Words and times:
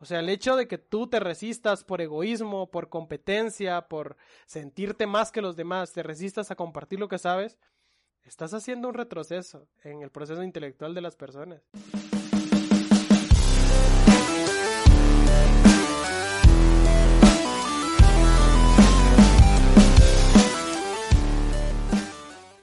O 0.00 0.06
sea, 0.06 0.20
el 0.20 0.30
hecho 0.30 0.56
de 0.56 0.66
que 0.66 0.78
tú 0.78 1.08
te 1.08 1.20
resistas 1.20 1.84
por 1.84 2.00
egoísmo, 2.00 2.70
por 2.70 2.88
competencia, 2.88 3.86
por 3.86 4.16
sentirte 4.46 5.06
más 5.06 5.30
que 5.30 5.42
los 5.42 5.56
demás, 5.56 5.92
te 5.92 6.02
resistas 6.02 6.50
a 6.50 6.56
compartir 6.56 6.98
lo 6.98 7.08
que 7.08 7.18
sabes, 7.18 7.58
estás 8.22 8.54
haciendo 8.54 8.88
un 8.88 8.94
retroceso 8.94 9.68
en 9.84 10.00
el 10.00 10.10
proceso 10.10 10.42
intelectual 10.42 10.94
de 10.94 11.02
las 11.02 11.16
personas. 11.16 11.62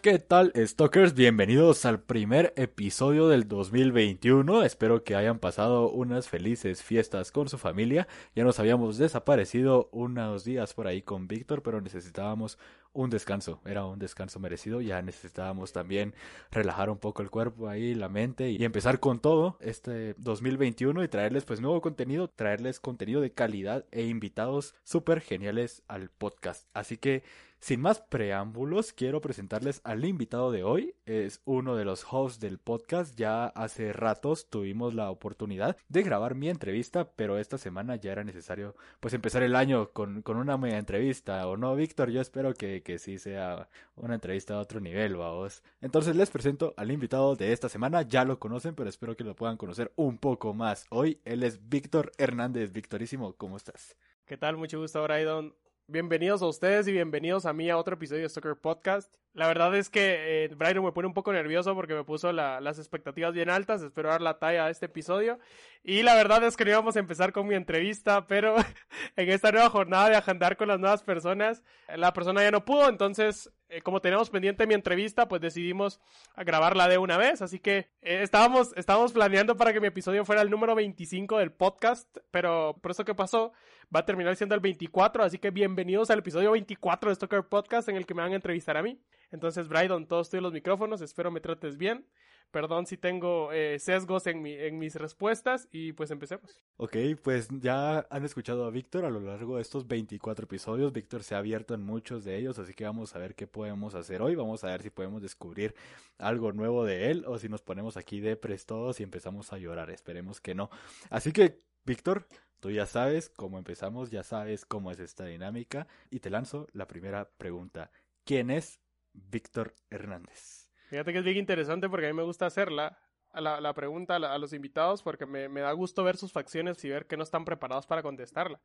¿Qué 0.09 0.19
tal, 0.19 0.53
Stalkers? 0.55 1.15
Bienvenidos 1.15 1.85
al 1.85 1.99
primer 1.99 2.53
episodio 2.55 3.27
del 3.27 3.45
2021. 3.45 4.63
Espero 4.63 5.03
que 5.03 5.17
hayan 5.17 5.37
pasado 5.37 5.89
unas 5.89 6.29
felices 6.29 6.81
fiestas 6.81 7.33
con 7.33 7.49
su 7.49 7.57
familia. 7.57 8.07
Ya 8.33 8.45
nos 8.45 8.57
habíamos 8.57 8.97
desaparecido 8.97 9.89
unos 9.91 10.45
días 10.45 10.73
por 10.73 10.87
ahí 10.87 11.01
con 11.01 11.27
Víctor, 11.27 11.61
pero 11.61 11.81
necesitábamos 11.81 12.57
un 12.93 13.09
descanso. 13.09 13.59
Era 13.65 13.83
un 13.83 13.99
descanso 13.99 14.39
merecido. 14.39 14.79
Ya 14.79 15.01
necesitábamos 15.01 15.73
también 15.73 16.15
relajar 16.51 16.89
un 16.89 16.99
poco 16.99 17.21
el 17.21 17.29
cuerpo 17.29 17.67
ahí, 17.67 17.93
la 17.93 18.07
mente 18.07 18.49
y 18.49 18.63
empezar 18.63 19.01
con 19.01 19.19
todo 19.19 19.57
este 19.59 20.13
2021 20.19 21.03
y 21.03 21.09
traerles 21.09 21.43
pues 21.43 21.59
nuevo 21.59 21.81
contenido, 21.81 22.29
traerles 22.29 22.79
contenido 22.79 23.19
de 23.19 23.33
calidad 23.33 23.83
e 23.91 24.05
invitados 24.05 24.73
súper 24.85 25.19
geniales 25.19 25.83
al 25.89 26.09
podcast. 26.11 26.65
Así 26.73 26.95
que 26.95 27.23
sin 27.59 27.81
más 27.81 28.01
preámbulos, 28.01 28.93
quiero 28.93 29.19
presentarles 29.19 29.81
al 29.83 30.05
invitado 30.05 30.51
de 30.51 30.63
hoy. 30.63 30.95
Es 31.05 31.41
uno 31.43 31.75
de 31.75 31.85
los 31.85 32.05
hosts 32.09 32.39
del 32.39 32.59
podcast. 32.59 33.15
Ya 33.17 33.45
hace 33.45 33.93
ratos 33.93 34.49
tuvimos 34.49 34.93
la 34.93 35.09
oportunidad 35.09 35.75
de 35.89 36.03
grabar 36.03 36.35
mi 36.35 36.49
entrevista, 36.49 37.11
pero 37.15 37.37
esta 37.37 37.57
semana 37.57 37.95
ya 37.95 38.11
era 38.11 38.23
necesario 38.23 38.75
pues 38.99 39.13
empezar 39.13 39.43
el 39.43 39.55
año 39.55 39.89
con, 39.91 40.21
con 40.21 40.37
una 40.37 40.57
mega 40.57 40.77
entrevista. 40.77 41.47
¿O 41.47 41.57
no, 41.57 41.75
Víctor? 41.75 42.11
Yo 42.11 42.21
espero 42.21 42.53
que, 42.53 42.83
que 42.83 42.99
sí 42.99 43.17
sea 43.17 43.67
una 43.95 44.15
entrevista 44.15 44.53
de 44.53 44.59
otro 44.59 44.79
nivel, 44.79 45.15
vamos. 45.15 45.63
Entonces 45.81 46.15
les 46.15 46.29
presento 46.29 46.73
al 46.77 46.91
invitado 46.91 47.35
de 47.35 47.53
esta 47.53 47.69
semana. 47.69 48.03
Ya 48.03 48.23
lo 48.23 48.39
conocen, 48.39 48.75
pero 48.75 48.89
espero 48.89 49.17
que 49.17 49.23
lo 49.23 49.35
puedan 49.35 49.57
conocer 49.57 49.91
un 49.95 50.19
poco 50.19 50.53
más. 50.53 50.85
Hoy 50.89 51.21
él 51.25 51.43
es 51.43 51.67
Víctor 51.69 52.11
Hernández. 52.17 52.71
Victorísimo, 52.71 53.33
¿cómo 53.33 53.57
estás? 53.57 53.97
¿Qué 54.25 54.37
tal? 54.37 54.57
Mucho 54.57 54.79
gusto, 54.79 55.01
Brydon. 55.03 55.53
Bienvenidos 55.89 56.41
a 56.41 56.47
ustedes 56.47 56.85
y 56.89 56.91
bienvenidos 56.91 57.45
a 57.45 57.53
mí 57.53 57.69
a 57.69 57.77
otro 57.77 57.93
episodio 57.93 58.23
de 58.23 58.27
Stalker 58.27 58.57
Podcast. 58.57 59.09
La 59.33 59.47
verdad 59.47 59.73
es 59.73 59.89
que 59.89 60.43
eh, 60.43 60.49
Brian 60.53 60.83
me 60.83 60.91
pone 60.91 61.07
un 61.07 61.13
poco 61.13 61.31
nervioso 61.31 61.75
porque 61.75 61.93
me 61.93 62.03
puso 62.03 62.33
las 62.33 62.77
expectativas 62.77 63.33
bien 63.33 63.49
altas. 63.49 63.81
Espero 63.81 64.09
dar 64.09 64.21
la 64.21 64.37
talla 64.37 64.65
a 64.65 64.69
este 64.69 64.87
episodio. 64.87 65.39
Y 65.83 66.03
la 66.03 66.15
verdad 66.15 66.43
es 66.43 66.57
que 66.57 66.65
no 66.65 66.71
íbamos 66.71 66.95
a 66.95 66.99
empezar 66.99 67.31
con 67.31 67.47
mi 67.47 67.55
entrevista, 67.55 68.27
pero 68.27 68.55
en 69.15 69.29
esta 69.29 69.51
nueva 69.51 69.69
jornada 69.69 70.09
de 70.09 70.15
agendar 70.15 70.57
con 70.57 70.67
las 70.67 70.79
nuevas 70.79 71.03
personas, 71.03 71.63
la 71.95 72.13
persona 72.13 72.43
ya 72.43 72.51
no 72.51 72.65
pudo. 72.65 72.89
Entonces, 72.89 73.51
eh, 73.69 73.81
como 73.81 74.01
tenemos 74.01 74.29
pendiente 74.29 74.67
mi 74.67 74.73
entrevista, 74.73 75.27
pues 75.27 75.41
decidimos 75.41 75.99
grabarla 76.35 76.87
de 76.87 76.97
una 76.97 77.17
vez. 77.17 77.41
Así 77.41 77.59
que 77.59 77.89
eh, 78.01 78.21
estábamos, 78.21 78.73
estábamos 78.75 79.13
planeando 79.13 79.57
para 79.57 79.73
que 79.73 79.81
mi 79.81 79.87
episodio 79.87 80.25
fuera 80.25 80.41
el 80.41 80.49
número 80.49 80.75
25 80.75 81.37
del 81.37 81.51
podcast, 81.51 82.17
pero 82.31 82.77
por 82.81 82.91
eso 82.91 83.05
que 83.05 83.15
pasó, 83.15 83.53
va 83.93 84.01
a 84.01 84.05
terminar 84.05 84.35
siendo 84.35 84.55
el 84.55 84.61
24, 84.61 85.23
así 85.23 85.37
que 85.37 85.51
bienvenidos 85.51 86.09
al 86.09 86.19
episodio 86.19 86.51
24 86.51 87.09
de 87.09 87.15
Stalker 87.15 87.43
Podcast 87.43 87.89
en 87.89 87.95
el 87.95 88.05
que 88.05 88.13
me 88.13 88.21
van 88.21 88.33
a 88.33 88.35
entrevistar 88.35 88.77
a 88.77 88.83
mí. 88.83 89.01
Entonces, 89.31 89.67
Brydon, 89.67 90.07
todos 90.07 90.27
estoy 90.27 90.41
los 90.41 90.53
micrófonos, 90.53 91.01
espero 91.01 91.31
me 91.31 91.41
trates 91.41 91.77
bien. 91.77 92.05
Perdón 92.51 92.85
si 92.85 92.97
tengo 92.97 93.51
eh, 93.51 93.77
sesgos 93.79 94.25
en, 94.27 94.41
mi, 94.41 94.53
en 94.53 94.79
mis 94.79 94.95
respuestas 94.95 95.67
y 95.71 95.93
pues 95.93 96.11
empecemos. 96.11 96.61
Ok, 96.77 96.95
pues 97.23 97.49
ya 97.59 98.07
han 98.09 98.25
escuchado 98.25 98.65
a 98.65 98.71
Víctor 98.71 99.05
a 99.05 99.09
lo 99.09 99.19
largo 99.19 99.57
de 99.57 99.61
estos 99.61 99.87
24 99.87 100.45
episodios. 100.45 100.93
Víctor 100.93 101.23
se 101.23 101.35
ha 101.35 101.39
abierto 101.39 101.73
en 101.73 101.83
muchos 101.83 102.23
de 102.23 102.37
ellos, 102.37 102.57
así 102.59 102.73
que 102.73 102.85
vamos 102.85 103.15
a 103.15 103.19
ver 103.19 103.35
qué 103.35 103.47
podemos 103.47 103.95
hacer 103.95 104.21
hoy. 104.21 104.35
Vamos 104.35 104.63
a 104.63 104.67
ver 104.67 104.81
si 104.81 104.89
podemos 104.89 105.21
descubrir 105.21 105.75
algo 106.17 106.51
nuevo 106.53 106.85
de 106.85 107.11
él 107.11 107.25
o 107.27 107.37
si 107.37 107.49
nos 107.49 107.61
ponemos 107.61 107.97
aquí 107.97 108.19
de 108.19 108.35
todos 108.65 108.99
y 108.99 109.03
empezamos 109.03 109.53
a 109.53 109.57
llorar. 109.57 109.89
Esperemos 109.89 110.41
que 110.41 110.55
no. 110.55 110.69
Así 111.09 111.31
que, 111.31 111.61
Víctor, 111.85 112.27
Tú 112.59 112.71
ya 112.71 112.87
sabes 112.87 113.29
cómo 113.29 113.59
empezamos, 113.59 114.09
ya 114.09 114.23
sabes 114.23 114.65
cómo 114.65 114.91
es 114.91 114.99
esta 114.99 115.25
dinámica 115.25 115.87
y 116.09 116.19
te 116.19 116.29
lanzo 116.29 116.67
la 116.73 116.87
primera 116.87 117.29
pregunta. 117.37 117.91
¿Quién 118.23 118.49
es 118.49 118.79
Víctor 119.13 119.75
Hernández? 119.91 120.66
Fíjate 120.87 121.13
que 121.13 121.19
es 121.19 121.23
bien 121.25 121.37
interesante 121.37 121.89
porque 121.89 122.07
a 122.07 122.09
mí 122.09 122.15
me 122.15 122.23
gusta 122.23 122.45
hacerla, 122.45 122.97
la, 123.33 123.61
la 123.61 123.73
pregunta 123.73 124.15
a, 124.15 124.37
los 124.37 124.53
invitados 124.53 125.03
porque 125.03 125.25
me, 125.25 125.49
me, 125.49 125.61
da 125.61 125.71
gusto 125.73 126.03
ver 126.03 126.17
sus 126.17 126.31
facciones 126.31 126.83
y 126.83 126.89
ver 126.89 127.05
que 127.05 127.17
no 127.17 127.23
están 127.23 127.45
preparados 127.45 127.85
para 127.85 128.01
contestarla. 128.01 128.59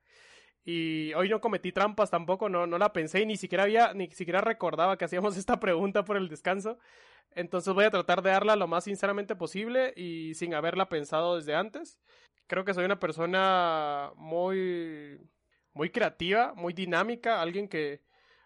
Y 0.65 1.13
hoy 1.15 1.29
no 1.29 1.41
cometí 1.41 1.73
trampas 1.73 2.11
tampoco, 2.11 2.49
no, 2.49 2.67
no 2.67 2.79
la 2.79 2.93
pensé 2.93 3.21
y 3.21 3.27
ni 3.27 3.37
siquiera 3.37 3.65
había, 3.65 3.93
ni 3.95 4.09
siquiera 4.11 4.41
recordaba 4.41 4.97
que 4.97 5.05
hacíamos 5.05 5.37
esta 5.37 5.61
pregunta 5.61 6.05
por 6.05 6.17
el 6.17 6.29
descanso. 6.29 6.79
Entonces 7.35 7.73
voy 7.75 7.85
a 7.85 7.91
tratar 7.91 8.23
de 8.23 8.31
darla 8.31 8.57
lo 8.57 8.69
más 8.69 8.85
sinceramente 8.85 9.37
posible 9.37 9.93
y 9.97 10.35
sin 10.35 10.55
haberla 10.55 10.89
pensado 10.89 11.37
desde 11.37 11.55
antes 11.55 11.99
creo 12.53 12.67
que 12.67 12.75
soy 12.75 12.85
una 12.85 13.01
persona 13.01 14.13
muy, 14.17 15.19
muy 15.73 15.89
creativa, 15.89 16.53
muy 16.55 16.75
dinámica, 16.75 17.41
alguien 17.41 17.67
que 17.67 18.03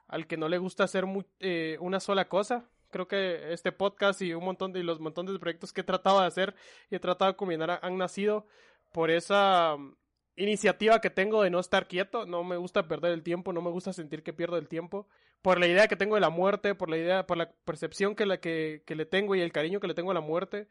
al 0.06 0.28
que 0.28 0.36
no 0.36 0.48
le 0.48 0.58
gusta 0.58 0.84
hacer 0.84 1.04
eh, 1.40 1.76
una 1.80 1.98
sola 1.98 2.28
cosa. 2.28 2.70
Creo 2.96 3.08
que 3.08 3.52
este 3.52 3.72
podcast 3.72 4.22
y 4.22 4.32
un 4.32 4.42
montón 4.42 4.72
de 4.72 4.82
los 4.82 5.00
montones 5.00 5.34
de 5.34 5.38
proyectos 5.38 5.70
que 5.70 5.82
he 5.82 5.84
tratado 5.84 6.22
de 6.22 6.28
hacer 6.28 6.54
y 6.88 6.94
he 6.94 6.98
tratado 6.98 7.30
de 7.30 7.36
combinar 7.36 7.78
han 7.82 7.98
nacido 7.98 8.46
por 8.90 9.10
esa 9.10 9.74
um, 9.74 9.96
iniciativa 10.34 11.02
que 11.02 11.10
tengo 11.10 11.42
de 11.42 11.50
no 11.50 11.60
estar 11.60 11.88
quieto. 11.88 12.24
No 12.24 12.42
me 12.42 12.56
gusta 12.56 12.88
perder 12.88 13.12
el 13.12 13.22
tiempo, 13.22 13.52
no 13.52 13.60
me 13.60 13.68
gusta 13.68 13.92
sentir 13.92 14.22
que 14.22 14.32
pierdo 14.32 14.56
el 14.56 14.66
tiempo. 14.66 15.06
Por 15.42 15.60
la 15.60 15.66
idea 15.66 15.88
que 15.88 15.96
tengo 15.96 16.14
de 16.14 16.22
la 16.22 16.30
muerte, 16.30 16.74
por 16.74 16.88
la 16.88 16.96
idea, 16.96 17.26
por 17.26 17.36
la 17.36 17.52
percepción 17.66 18.14
que, 18.16 18.24
la, 18.24 18.40
que, 18.40 18.82
que 18.86 18.94
le 18.94 19.04
tengo 19.04 19.34
y 19.34 19.42
el 19.42 19.52
cariño 19.52 19.78
que 19.78 19.88
le 19.88 19.94
tengo 19.94 20.12
a 20.12 20.14
la 20.14 20.22
muerte. 20.22 20.66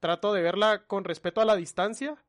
Trato 0.00 0.34
de 0.34 0.42
verla 0.42 0.86
con 0.86 1.04
respeto 1.04 1.40
a 1.40 1.46
la 1.46 1.56
distancia 1.56 2.22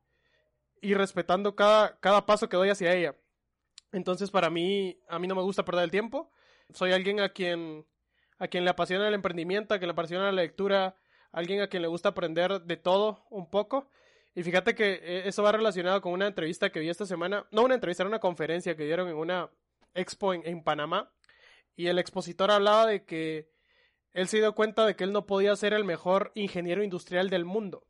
y 0.80 0.94
respetando 0.94 1.54
cada, 1.56 2.00
cada 2.00 2.24
paso 2.24 2.48
que 2.48 2.56
doy 2.56 2.70
hacia 2.70 2.94
ella. 2.94 3.16
Entonces, 3.92 4.30
para 4.30 4.48
mí, 4.48 4.98
a 5.10 5.18
mí 5.18 5.26
no 5.26 5.34
me 5.34 5.42
gusta 5.42 5.62
perder 5.62 5.84
el 5.84 5.90
tiempo. 5.90 6.30
Soy 6.72 6.92
alguien 6.92 7.20
a 7.20 7.28
quien, 7.28 7.84
a 8.42 8.48
quien 8.48 8.64
le 8.64 8.70
apasiona 8.70 9.06
el 9.06 9.14
emprendimiento, 9.14 9.72
a 9.72 9.78
quien 9.78 9.86
le 9.86 9.92
apasiona 9.92 10.24
la 10.24 10.42
lectura, 10.42 10.96
alguien 11.30 11.60
a 11.60 11.68
quien 11.68 11.80
le 11.80 11.86
gusta 11.86 12.08
aprender 12.08 12.62
de 12.62 12.76
todo 12.76 13.24
un 13.30 13.48
poco. 13.48 13.88
Y 14.34 14.42
fíjate 14.42 14.74
que 14.74 14.94
eh, 14.94 15.22
eso 15.26 15.44
va 15.44 15.52
relacionado 15.52 16.00
con 16.00 16.12
una 16.12 16.26
entrevista 16.26 16.70
que 16.70 16.80
vi 16.80 16.88
esta 16.88 17.06
semana, 17.06 17.46
no 17.52 17.62
una 17.62 17.74
entrevista, 17.74 18.02
era 18.02 18.08
una 18.08 18.18
conferencia 18.18 18.76
que 18.76 18.84
dieron 18.84 19.06
en 19.06 19.14
una 19.14 19.48
expo 19.94 20.34
en, 20.34 20.44
en 20.44 20.64
Panamá. 20.64 21.12
Y 21.76 21.86
el 21.86 22.00
expositor 22.00 22.50
hablaba 22.50 22.84
de 22.88 23.04
que 23.04 23.48
él 24.12 24.26
se 24.26 24.38
dio 24.38 24.56
cuenta 24.56 24.84
de 24.86 24.96
que 24.96 25.04
él 25.04 25.12
no 25.12 25.24
podía 25.24 25.54
ser 25.54 25.72
el 25.72 25.84
mejor 25.84 26.32
ingeniero 26.34 26.82
industrial 26.82 27.30
del 27.30 27.44
mundo, 27.44 27.86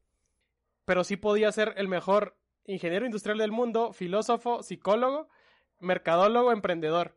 pero 0.84 1.02
sí 1.02 1.16
podía 1.16 1.50
ser 1.50 1.72
el 1.78 1.88
mejor 1.88 2.36
ingeniero 2.66 3.06
industrial 3.06 3.38
del 3.38 3.52
mundo, 3.52 3.94
filósofo, 3.94 4.62
psicólogo, 4.62 5.30
mercadólogo, 5.78 6.52
emprendedor. 6.52 7.16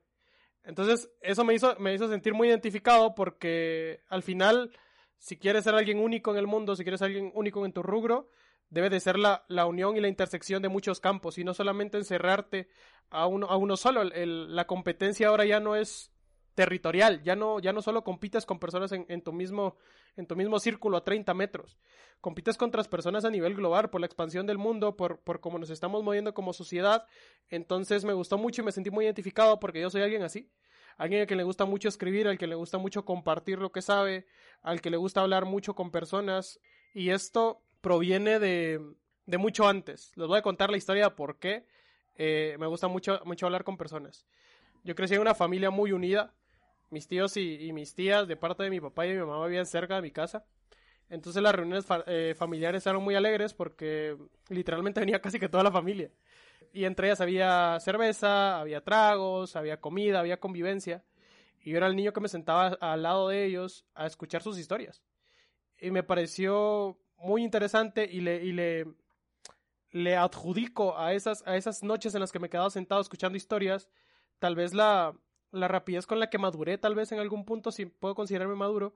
Entonces, 0.66 1.12
eso 1.22 1.44
me 1.44 1.54
hizo, 1.54 1.76
me 1.80 1.94
hizo 1.94 2.08
sentir 2.08 2.34
muy 2.34 2.48
identificado 2.48 3.16
porque 3.16 4.02
al 4.10 4.24
final, 4.24 4.72
si 5.18 5.38
quieres 5.38 5.64
ser 5.64 5.76
alguien 5.76 6.00
único 6.00 6.32
en 6.32 6.38
el 6.38 6.48
mundo, 6.48 6.76
si 6.76 6.84
quieres 6.84 7.00
ser 7.00 7.08
alguien 7.08 7.32
único 7.36 7.66
en 7.66 7.74
tu 7.74 7.84
rubro, 7.84 8.30
debe 8.70 8.90
de 8.90 9.00
ser 9.00 9.18
la, 9.18 9.46
la 9.48 9.68
unión 9.68 9.96
y 9.96 10.02
la 10.02 10.08
intersección 10.08 10.62
de 10.62 10.70
muchos 10.70 11.00
campos 11.00 11.38
y 11.38 11.44
no 11.44 11.54
solamente 11.54 11.98
encerrarte 11.98 12.68
a 13.10 13.28
uno, 13.28 13.48
a 13.48 13.58
uno 13.58 13.78
solo. 13.78 14.04
la 14.04 14.68
competencia 14.68 15.28
ahora 15.28 15.46
ya 15.46 15.60
no 15.60 15.76
es 15.76 16.12
territorial, 16.56 17.22
ya 17.24 17.36
no, 17.36 17.60
ya 17.60 17.74
no 17.74 17.82
solo 17.82 18.04
compites 18.04 18.46
con 18.46 18.60
personas 18.60 18.92
en, 18.92 19.22
tu 19.22 19.34
mismo, 19.34 19.78
en 20.16 20.26
tu 20.26 20.36
mismo 20.36 20.60
círculo 20.60 20.98
a 20.98 21.04
30 21.04 21.34
metros, 21.34 21.78
compites 22.22 22.58
con 22.58 22.70
otras 22.70 22.88
personas 22.88 23.26
a 23.26 23.30
nivel 23.30 23.56
global 23.56 23.90
por 23.90 24.02
la 24.02 24.08
expansión 24.08 24.48
del 24.48 24.58
mundo, 24.58 24.96
por, 24.96 25.20
por 25.20 25.42
cómo 25.42 25.60
nos 25.60 25.70
estamos 25.70 26.04
moviendo 26.04 26.34
como 26.34 26.54
sociedad, 26.54 27.06
entonces 27.50 28.06
me 28.06 28.14
gustó 28.14 28.38
mucho 28.38 28.62
y 28.62 28.66
me 28.66 28.72
sentí 28.72 28.90
muy 28.90 29.06
identificado 29.06 29.60
porque 29.60 29.82
yo 29.82 29.90
soy 29.90 30.02
alguien 30.02 30.24
así, 30.24 30.50
alguien 30.98 31.22
al 31.22 31.28
que 31.28 31.36
le 31.36 31.44
gusta 31.44 31.66
mucho 31.66 31.90
escribir, 31.90 32.28
al 32.28 32.38
que 32.38 32.48
le 32.48 32.56
gusta 32.56 32.78
mucho 32.78 33.06
compartir 33.06 33.60
lo 33.60 33.72
que 33.72 33.82
sabe, 33.82 34.26
al 34.62 34.82
que 34.82 34.90
le 34.90 34.98
gusta 34.98 35.22
hablar 35.22 35.46
mucho 35.46 35.76
con 35.76 35.92
personas, 35.92 36.60
y 36.94 37.10
esto 37.10 37.62
proviene 37.82 38.40
de, 38.40 38.82
de 39.26 39.38
mucho 39.38 39.68
antes, 39.68 40.14
les 40.16 40.28
voy 40.28 40.40
a 40.40 40.42
contar 40.42 40.72
la 40.72 40.78
historia 40.78 41.04
de 41.06 41.12
por 41.12 41.38
qué 41.38 41.66
eh, 42.18 42.56
me 42.60 42.68
gusta 42.68 42.88
mucho, 42.88 43.20
mucho 43.26 43.46
hablar 43.46 43.64
con 43.64 43.78
personas. 43.78 44.26
Yo 44.84 44.96
crecí 44.96 45.16
en 45.16 45.22
una 45.22 45.36
familia 45.36 45.70
muy 45.72 45.92
unida, 45.92 46.34
mis 46.90 47.08
tíos 47.08 47.38
y, 47.38 47.72
mis 47.74 47.94
tías 47.96 48.28
de 48.28 48.36
parte 48.36 48.64
de 48.64 48.70
mi 48.70 48.80
papá 48.80 49.06
y 49.06 49.10
de 49.10 49.20
mi 49.20 49.26
mamá 49.26 49.46
vivían 49.46 49.66
cerca 49.66 49.96
de 49.96 50.02
mi 50.02 50.12
casa. 50.12 50.46
Entonces 51.10 51.42
las 51.42 51.54
reuniones 51.54 51.86
eh, 52.08 52.34
familiares 52.38 52.86
eran 52.88 53.02
muy 53.02 53.16
alegres 53.16 53.54
porque 53.54 54.18
literalmente 54.50 55.00
venía 55.00 55.22
casi 55.22 55.40
que 55.40 55.50
toda 55.50 55.64
la 55.64 55.72
familia. 55.72 56.12
Y 56.74 56.86
entre 56.86 57.08
ellas 57.08 57.22
había 57.22 57.80
cerveza, 57.80 58.60
había 58.60 58.84
tragos, 58.84 59.56
había 59.56 59.80
comida, 59.80 60.20
había 60.20 60.40
convivencia. 60.40 61.04
Y 61.64 61.72
yo 61.72 61.78
era 61.78 61.88
el 61.88 61.96
niño 61.96 62.14
que 62.14 62.22
me 62.22 62.28
sentaba 62.28 62.78
al 62.80 63.04
lado 63.04 63.30
de 63.30 63.46
ellos 63.46 63.86
a 63.94 64.06
escuchar 64.06 64.42
sus 64.44 64.58
historias. 64.58 65.02
Y 65.80 65.92
me 65.92 66.04
pareció 66.04 67.00
muy 67.18 67.44
interesante 67.44 68.08
y 68.12 68.22
le, 68.22 68.44
y 68.44 68.52
le, 68.52 68.86
le 69.92 70.16
adjudico 70.16 70.98
a 70.98 71.14
esas, 71.14 71.46
a 71.48 71.56
esas 71.56 71.82
noches 71.84 72.14
en 72.14 72.22
las 72.22 72.32
que 72.32 72.40
me 72.40 72.50
quedaba 72.50 72.70
sentado 72.70 73.02
escuchando 73.02 73.38
historias, 73.38 73.90
tal 74.40 74.56
vez 74.56 74.74
la, 74.74 75.16
la 75.56 75.68
rapidez 75.68 76.06
con 76.06 76.20
la 76.20 76.30
que 76.30 76.38
maduré, 76.38 76.78
tal 76.78 76.96
vez 76.96 77.12
en 77.12 77.20
algún 77.20 77.46
punto, 77.46 77.72
si 77.72 77.86
puedo 77.86 78.16
considerarme 78.16 78.56
maduro. 78.56 78.96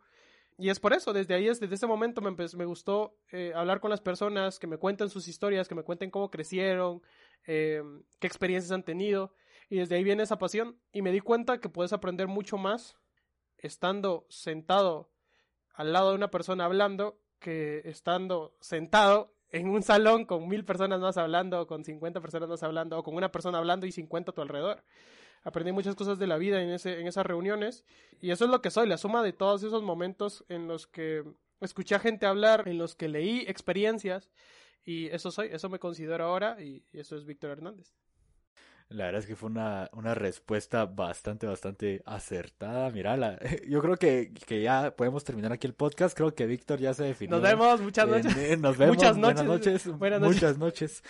Y 0.58 0.70
es 0.70 0.80
por 0.80 0.92
eso, 0.94 1.14
desde 1.14 1.36
ahí, 1.36 1.46
desde 1.46 1.74
ese 1.74 1.88
momento 1.88 2.22
me, 2.22 2.32
me 2.32 2.66
gustó 2.66 3.16
eh, 3.32 3.54
hablar 3.56 3.80
con 3.80 3.90
las 3.90 4.02
personas, 4.02 4.60
que 4.60 4.68
me 4.68 4.78
cuenten 4.78 5.10
sus 5.10 5.28
historias, 5.30 5.70
que 5.70 5.76
me 5.76 5.84
cuenten 5.84 6.12
cómo 6.12 6.30
crecieron, 6.30 7.02
eh, 7.48 7.82
qué 8.20 8.28
experiencias 8.28 8.72
han 8.74 8.84
tenido. 8.84 9.34
Y 9.70 9.78
desde 9.78 9.96
ahí 9.96 10.04
viene 10.04 10.24
esa 10.24 10.38
pasión. 10.38 10.78
Y 10.92 11.02
me 11.02 11.14
di 11.14 11.22
cuenta 11.22 11.60
que 11.60 11.70
puedes 11.70 11.94
aprender 11.94 12.28
mucho 12.28 12.58
más 12.58 12.98
estando 13.58 14.26
sentado 14.30 15.10
al 15.74 15.94
lado 15.94 16.10
de 16.10 16.16
una 16.16 16.30
persona 16.30 16.66
hablando 16.66 17.22
que 17.40 17.82
estando 17.86 18.54
sentado 18.60 19.34
en 19.52 19.70
un 19.70 19.82
salón 19.82 20.26
con 20.26 20.48
mil 20.48 20.66
personas 20.66 21.00
más 21.00 21.18
hablando, 21.18 21.66
con 21.68 21.84
50 21.84 22.20
personas 22.22 22.50
más 22.50 22.64
hablando, 22.64 22.98
o 22.98 23.04
con 23.04 23.16
una 23.16 23.32
persona 23.32 23.58
hablando 23.58 23.86
y 23.86 23.92
50 23.92 24.32
a 24.32 24.34
tu 24.34 24.42
alrededor. 24.42 24.84
Aprendí 25.44 25.72
muchas 25.72 25.96
cosas 25.96 26.20
de 26.20 26.28
la 26.28 26.38
vida 26.38 26.62
en, 26.62 26.70
ese, 26.70 27.00
en 27.00 27.08
esas 27.08 27.26
reuniones 27.26 27.86
y 28.22 28.32
eso 28.32 28.46
es 28.46 28.52
lo 28.52 28.62
que 28.62 28.72
soy, 28.72 28.88
la 28.88 28.98
suma 28.98 29.24
de 29.24 29.34
todos 29.34 29.64
esos 29.64 29.84
momentos 29.84 30.46
en 30.50 30.68
los 30.68 30.88
que 30.88 31.24
escuché 31.62 31.96
a 31.96 32.00
gente 32.00 32.26
hablar, 32.26 32.68
en 32.68 32.78
los 32.78 32.96
que 32.96 33.08
leí 33.08 33.46
experiencias 33.48 34.30
y 34.84 35.08
eso 35.08 35.32
soy, 35.32 35.50
eso 35.52 35.70
me 35.70 35.80
considero 35.80 36.26
ahora 36.26 36.62
y 36.62 36.84
eso 36.92 37.16
es 37.16 37.26
Víctor 37.26 37.52
Hernández. 37.52 37.94
La 38.90 39.06
verdad 39.06 39.20
es 39.20 39.28
que 39.28 39.36
fue 39.36 39.52
una, 39.52 39.88
una 39.94 40.16
respuesta 40.16 40.86
bastante, 40.86 41.46
bastante 41.46 42.02
acertada. 42.08 42.90
Mira, 42.90 43.16
la, 43.18 43.38
yo 43.68 43.82
creo 43.84 43.98
que, 43.98 44.34
que, 44.48 44.64
ya 44.64 44.96
podemos 44.96 45.24
terminar 45.24 45.52
aquí 45.52 45.68
el 45.68 45.76
podcast. 45.76 46.18
Creo 46.18 46.34
que 46.34 46.48
Víctor 46.48 46.80
ya 46.80 46.96
se 46.96 47.04
definió. 47.04 47.36
Nos 47.36 47.44
vemos, 47.44 47.82
muchas 47.82 48.08
noches. 48.08 48.60
nos 48.60 48.78
vemos, 48.80 48.96
muchas 48.96 49.16
noches. 49.16 49.88
Buenas 49.96 50.20
noches. 50.20 50.36
Muchas 50.36 50.58
noches. 50.58 51.04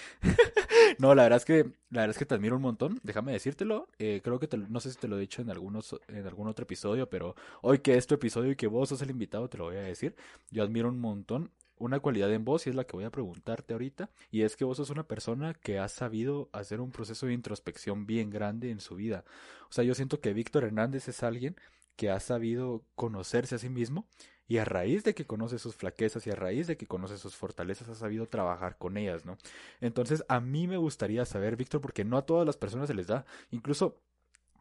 no, 0.98 1.16
la 1.16 1.24
verdad 1.24 1.38
es 1.38 1.46
que, 1.46 1.72
la 1.90 2.02
verdad 2.02 2.10
es 2.10 2.18
que 2.18 2.26
te 2.26 2.36
admiro 2.36 2.58
un 2.58 2.64
montón. 2.64 3.00
Déjame 3.02 3.32
decírtelo. 3.32 3.88
Eh, 3.98 4.20
creo 4.22 4.40
que 4.40 4.50
te, 4.50 4.58
no 4.58 4.82
sé 4.82 4.92
si 4.92 4.98
te 4.98 5.08
lo 5.08 5.16
he 5.16 5.22
dicho 5.22 5.42
en 5.42 5.50
algunos, 5.50 5.96
en 6.10 6.28
algún 6.28 6.50
otro 6.50 6.64
episodio, 6.64 7.10
pero 7.10 7.36
hoy 7.62 7.80
que 7.80 7.96
es 7.96 8.08
tu 8.08 8.16
episodio 8.16 8.52
y 8.52 8.56
que 8.58 8.68
vos 8.68 8.90
sos 8.90 9.02
el 9.04 9.10
invitado, 9.10 9.48
te 9.48 9.58
lo 9.58 9.64
voy 9.66 9.78
a 9.78 9.84
decir. 9.84 10.18
Yo 10.52 10.64
admiro 10.64 10.90
un 10.90 11.00
montón 11.00 11.50
una 11.80 12.00
cualidad 12.00 12.32
en 12.32 12.46
vos 12.46 12.68
y 12.68 12.70
es 12.70 12.76
la 12.76 12.84
que 12.84 12.94
voy 12.94 13.06
a 13.06 13.10
preguntarte 13.10 13.74
ahorita 13.74 14.12
y 14.30 14.44
es 14.44 14.56
que 14.56 14.66
vos 14.66 14.78
sos 14.78 14.90
una 14.90 15.08
persona 15.08 15.54
que 15.54 15.80
ha 15.80 15.88
sabido 15.88 16.50
hacer 16.54 16.82
un 16.82 16.92
proceso 16.92 17.26
de 17.26 17.34
introspección 17.34 18.06
bien 18.06 18.30
grande 18.30 18.70
en 18.70 18.80
su 18.80 18.96
vida. 18.96 19.26
O 19.70 19.74
sea, 19.74 19.84
yo 19.84 19.96
siento 19.96 20.20
que 20.20 20.34
Víctor 20.34 20.66
Hernández 20.66 21.08
es 21.08 21.24
alguien 21.24 21.56
que 21.96 22.10
ha 22.10 22.20
sabido 22.20 22.84
conocerse 22.96 23.56
a 23.56 23.58
sí 23.58 23.70
mismo 23.70 24.08
y 24.48 24.58
a 24.58 24.66
raíz 24.66 25.04
de 25.04 25.14
que 25.14 25.26
conoce 25.26 25.60
sus 25.60 25.76
flaquezas 25.76 26.26
y 26.26 26.32
a 26.32 26.36
raíz 26.36 26.66
de 26.66 26.76
que 26.76 26.88
conoce 26.88 27.18
sus 27.18 27.36
fortalezas 27.36 27.88
ha 27.88 27.96
sabido 27.96 28.26
trabajar 28.26 28.78
con 28.78 28.98
ellas, 28.98 29.26
¿no? 29.26 29.38
Entonces, 29.80 30.26
a 30.28 30.40
mí 30.40 30.68
me 30.68 30.78
gustaría 30.78 31.24
saber, 31.26 31.56
Víctor, 31.56 31.82
porque 31.82 32.04
no 32.04 32.18
a 32.18 32.26
todas 32.26 32.48
las 32.48 32.58
personas 32.58 32.88
se 32.88 32.96
les 32.96 33.08
da, 33.08 33.26
incluso 33.52 34.02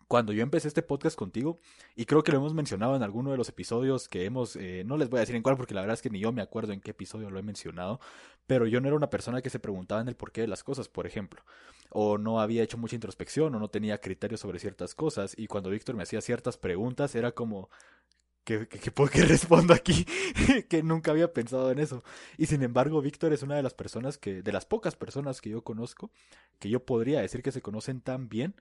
cuando 0.08 0.32
yo 0.32 0.42
empecé 0.42 0.68
este 0.68 0.82
podcast 0.82 1.16
contigo, 1.16 1.60
y 1.94 2.06
creo 2.06 2.24
que 2.24 2.32
lo 2.32 2.38
hemos 2.38 2.54
mencionado 2.54 2.96
en 2.96 3.02
alguno 3.02 3.30
de 3.30 3.36
los 3.36 3.50
episodios 3.50 4.08
que 4.08 4.24
hemos, 4.24 4.56
eh, 4.56 4.82
no 4.86 4.96
les 4.96 5.10
voy 5.10 5.18
a 5.18 5.20
decir 5.20 5.36
en 5.36 5.42
cuál 5.42 5.56
porque 5.56 5.74
la 5.74 5.82
verdad 5.82 5.94
es 5.94 6.02
que 6.02 6.08
ni 6.08 6.18
yo 6.18 6.32
me 6.32 6.40
acuerdo 6.40 6.72
en 6.72 6.80
qué 6.80 6.92
episodio 6.92 7.30
lo 7.30 7.38
he 7.38 7.42
mencionado, 7.42 8.00
pero 8.46 8.66
yo 8.66 8.80
no 8.80 8.88
era 8.88 8.96
una 8.96 9.10
persona 9.10 9.42
que 9.42 9.50
se 9.50 9.58
preguntaba 9.58 10.00
en 10.00 10.08
el 10.08 10.16
porqué 10.16 10.40
de 10.40 10.48
las 10.48 10.64
cosas, 10.64 10.88
por 10.88 11.06
ejemplo, 11.06 11.42
o 11.90 12.16
no 12.16 12.40
había 12.40 12.62
hecho 12.62 12.78
mucha 12.78 12.96
introspección 12.96 13.54
o 13.54 13.58
no 13.58 13.68
tenía 13.68 13.98
criterios 14.00 14.40
sobre 14.40 14.58
ciertas 14.58 14.94
cosas, 14.94 15.34
y 15.36 15.46
cuando 15.46 15.70
Víctor 15.70 15.94
me 15.94 16.04
hacía 16.04 16.22
ciertas 16.22 16.56
preguntas 16.56 17.14
era 17.14 17.32
como, 17.32 17.68
¿Qué, 18.44 18.66
qué, 18.66 18.78
qué, 18.80 19.24
respondo 19.26 19.74
aquí? 19.74 20.06
que 20.70 20.82
nunca 20.82 21.10
había 21.10 21.34
pensado 21.34 21.70
en 21.70 21.80
eso. 21.80 22.02
Y 22.38 22.46
sin 22.46 22.62
embargo, 22.62 23.02
Víctor 23.02 23.34
es 23.34 23.42
una 23.42 23.56
de 23.56 23.62
las 23.62 23.74
personas 23.74 24.16
que, 24.16 24.40
de 24.40 24.52
las 24.52 24.64
pocas 24.64 24.96
personas 24.96 25.42
que 25.42 25.50
yo 25.50 25.62
conozco, 25.62 26.10
que 26.58 26.70
yo 26.70 26.82
podría 26.86 27.20
decir 27.20 27.42
que 27.42 27.52
se 27.52 27.60
conocen 27.60 28.00
tan 28.00 28.30
bien 28.30 28.54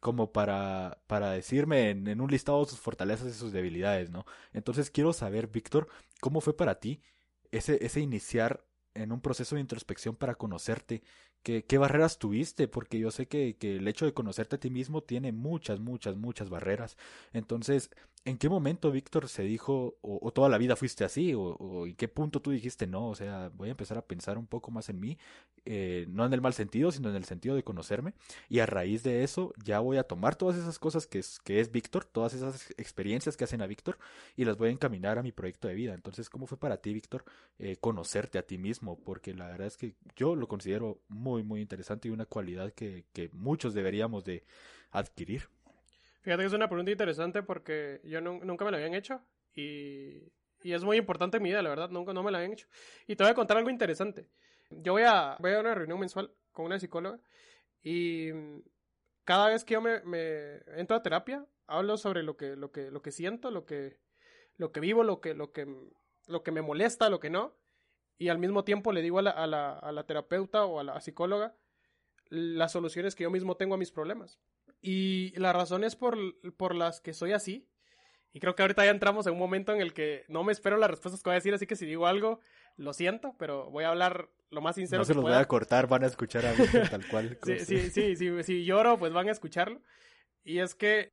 como 0.00 0.32
para, 0.32 1.02
para 1.06 1.32
decirme 1.32 1.90
en, 1.90 2.20
un 2.20 2.30
listado 2.30 2.64
sus 2.64 2.78
fortalezas 2.78 3.28
y 3.28 3.38
sus 3.38 3.52
debilidades, 3.52 4.10
¿no? 4.10 4.24
Entonces 4.52 4.90
quiero 4.90 5.12
saber, 5.12 5.48
Víctor, 5.48 5.88
¿cómo 6.20 6.40
fue 6.40 6.56
para 6.56 6.78
ti 6.80 7.02
ese, 7.50 7.84
ese 7.84 8.00
iniciar 8.00 8.64
en 8.94 9.12
un 9.12 9.20
proceso 9.20 9.54
de 9.54 9.60
introspección 9.60 10.16
para 10.16 10.34
conocerte? 10.34 11.02
¿Qué, 11.42 11.64
qué 11.64 11.78
barreras 11.78 12.18
tuviste? 12.18 12.68
Porque 12.68 12.98
yo 12.98 13.10
sé 13.10 13.26
que, 13.26 13.56
que 13.56 13.76
el 13.76 13.88
hecho 13.88 14.04
de 14.04 14.14
conocerte 14.14 14.56
a 14.56 14.60
ti 14.60 14.70
mismo 14.70 15.02
tiene 15.02 15.32
muchas, 15.32 15.80
muchas, 15.80 16.16
muchas 16.16 16.50
barreras. 16.50 16.96
Entonces, 17.32 17.90
¿En 18.24 18.36
qué 18.36 18.48
momento 18.48 18.90
Víctor 18.90 19.28
se 19.28 19.42
dijo, 19.42 19.96
o, 20.02 20.30
toda 20.32 20.48
la 20.48 20.58
vida 20.58 20.76
fuiste 20.76 21.04
así, 21.04 21.32
o, 21.34 21.86
en 21.86 21.94
qué 21.94 22.08
punto 22.08 22.42
tú 22.42 22.50
dijiste, 22.50 22.86
no, 22.86 23.08
o 23.08 23.14
sea, 23.14 23.50
voy 23.54 23.68
a 23.68 23.70
empezar 23.70 23.96
a 23.96 24.02
pensar 24.02 24.36
un 24.38 24.46
poco 24.46 24.70
más 24.70 24.88
en 24.88 25.00
mí, 25.00 25.16
eh, 25.64 26.04
no 26.08 26.26
en 26.26 26.32
el 26.32 26.40
mal 26.40 26.52
sentido, 26.52 26.90
sino 26.90 27.08
en 27.08 27.16
el 27.16 27.24
sentido 27.24 27.54
de 27.54 27.62
conocerme, 27.62 28.14
y 28.48 28.58
a 28.58 28.66
raíz 28.66 29.02
de 29.02 29.22
eso 29.22 29.54
ya 29.64 29.80
voy 29.80 29.96
a 29.96 30.02
tomar 30.02 30.36
todas 30.36 30.56
esas 30.56 30.78
cosas 30.78 31.06
que 31.06 31.20
es, 31.20 31.38
que 31.38 31.60
es 31.60 31.70
Víctor, 31.70 32.04
todas 32.04 32.34
esas 32.34 32.70
experiencias 32.76 33.36
que 33.36 33.44
hacen 33.44 33.62
a 33.62 33.66
Víctor, 33.66 33.98
y 34.36 34.44
las 34.44 34.58
voy 34.58 34.68
a 34.68 34.72
encaminar 34.72 35.18
a 35.18 35.22
mi 35.22 35.32
proyecto 35.32 35.68
de 35.68 35.74
vida. 35.74 35.94
Entonces, 35.94 36.28
¿cómo 36.28 36.46
fue 36.46 36.58
para 36.58 36.78
ti, 36.78 36.92
Víctor, 36.92 37.24
eh, 37.58 37.76
conocerte 37.80 38.38
a 38.38 38.42
ti 38.42 38.58
mismo? 38.58 38.98
Porque 38.98 39.32
la 39.32 39.46
verdad 39.46 39.68
es 39.68 39.76
que 39.76 39.94
yo 40.16 40.34
lo 40.36 40.48
considero 40.48 41.00
muy, 41.08 41.27
muy 41.36 41.60
interesante 41.60 42.08
y 42.08 42.10
una 42.10 42.26
cualidad 42.26 42.72
que, 42.72 43.06
que 43.12 43.30
muchos 43.32 43.74
deberíamos 43.74 44.24
de 44.24 44.44
adquirir. 44.90 45.48
Fíjate 46.22 46.42
que 46.42 46.46
es 46.46 46.52
una 46.52 46.68
pregunta 46.68 46.90
interesante 46.90 47.42
porque 47.42 48.00
yo 48.04 48.20
nunca 48.20 48.64
me 48.64 48.70
la 48.70 48.76
habían 48.78 48.94
hecho 48.94 49.22
y, 49.54 50.32
y, 50.62 50.72
es 50.72 50.84
muy 50.84 50.96
importante 50.96 51.36
en 51.38 51.42
mi 51.42 51.50
vida, 51.50 51.62
la 51.62 51.70
verdad, 51.70 51.90
nunca 51.90 52.12
no 52.12 52.22
me 52.22 52.30
la 52.30 52.38
habían 52.38 52.52
hecho. 52.52 52.66
Y 53.06 53.16
te 53.16 53.24
voy 53.24 53.30
a 53.30 53.34
contar 53.34 53.56
algo 53.56 53.70
interesante. 53.70 54.28
Yo 54.70 54.92
voy 54.92 55.04
a, 55.04 55.36
voy 55.38 55.52
a 55.52 55.60
una 55.60 55.74
reunión 55.74 55.98
mensual 55.98 56.32
con 56.52 56.66
una 56.66 56.78
psicóloga 56.78 57.18
y 57.82 58.30
cada 59.24 59.48
vez 59.48 59.64
que 59.64 59.74
yo 59.74 59.80
me, 59.80 60.00
me 60.02 60.58
entro 60.76 60.96
a 60.96 61.02
terapia, 61.02 61.46
hablo 61.66 61.96
sobre 61.96 62.22
lo 62.22 62.36
que, 62.36 62.56
lo 62.56 62.72
que, 62.72 62.90
lo 62.90 63.02
que 63.02 63.12
siento, 63.12 63.50
lo 63.50 63.64
que, 63.64 63.98
lo 64.56 64.72
que 64.72 64.80
vivo, 64.80 65.04
lo 65.04 65.20
que, 65.20 65.34
lo 65.34 65.52
que, 65.52 65.66
lo 66.26 66.42
que 66.42 66.50
me 66.50 66.62
molesta, 66.62 67.08
lo 67.08 67.20
que 67.20 67.30
no. 67.30 67.54
Y 68.18 68.28
al 68.28 68.38
mismo 68.38 68.64
tiempo 68.64 68.92
le 68.92 69.02
digo 69.02 69.20
a 69.20 69.22
la, 69.22 69.30
a 69.30 69.46
la, 69.46 69.72
a 69.78 69.92
la 69.92 70.04
terapeuta 70.04 70.64
o 70.64 70.80
a 70.80 70.84
la 70.84 71.00
psicóloga 71.00 71.54
las 72.30 72.72
soluciones 72.72 73.14
que 73.14 73.24
yo 73.24 73.30
mismo 73.30 73.56
tengo 73.56 73.74
a 73.74 73.78
mis 73.78 73.90
problemas. 73.90 74.38
Y 74.80 75.38
las 75.38 75.54
razones 75.54 75.96
por, 75.96 76.16
por 76.56 76.74
las 76.74 77.00
que 77.00 77.14
soy 77.14 77.32
así, 77.32 77.68
y 78.32 78.40
creo 78.40 78.54
que 78.54 78.62
ahorita 78.62 78.84
ya 78.84 78.90
entramos 78.90 79.26
en 79.26 79.32
un 79.32 79.38
momento 79.38 79.72
en 79.72 79.80
el 79.80 79.92
que 79.92 80.24
no 80.28 80.44
me 80.44 80.52
espero 80.52 80.76
las 80.76 80.90
respuestas 80.90 81.22
que 81.22 81.30
voy 81.30 81.34
a 81.34 81.40
decir, 81.40 81.54
así 81.54 81.66
que 81.66 81.76
si 81.76 81.86
digo 81.86 82.06
algo, 82.06 82.40
lo 82.76 82.92
siento, 82.92 83.34
pero 83.38 83.70
voy 83.70 83.84
a 83.84 83.88
hablar 83.88 84.28
lo 84.50 84.60
más 84.60 84.76
sincero 84.76 85.00
no 85.00 85.04
se 85.04 85.14
los 85.14 85.22
voy 85.22 85.32
a 85.32 85.44
cortar, 85.46 85.88
van 85.88 86.04
a 86.04 86.06
escuchar 86.06 86.46
a 86.46 86.52
mí 86.52 86.64
tal 86.90 87.06
cual. 87.08 87.38
sí, 87.44 87.58
sí, 87.58 87.90
sí, 87.90 88.16
sí, 88.16 88.42
si 88.42 88.64
lloro, 88.64 88.98
pues 88.98 89.12
van 89.12 89.28
a 89.28 89.32
escucharlo. 89.32 89.82
Y 90.44 90.60
es 90.60 90.74
que 90.74 91.12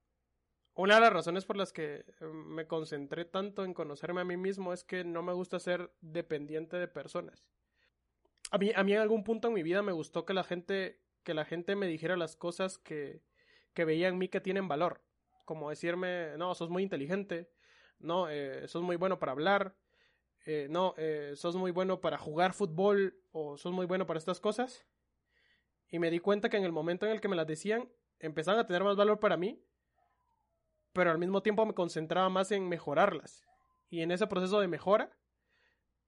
una 0.76 0.96
de 0.96 1.02
las 1.02 1.14
razones 1.14 1.46
por 1.46 1.58
las 1.58 1.72
que 1.72 2.06
me 2.22 2.68
concentré 2.68 3.26
tanto 3.26 3.64
en 3.64 3.74
conocerme 3.74 4.22
a 4.22 4.26
mí 4.26 4.38
mismo 4.38 4.74
es 4.74 4.84
que 4.84 5.04
no 5.04 5.24
me 5.24 5.34
gusta 5.34 5.60
ser 5.60 5.92
dependiente 6.02 6.78
de 6.78 6.88
personas. 6.88 7.48
A 8.52 8.58
mí, 8.58 8.72
a 8.76 8.84
mí 8.84 8.94
en 8.94 9.00
algún 9.00 9.24
punto 9.24 9.48
en 9.48 9.54
mi 9.54 9.64
vida 9.64 9.82
me 9.82 9.94
gustó 9.94 10.26
que 10.26 10.34
la 10.34 10.44
gente, 10.44 11.02
que 11.24 11.34
la 11.34 11.46
gente 11.46 11.76
me 11.76 11.88
dijera 11.88 12.18
las 12.18 12.36
cosas 12.36 12.78
que, 12.78 13.24
que 13.74 13.86
veía 13.86 14.10
en 14.10 14.18
mí 14.18 14.28
que 14.28 14.42
tienen 14.42 14.68
valor. 14.68 15.02
Como 15.46 15.70
decirme, 15.70 16.38
no, 16.38 16.54
sos 16.56 16.70
muy 16.70 16.84
inteligente, 16.84 17.50
no, 18.00 18.30
eh, 18.30 18.68
sos 18.68 18.82
muy 18.82 18.98
bueno 18.98 19.18
para 19.18 19.32
hablar, 19.32 19.76
eh, 20.46 20.68
no, 20.70 20.94
eh, 20.98 21.34
sos 21.36 21.56
muy 21.56 21.72
bueno 21.72 22.02
para 22.02 22.18
jugar 22.18 22.54
fútbol 22.54 23.18
o 23.32 23.58
sos 23.58 23.72
muy 23.72 23.86
bueno 23.86 24.06
para 24.06 24.18
estas 24.18 24.40
cosas. 24.40 24.86
Y 25.90 26.00
me 26.00 26.12
di 26.12 26.20
cuenta 26.20 26.50
que 26.50 26.58
en 26.58 26.66
el 26.66 26.72
momento 26.72 27.06
en 27.06 27.12
el 27.12 27.22
que 27.22 27.28
me 27.28 27.36
las 27.36 27.48
decían, 27.48 27.90
empezaban 28.20 28.60
a 28.60 28.66
tener 28.66 28.84
más 28.84 28.96
valor 28.96 29.20
para 29.20 29.38
mí, 29.38 29.64
pero 30.96 31.12
al 31.12 31.18
mismo 31.18 31.44
tiempo 31.44 31.66
me 31.66 31.74
concentraba 31.74 32.30
más 32.30 32.54
en 32.54 32.70
mejorarlas. 32.70 33.46
Y 33.90 34.00
en 34.00 34.12
ese 34.12 34.28
proceso 34.28 34.62
de 34.62 34.70
mejora, 34.70 35.12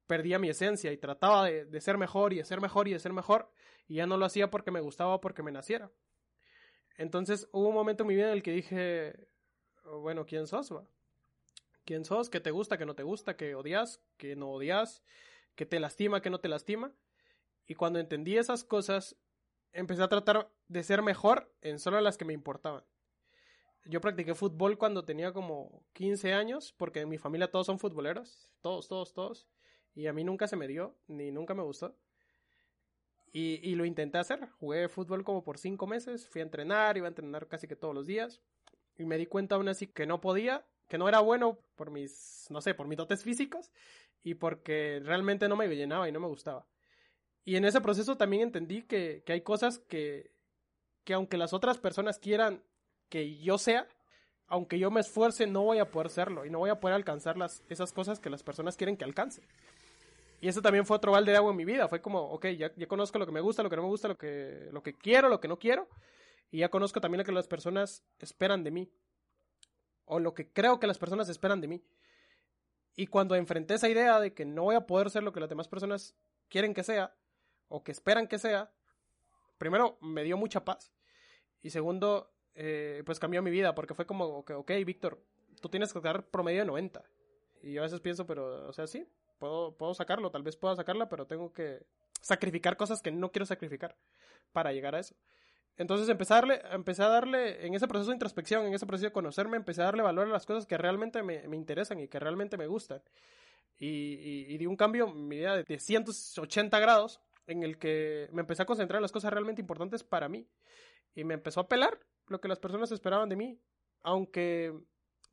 perdía 0.08 0.40
mi 0.40 0.48
esencia 0.48 0.94
y 0.94 0.98
trataba 0.98 1.44
de, 1.44 1.82
ser 1.82 1.98
mejor 1.98 2.32
y 2.32 2.38
de 2.38 2.46
ser 2.46 2.62
mejor 2.62 2.88
y 2.88 2.94
de 2.94 3.00
ser 3.00 3.12
mejor, 3.12 3.52
y 3.90 3.96
ya 3.96 4.08
no 4.08 4.16
lo 4.16 4.26
hacía 4.26 4.50
porque 4.50 4.72
me 4.72 4.80
gustaba 4.80 5.16
o 5.16 5.22
porque 5.22 5.44
me 5.44 5.52
naciera. 5.52 5.92
Entonces 6.96 7.50
hubo 7.52 7.68
un 7.68 7.76
momento 7.76 8.04
en 8.04 8.08
mi 8.08 8.16
vida 8.16 8.28
en 8.28 8.32
el 8.32 8.42
que 8.42 8.52
dije, 8.52 9.28
bueno, 9.84 10.26
¿quién 10.26 10.48
sos? 10.48 10.74
¿Quién 11.84 12.06
sos? 12.06 12.30
¿Qué 12.30 12.40
te 12.40 12.52
gusta? 12.52 12.78
¿Qué 12.78 12.86
no 12.86 12.96
te 12.96 13.04
gusta? 13.04 13.36
¿Qué 13.36 13.56
odias? 13.56 14.02
¿Qué 14.16 14.38
no 14.38 14.52
odias? 14.52 15.04
¿Qué 15.56 15.66
te 15.66 15.82
lastima? 15.82 16.22
¿Qué 16.22 16.30
no 16.30 16.40
te 16.40 16.48
lastima? 16.48 16.94
Y 17.68 17.76
cuando 17.76 18.00
entendí 18.00 18.38
esas 18.38 18.64
cosas, 18.64 19.18
empecé 19.74 20.02
a 20.02 20.08
tratar 20.08 20.50
de 20.70 20.84
ser 20.84 21.02
mejor 21.02 21.54
en 21.60 21.78
solo 21.78 22.00
las 22.00 22.18
que 22.18 22.24
me 22.24 22.34
importaban. 22.34 22.86
Yo 23.90 24.02
practiqué 24.02 24.36
fútbol 24.36 24.78
cuando 24.78 25.06
tenía 25.06 25.32
como 25.32 25.84
15 25.94 26.34
años, 26.34 26.74
porque 26.78 27.02
en 27.02 27.10
mi 27.10 27.18
familia 27.18 27.50
todos 27.50 27.66
son 27.66 27.80
futboleros, 27.80 28.50
todos, 28.62 28.88
todos, 28.88 29.14
todos. 29.14 29.48
Y 29.96 30.08
a 30.08 30.14
mí 30.14 30.24
nunca 30.24 30.48
se 30.48 30.56
me 30.56 30.68
dio, 30.68 30.96
ni 31.08 31.32
nunca 31.32 31.54
me 31.54 31.64
gustó. 31.64 31.96
Y, 33.32 33.60
y, 33.64 33.76
lo 33.76 33.86
intenté 33.86 34.18
hacer. 34.18 34.50
Jugué 34.60 34.90
fútbol 34.90 35.24
como 35.24 35.44
por 35.44 35.58
cinco 35.58 35.88
meses. 35.88 36.28
Fui 36.28 36.42
a 36.42 36.44
entrenar, 36.44 36.98
iba 36.98 37.08
a 37.08 37.10
entrenar 37.10 37.48
casi 37.48 37.68
que 37.68 37.76
todos 37.76 37.94
los 37.94 38.06
días. 38.06 38.42
Y 38.98 39.06
me 39.06 39.18
di 39.18 39.26
cuenta 39.26 39.56
aún 39.56 39.68
así 39.68 39.88
que 39.88 40.06
no 40.06 40.22
podía, 40.22 40.66
que 40.88 40.98
no 40.98 41.08
era 41.08 41.20
bueno 41.20 41.60
por 41.76 41.92
mis, 41.92 42.48
no 42.50 42.62
sé, 42.62 42.74
por 42.74 42.88
mis 42.88 42.98
dotes 42.98 43.24
físicos 43.24 43.72
y 44.24 44.36
porque 44.36 45.02
realmente 45.04 45.48
no 45.48 45.56
me 45.56 45.68
llenaba 45.68 46.10
y 46.10 46.12
no 46.12 46.20
me 46.20 46.28
gustaba. 46.28 46.68
Y 47.46 47.56
en 47.56 47.66
ese 47.66 47.80
proceso 47.80 48.18
también 48.18 48.44
entendí 48.44 48.84
que, 48.84 49.24
que 49.26 49.34
hay 49.34 49.42
cosas 49.42 49.80
que, 49.80 50.32
que 51.04 51.14
aunque 51.14 51.38
las 51.38 51.54
otras 51.54 51.78
personas 51.78 52.20
quieran 52.20 52.64
que 53.10 53.38
yo 53.38 53.58
sea, 53.58 53.88
aunque 54.48 54.80
yo 54.80 54.92
me 54.92 55.02
esfuerce, 55.02 55.48
no 55.48 55.64
voy 55.64 55.80
a 55.80 55.92
poder 55.92 56.10
serlo 56.10 56.46
y 56.46 56.50
no 56.50 56.60
voy 56.60 56.70
a 56.70 56.80
poder 56.80 56.96
alcanzar 56.96 57.38
las, 57.38 57.64
esas 57.70 57.92
cosas 57.92 58.20
que 58.20 58.30
las 58.30 58.44
personas 58.44 58.78
quieren 58.78 58.98
que 58.98 59.04
alcance. 59.04 59.42
Y 60.40 60.48
eso 60.48 60.62
también 60.62 60.86
fue 60.86 60.98
otro 60.98 61.12
balde 61.12 61.32
de 61.32 61.38
agua 61.38 61.52
en 61.52 61.58
mi 61.58 61.66
vida. 61.66 61.88
Fue 61.88 62.02
como, 62.02 62.22
ok, 62.22 62.48
ya, 62.58 62.72
ya 62.76 62.88
conozco 62.88 63.18
lo 63.18 63.26
que 63.26 63.32
me 63.32 63.42
gusta, 63.42 63.64
lo 63.64 63.70
que 63.70 63.76
no 63.76 63.82
me 63.82 63.88
gusta, 63.88 64.08
lo 64.08 64.18
que, 64.18 64.70
lo 64.72 64.84
que 64.84 64.94
quiero, 64.94 65.30
lo 65.30 65.40
que 65.40 65.48
no 65.48 65.58
quiero. 65.58 65.88
Y 66.52 66.60
ya 66.60 66.70
conozco 66.70 67.02
también 67.02 67.20
lo 67.20 67.26
que 67.26 67.32
las 67.32 67.48
personas 67.48 68.04
esperan 68.20 68.64
de 68.64 68.72
mí. 68.72 68.92
O 70.06 70.20
lo 70.20 70.34
que 70.34 70.48
creo 70.48 70.80
que 70.80 70.88
las 70.88 71.00
personas 71.00 71.28
esperan 71.30 71.60
de 71.60 71.68
mí. 71.68 71.84
Y 72.96 73.08
cuando 73.08 73.36
enfrenté 73.36 73.76
esa 73.76 73.90
idea 73.90 74.20
de 74.20 74.34
que 74.34 74.46
no 74.46 74.64
voy 74.64 74.76
a 74.76 74.86
poder 74.86 75.10
ser 75.10 75.24
lo 75.24 75.34
que 75.34 75.40
las 75.40 75.50
demás 75.50 75.68
personas 75.68 76.16
quieren 76.50 76.74
que 76.74 76.84
sea, 76.84 77.14
o 77.68 77.84
que 77.84 77.92
esperan 77.92 78.28
que 78.28 78.40
sea, 78.40 78.72
primero 79.58 79.98
me 80.02 80.24
dio 80.24 80.38
mucha 80.38 80.64
paz. 80.64 80.92
Y 81.62 81.72
segundo, 81.72 82.32
eh, 82.60 83.04
pues 83.06 83.20
cambió 83.20 83.44
mi 83.44 83.52
vida, 83.52 83.76
porque 83.76 83.94
fue 83.94 84.08
como, 84.08 84.26
ok, 84.26 84.72
Víctor, 84.84 85.22
tú 85.62 85.70
tienes 85.70 85.94
que 85.94 86.00
sacar 86.00 86.26
promedio 86.26 86.62
de 86.62 86.66
90. 86.66 87.04
Y 87.62 87.74
yo 87.74 87.82
a 87.82 87.86
veces 87.86 88.02
pienso, 88.02 88.26
pero, 88.26 88.68
o 88.68 88.74
sea, 88.74 88.88
sí, 88.88 89.08
puedo, 89.38 89.78
puedo 89.78 89.94
sacarlo, 89.94 90.32
tal 90.32 90.42
vez 90.42 90.58
pueda 90.58 90.76
sacarla, 90.76 91.08
pero 91.08 91.28
tengo 91.28 91.54
que 91.54 91.86
sacrificar 92.20 92.76
cosas 92.76 93.04
que 93.04 93.12
no 93.12 93.32
quiero 93.32 93.46
sacrificar 93.46 93.96
para 94.54 94.74
llegar 94.74 94.96
a 94.96 95.00
eso. 95.00 95.16
Entonces 95.78 96.10
empecé 96.10 96.34
a, 96.34 96.38
darle, 96.38 96.62
empecé 96.72 97.04
a 97.04 97.10
darle, 97.10 97.64
en 97.64 97.76
ese 97.76 97.88
proceso 97.88 98.10
de 98.10 98.16
introspección, 98.16 98.66
en 98.66 98.74
ese 98.74 98.88
proceso 98.88 99.06
de 99.06 99.14
conocerme, 99.14 99.58
empecé 99.58 99.84
a 99.84 99.86
darle 99.86 100.02
valor 100.02 100.28
a 100.28 100.32
las 100.32 100.48
cosas 100.48 100.66
que 100.66 100.80
realmente 100.80 101.22
me, 101.22 101.48
me 101.48 101.56
interesan 101.56 102.00
y 102.00 102.08
que 102.08 102.20
realmente 102.20 102.58
me 102.58 102.66
gustan. 102.66 103.04
Y, 103.78 103.86
y, 103.88 104.46
y 104.50 104.58
di 104.58 104.66
un 104.66 104.76
cambio, 104.76 105.08
mi 105.14 105.38
vida 105.38 105.62
de 105.62 105.80
180 105.80 106.80
grados, 106.80 107.22
en 107.46 107.62
el 107.62 107.78
que 107.78 108.30
me 108.32 108.42
empecé 108.42 108.64
a 108.64 108.66
concentrar 108.66 108.98
en 108.98 109.04
las 109.04 109.12
cosas 109.12 109.32
realmente 109.32 109.62
importantes 109.62 110.04
para 110.04 110.28
mí. 110.28 110.48
Y 111.14 111.24
me 111.24 111.36
empezó 111.36 111.60
a 111.60 111.68
pelar 111.68 112.00
lo 112.28 112.40
que 112.42 112.48
las 112.48 112.60
personas 112.60 112.92
esperaban 112.92 113.30
de 113.30 113.36
mí. 113.36 113.60
Aunque 114.02 114.74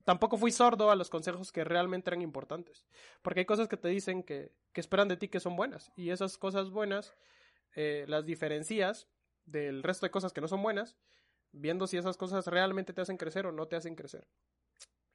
tampoco 0.05 0.37
fui 0.37 0.51
sordo 0.51 0.91
a 0.91 0.97
los 0.97 1.11
consejos 1.11 1.53
que 1.53 1.65
realmente 1.65 2.11
eran 2.11 2.23
importantes. 2.23 2.87
Porque 3.23 3.41
hay 3.41 3.47
cosas 3.47 3.69
que 3.69 3.77
te 3.77 3.89
dicen 3.89 4.23
que, 4.23 4.53
que 4.73 4.81
esperan 4.81 5.09
de 5.09 5.17
ti 5.17 5.29
que 5.29 5.41
son 5.41 5.57
buenas. 5.57 5.93
Y 5.97 6.11
esas 6.11 6.39
cosas 6.39 6.71
buenas 6.71 7.15
eh, 7.75 8.05
las 8.07 8.25
diferencias 8.25 9.09
del 9.45 9.83
resto 9.83 10.07
de 10.07 10.11
cosas 10.11 10.33
que 10.33 10.41
no 10.41 10.49
son 10.49 10.63
buenas, 10.63 10.97
viendo 11.53 11.87
si 11.87 11.97
esas 11.97 12.17
cosas 12.17 12.47
realmente 12.47 12.93
te 12.93 13.01
hacen 13.01 13.17
crecer 13.17 13.47
o 13.47 13.53
no 13.53 13.67
te 13.67 13.77
hacen 13.77 13.97
crecer. 13.97 14.29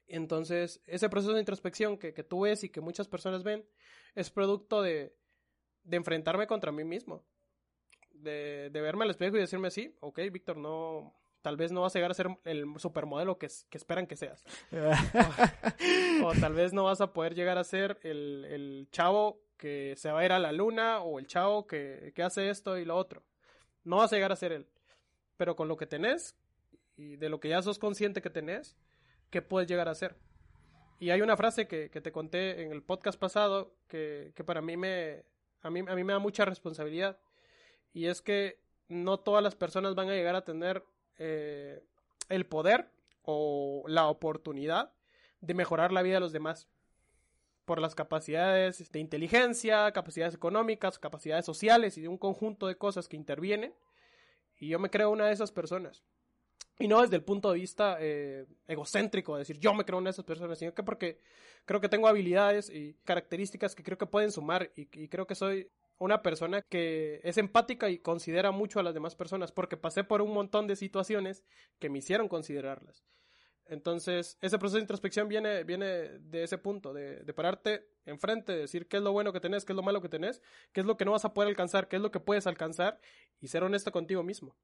Entonces, 0.06 0.82
ese 0.86 1.08
proceso 1.08 1.32
de 1.32 1.40
introspección 1.40 1.96
que, 1.96 2.12
que 2.12 2.24
tú 2.24 2.42
ves 2.42 2.64
y 2.64 2.68
que 2.68 2.80
muchas 2.80 3.08
personas 3.08 3.42
ven 3.44 3.66
es 4.14 4.30
producto 4.30 4.82
de, 4.82 5.16
de 5.84 5.96
enfrentarme 5.96 6.46
contra 6.46 6.72
mí 6.72 6.84
mismo. 6.84 7.24
De, 8.10 8.68
de 8.70 8.80
verme 8.82 9.04
al 9.04 9.10
espejo 9.10 9.36
y 9.36 9.40
decirme 9.40 9.68
así, 9.68 9.96
ok, 10.00 10.18
Víctor, 10.30 10.58
no, 10.58 11.14
tal 11.42 11.56
vez 11.56 11.72
no 11.72 11.82
vas 11.82 11.94
a 11.94 11.98
llegar 11.98 12.10
a 12.10 12.14
ser 12.14 12.28
el 12.44 12.66
supermodelo 12.78 13.38
que, 13.38 13.48
que 13.68 13.78
esperan 13.78 14.06
que 14.06 14.16
seas. 14.16 14.44
o, 14.72 16.26
o, 16.26 16.32
tal 16.34 16.54
vez 16.54 16.72
no 16.72 16.84
vas 16.84 17.00
a 17.00 17.12
poder 17.12 17.34
llegar 17.34 17.58
a 17.58 17.64
ser 17.64 17.98
el, 18.02 18.44
el, 18.44 18.88
chavo 18.90 19.42
que 19.56 19.94
se 19.96 20.10
va 20.10 20.20
a 20.20 20.24
ir 20.24 20.32
a 20.32 20.38
la 20.38 20.52
luna 20.52 21.00
o 21.00 21.18
el 21.18 21.26
chavo 21.26 21.66
que, 21.66 22.12
que, 22.14 22.22
hace 22.22 22.50
esto 22.50 22.78
y 22.78 22.84
lo 22.84 22.96
otro. 22.96 23.22
No 23.84 23.96
vas 23.96 24.12
a 24.12 24.16
llegar 24.16 24.32
a 24.32 24.36
ser 24.36 24.52
él. 24.52 24.66
Pero 25.36 25.56
con 25.56 25.68
lo 25.68 25.76
que 25.76 25.86
tenés 25.86 26.36
y 26.96 27.16
de 27.16 27.28
lo 27.28 27.40
que 27.40 27.48
ya 27.48 27.62
sos 27.62 27.78
consciente 27.78 28.20
que 28.20 28.30
tenés, 28.30 28.76
¿qué 29.30 29.42
puedes 29.42 29.68
llegar 29.68 29.88
a 29.88 29.94
ser? 29.94 30.16
Y 30.98 31.10
hay 31.10 31.22
una 31.22 31.36
frase 31.36 31.66
que, 31.66 31.90
que 31.90 32.02
te 32.02 32.12
conté 32.12 32.62
en 32.62 32.72
el 32.72 32.82
podcast 32.82 33.18
pasado 33.18 33.74
que, 33.88 34.32
que 34.34 34.44
para 34.44 34.60
mí 34.60 34.76
me, 34.76 35.24
a 35.62 35.70
mí, 35.70 35.80
a 35.80 35.94
mí 35.94 36.04
me 36.04 36.12
da 36.12 36.18
mucha 36.18 36.44
responsabilidad. 36.44 37.18
Y 37.92 38.06
es 38.06 38.20
que 38.20 38.60
no 38.88 39.18
todas 39.18 39.42
las 39.42 39.54
personas 39.54 39.94
van 39.94 40.10
a 40.10 40.14
llegar 40.14 40.34
a 40.34 40.44
tener 40.44 40.84
eh, 41.18 41.82
el 42.28 42.46
poder 42.46 42.90
o 43.22 43.84
la 43.86 44.06
oportunidad 44.08 44.92
de 45.40 45.54
mejorar 45.54 45.92
la 45.92 46.02
vida 46.02 46.14
de 46.14 46.20
los 46.20 46.32
demás 46.32 46.68
por 47.64 47.80
las 47.80 47.94
capacidades 47.94 48.90
de 48.90 48.98
inteligencia, 48.98 49.92
capacidades 49.92 50.34
económicas, 50.34 50.98
capacidades 50.98 51.46
sociales 51.46 51.96
y 51.98 52.00
de 52.00 52.08
un 52.08 52.18
conjunto 52.18 52.66
de 52.66 52.76
cosas 52.76 53.08
que 53.08 53.16
intervienen. 53.16 53.72
Y 54.58 54.68
yo 54.68 54.78
me 54.78 54.90
creo 54.90 55.10
una 55.10 55.26
de 55.26 55.32
esas 55.32 55.52
personas. 55.52 56.02
Y 56.78 56.88
no 56.88 57.02
desde 57.02 57.16
el 57.16 57.22
punto 57.22 57.52
de 57.52 57.60
vista 57.60 57.98
eh, 58.00 58.46
egocéntrico, 58.66 59.34
de 59.34 59.40
decir 59.40 59.58
yo 59.58 59.74
me 59.74 59.84
creo 59.84 59.98
una 59.98 60.08
de 60.08 60.12
esas 60.12 60.24
personas, 60.24 60.58
sino 60.58 60.74
que 60.74 60.82
porque 60.82 61.20
creo 61.64 61.80
que 61.80 61.88
tengo 61.88 62.08
habilidades 62.08 62.70
y 62.70 62.94
características 63.04 63.74
que 63.74 63.82
creo 63.82 63.98
que 63.98 64.06
pueden 64.06 64.32
sumar 64.32 64.72
y, 64.74 64.88
y 65.00 65.08
creo 65.08 65.26
que 65.26 65.34
soy 65.34 65.70
una 66.00 66.22
persona 66.22 66.62
que 66.62 67.20
es 67.22 67.36
empática 67.36 67.90
y 67.90 67.98
considera 67.98 68.50
mucho 68.50 68.80
a 68.80 68.82
las 68.82 68.94
demás 68.94 69.14
personas, 69.14 69.52
porque 69.52 69.76
pasé 69.76 70.02
por 70.02 70.22
un 70.22 70.32
montón 70.32 70.66
de 70.66 70.74
situaciones 70.74 71.44
que 71.78 71.90
me 71.90 71.98
hicieron 71.98 72.26
considerarlas. 72.26 73.04
Entonces, 73.66 74.38
ese 74.40 74.58
proceso 74.58 74.78
de 74.78 74.82
introspección 74.82 75.28
viene, 75.28 75.62
viene 75.62 75.86
de 75.86 76.42
ese 76.42 76.56
punto, 76.56 76.94
de, 76.94 77.22
de 77.22 77.34
pararte 77.34 77.86
enfrente, 78.06 78.52
de 78.52 78.60
decir 78.60 78.88
qué 78.88 78.96
es 78.96 79.02
lo 79.02 79.12
bueno 79.12 79.32
que 79.32 79.40
tenés, 79.40 79.64
qué 79.66 79.72
es 79.72 79.76
lo 79.76 79.82
malo 79.82 80.00
que 80.00 80.08
tenés, 80.08 80.40
qué 80.72 80.80
es 80.80 80.86
lo 80.86 80.96
que 80.96 81.04
no 81.04 81.12
vas 81.12 81.26
a 81.26 81.34
poder 81.34 81.48
alcanzar, 81.50 81.86
qué 81.86 81.96
es 81.96 82.02
lo 82.02 82.10
que 82.10 82.18
puedes 82.18 82.46
alcanzar 82.46 82.98
y 83.38 83.48
ser 83.48 83.62
honesto 83.62 83.92
contigo 83.92 84.22
mismo. 84.22 84.56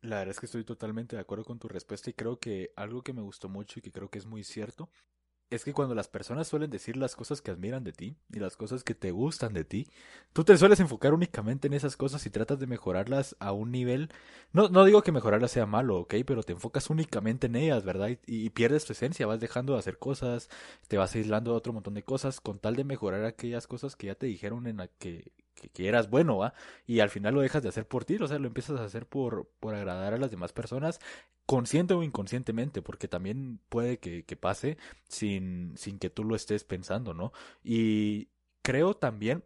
La 0.00 0.16
verdad 0.16 0.30
es 0.30 0.40
que 0.40 0.46
estoy 0.46 0.64
totalmente 0.64 1.14
de 1.14 1.22
acuerdo 1.22 1.44
con 1.44 1.58
tu 1.58 1.68
respuesta 1.68 2.08
y 2.08 2.14
creo 2.14 2.38
que 2.38 2.72
algo 2.74 3.02
que 3.02 3.12
me 3.12 3.22
gustó 3.22 3.50
mucho 3.50 3.78
y 3.78 3.82
que 3.82 3.92
creo 3.92 4.08
que 4.08 4.18
es 4.18 4.26
muy 4.26 4.44
cierto 4.44 4.90
es 5.50 5.64
que 5.64 5.72
cuando 5.72 5.94
las 5.94 6.08
personas 6.08 6.48
suelen 6.48 6.70
decir 6.70 6.96
las 6.96 7.14
cosas 7.16 7.40
que 7.42 7.50
admiran 7.50 7.84
de 7.84 7.92
ti 7.92 8.16
y 8.32 8.38
las 8.38 8.56
cosas 8.56 8.82
que 8.82 8.94
te 8.94 9.10
gustan 9.10 9.52
de 9.52 9.64
ti, 9.64 9.86
tú 10.32 10.44
te 10.44 10.56
sueles 10.56 10.80
enfocar 10.80 11.14
únicamente 11.14 11.68
en 11.68 11.74
esas 11.74 11.96
cosas 11.96 12.24
y 12.26 12.30
tratas 12.30 12.58
de 12.58 12.66
mejorarlas 12.66 13.36
a 13.38 13.52
un 13.52 13.70
nivel. 13.70 14.10
No, 14.52 14.68
no 14.68 14.84
digo 14.84 15.02
que 15.02 15.12
mejorarlas 15.12 15.52
sea 15.52 15.66
malo, 15.66 16.00
ok, 16.00 16.14
pero 16.26 16.42
te 16.42 16.52
enfocas 16.52 16.90
únicamente 16.90 17.46
en 17.46 17.56
ellas, 17.56 17.84
¿verdad? 17.84 18.08
Y, 18.26 18.46
y, 18.46 18.50
pierdes 18.50 18.84
tu 18.84 18.92
esencia, 18.92 19.26
vas 19.26 19.40
dejando 19.40 19.74
de 19.74 19.78
hacer 19.80 19.98
cosas, 19.98 20.48
te 20.88 20.96
vas 20.98 21.14
aislando 21.14 21.52
de 21.52 21.56
otro 21.58 21.72
montón 21.72 21.94
de 21.94 22.02
cosas 22.02 22.40
con 22.40 22.58
tal 22.58 22.76
de 22.76 22.84
mejorar 22.84 23.24
aquellas 23.24 23.66
cosas 23.66 23.96
que 23.96 24.08
ya 24.08 24.14
te 24.14 24.26
dijeron 24.26 24.66
en 24.66 24.78
la 24.78 24.88
que, 24.88 25.32
que, 25.54 25.68
que, 25.68 25.88
eras 25.88 26.10
bueno, 26.10 26.38
¿va? 26.38 26.54
Y 26.86 27.00
al 27.00 27.10
final 27.10 27.34
lo 27.34 27.40
dejas 27.40 27.62
de 27.62 27.68
hacer 27.68 27.86
por 27.86 28.04
ti, 28.04 28.16
o 28.20 28.26
sea, 28.26 28.38
lo 28.38 28.48
empiezas 28.48 28.80
a 28.80 28.84
hacer 28.84 29.06
por, 29.06 29.50
por 29.60 29.74
agradar 29.74 30.14
a 30.14 30.18
las 30.18 30.30
demás 30.30 30.52
personas, 30.52 31.00
consciente 31.46 31.94
o 31.94 32.02
inconscientemente, 32.02 32.82
porque 32.82 33.08
también 33.08 33.60
puede 33.68 33.98
que, 33.98 34.24
que 34.24 34.36
pase 34.36 34.78
sin, 35.08 35.76
sin 35.76 35.98
que 35.98 36.10
tú 36.10 36.24
lo 36.24 36.36
estés 36.36 36.64
pensando, 36.64 37.14
¿no? 37.14 37.32
Y 37.62 38.28
creo 38.62 38.94
también 38.94 39.44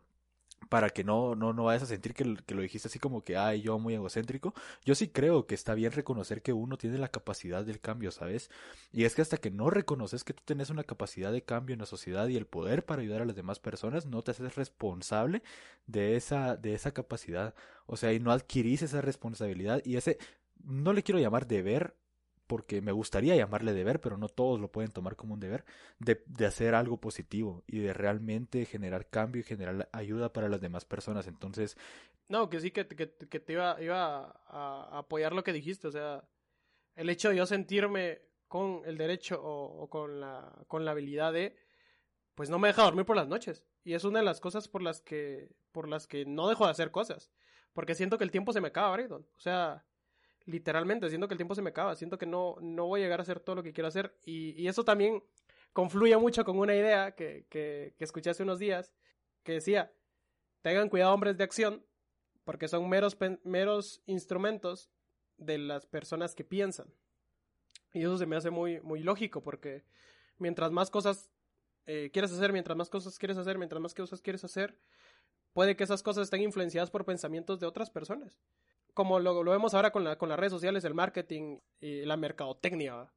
para 0.69 0.91
que 0.91 1.05
no, 1.05 1.35
no, 1.35 1.53
no 1.53 1.65
vayas 1.65 1.83
a 1.85 1.87
sentir 1.87 2.15
que, 2.15 2.37
que, 2.47 2.55
lo 2.55 2.63
dijiste 2.63 2.89
así 2.89 2.99
como 2.99 3.23
que, 3.23 3.37
ay, 3.37 3.63
yo 3.63 3.79
muy 3.79 3.95
egocéntrico. 3.95 4.55
Yo 4.85 4.95
sí 4.95 5.09
creo 5.09 5.47
que 5.47 5.55
está 5.55 5.75
bien 5.75 5.93
reconocer 5.93 6.43
que 6.43 6.53
uno 6.53 6.77
tiene 6.77 6.99
la 6.99 7.09
capacidad 7.09 7.65
del 7.65 7.81
cambio, 7.81 8.11
¿sabes? 8.11 8.51
Y 8.93 9.05
es 9.05 9.15
que 9.15 9.23
hasta 9.23 9.39
que 9.39 9.51
no 9.51 9.71
reconoces 9.71 10.25
que 10.25 10.35
tú 10.35 10.43
tienes 10.45 10.71
una 10.71 10.85
capacidad 10.85 11.33
de 11.33 11.43
cambio 11.43 11.75
en 11.75 11.81
la 11.81 11.87
sociedad 11.87 12.29
y 12.29 12.37
el 12.37 12.47
poder 12.47 12.85
para 12.85 13.03
ayudar 13.03 13.23
a 13.23 13.27
las 13.27 13.37
demás 13.37 13.59
personas, 13.59 14.07
no 14.07 14.23
te 14.23 14.33
haces 14.33 14.57
responsable 14.57 15.43
de 15.87 16.17
esa, 16.17 16.57
de 16.57 16.75
esa 16.75 16.93
capacidad. 16.93 17.55
O 17.87 17.97
sea, 17.97 18.13
y 18.13 18.21
no 18.21 18.33
adquirís 18.33 18.83
esa 18.83 19.01
responsabilidad 19.01 19.83
y 19.85 19.97
ese, 19.97 20.19
no 20.65 20.93
le 20.93 21.03
quiero 21.03 21.21
llamar 21.21 21.47
deber, 21.47 21.95
porque 22.49 22.81
me 22.81 22.90
gustaría 22.90 23.37
llamarle 23.37 23.73
deber, 23.73 24.00
pero 24.00 24.17
no 24.17 24.28
todos 24.28 24.59
lo 24.59 24.73
pueden 24.73 24.90
tomar 24.90 25.14
como 25.14 25.35
un 25.35 25.40
deber, 25.40 25.64
de, 26.00 26.19
hacer 26.45 26.75
algo 26.75 26.97
positivo 26.97 27.62
y 27.69 27.78
de 27.78 27.93
realmente 27.93 28.64
generar 28.64 29.07
cambio 29.07 29.40
y 29.40 29.45
generar 29.45 29.88
ayuda 29.93 30.33
para 30.33 30.49
las 30.49 30.61
demás 30.61 30.85
personas. 30.85 31.28
Entonces... 31.28 31.76
No, 32.28 32.49
que 32.49 32.61
sí, 32.61 32.73
que, 32.73 32.88
que, 32.88 33.12
que 33.12 33.40
te 33.40 33.52
iba, 33.52 33.81
iba 33.81 34.35
a, 34.47 34.99
apoyar 34.99 35.33
lo 35.33 35.45
que 35.45 35.52
dijiste, 35.52 35.87
o 35.87 35.93
sea, 35.93 36.25
el 36.97 37.11
hecho 37.11 37.31
de 37.31 37.37
yo 37.37 37.47
sentirme 37.47 38.23
con 38.49 38.83
el 38.87 38.99
derecho 38.99 39.40
o, 39.40 39.83
o, 39.83 39.88
con, 39.88 40.21
la, 40.21 40.64
con 40.67 40.85
la 40.85 40.90
habilidad 40.90 41.33
de, 41.33 41.55
pues 42.35 42.50
no 42.50 42.59
me 42.59 42.69
deja 42.69 42.83
dormir 42.83 43.05
por 43.05 43.17
las 43.17 43.28
noches. 43.28 43.64
Y 43.85 43.95
es 43.95 44.05
una 44.05 44.21
de 44.21 44.25
las 44.25 44.40
cosas 44.40 44.69
por 44.69 44.83
las 44.83 45.02
que, 45.02 45.50
por 45.71 45.87
las 45.87 46.07
que 46.07 46.25
no 46.25 46.49
dejo 46.49 46.64
de 46.64 46.71
hacer 46.71 46.90
cosas. 46.90 47.31
Porque 47.73 47.95
siento 47.95 48.19
que 48.19 48.25
el 48.25 48.31
tiempo 48.31 48.52
se 48.52 48.61
me 48.61 48.69
acaba, 48.69 48.93
Brayton. 48.93 49.23
O 49.37 49.40
sea, 49.40 49.85
literalmente, 50.49 51.09
siento 51.11 51.28
que 51.28 51.35
el 51.35 51.38
tiempo 51.38 51.55
se 51.55 51.62
me 51.62 51.71
acaba, 51.71 51.95
siento 51.95 52.17
que 52.17 52.26
no, 52.26 52.57
no 52.61 52.87
voy 52.87 53.00
a 53.00 53.05
llegar 53.05 53.21
a 53.21 53.23
hacer 53.23 53.38
todo 53.38 53.57
lo 53.57 53.62
que 53.62 53.73
quiero 53.73 53.88
hacer 53.88 54.17
y, 54.25 54.61
y 54.61 54.67
eso 54.67 54.83
también 54.83 55.23
confluye 55.75 56.17
mucho 56.17 56.45
con 56.45 56.59
una 56.59 56.75
idea 56.75 57.12
que, 57.14 57.45
que, 57.50 57.95
escuché 57.99 58.31
hace 58.31 58.43
unos 58.43 58.59
días 58.59 58.95
que 59.43 59.52
decía, 59.52 59.93
tengan 60.62 60.88
cuidado 60.88 61.12
hombres 61.12 61.37
de 61.37 61.45
acción 61.45 61.85
porque 62.45 62.67
son 62.67 62.88
meros, 62.88 63.17
meros 63.45 64.02
instrumentos 64.07 64.90
de 65.37 65.59
las 65.59 65.87
personas 65.87 66.35
que 66.35 66.45
piensan. 66.45 66.87
Y 67.93 68.00
eso 68.00 68.17
se 68.17 68.26
me 68.26 68.37
hace 68.37 68.50
muy, 68.50 68.81
muy 68.81 69.02
lógico 69.02 69.43
porque 69.43 69.85
mientras 70.38 70.73
más 70.73 70.90
cosas 70.90 71.31
eh, 71.87 72.11
quieres 72.11 72.33
hacer, 72.33 72.52
mientras 72.52 72.76
más 72.76 72.88
cosas 72.88 73.19
quieres 73.19 73.37
hacer, 73.37 73.59
mientras 73.59 73.83
más 73.83 73.95
cosas 73.95 74.23
quieres 74.23 74.45
hacer, 74.45 74.78
puede 75.52 75.76
que 75.76 75.85
esas 75.85 76.02
cosas 76.02 76.25
estén 76.25 76.43
influenciadas 76.43 76.90
por 76.90 77.05
pensamientos 77.05 77.61
de 77.61 77.67
otras 77.67 77.90
personas 77.90 78.40
como 78.95 79.21
lo, 79.21 79.42
vemos 79.45 79.75
ahora 79.75 79.90
con, 79.90 80.04
la, 80.04 80.16
con 80.16 80.28
las 80.28 80.38
redes 80.38 80.52
sociales, 80.52 80.85
el 80.85 80.95
marketing 80.95 81.59
y 81.80 82.04
la 82.04 82.16
mercadotecnia, 82.16 83.12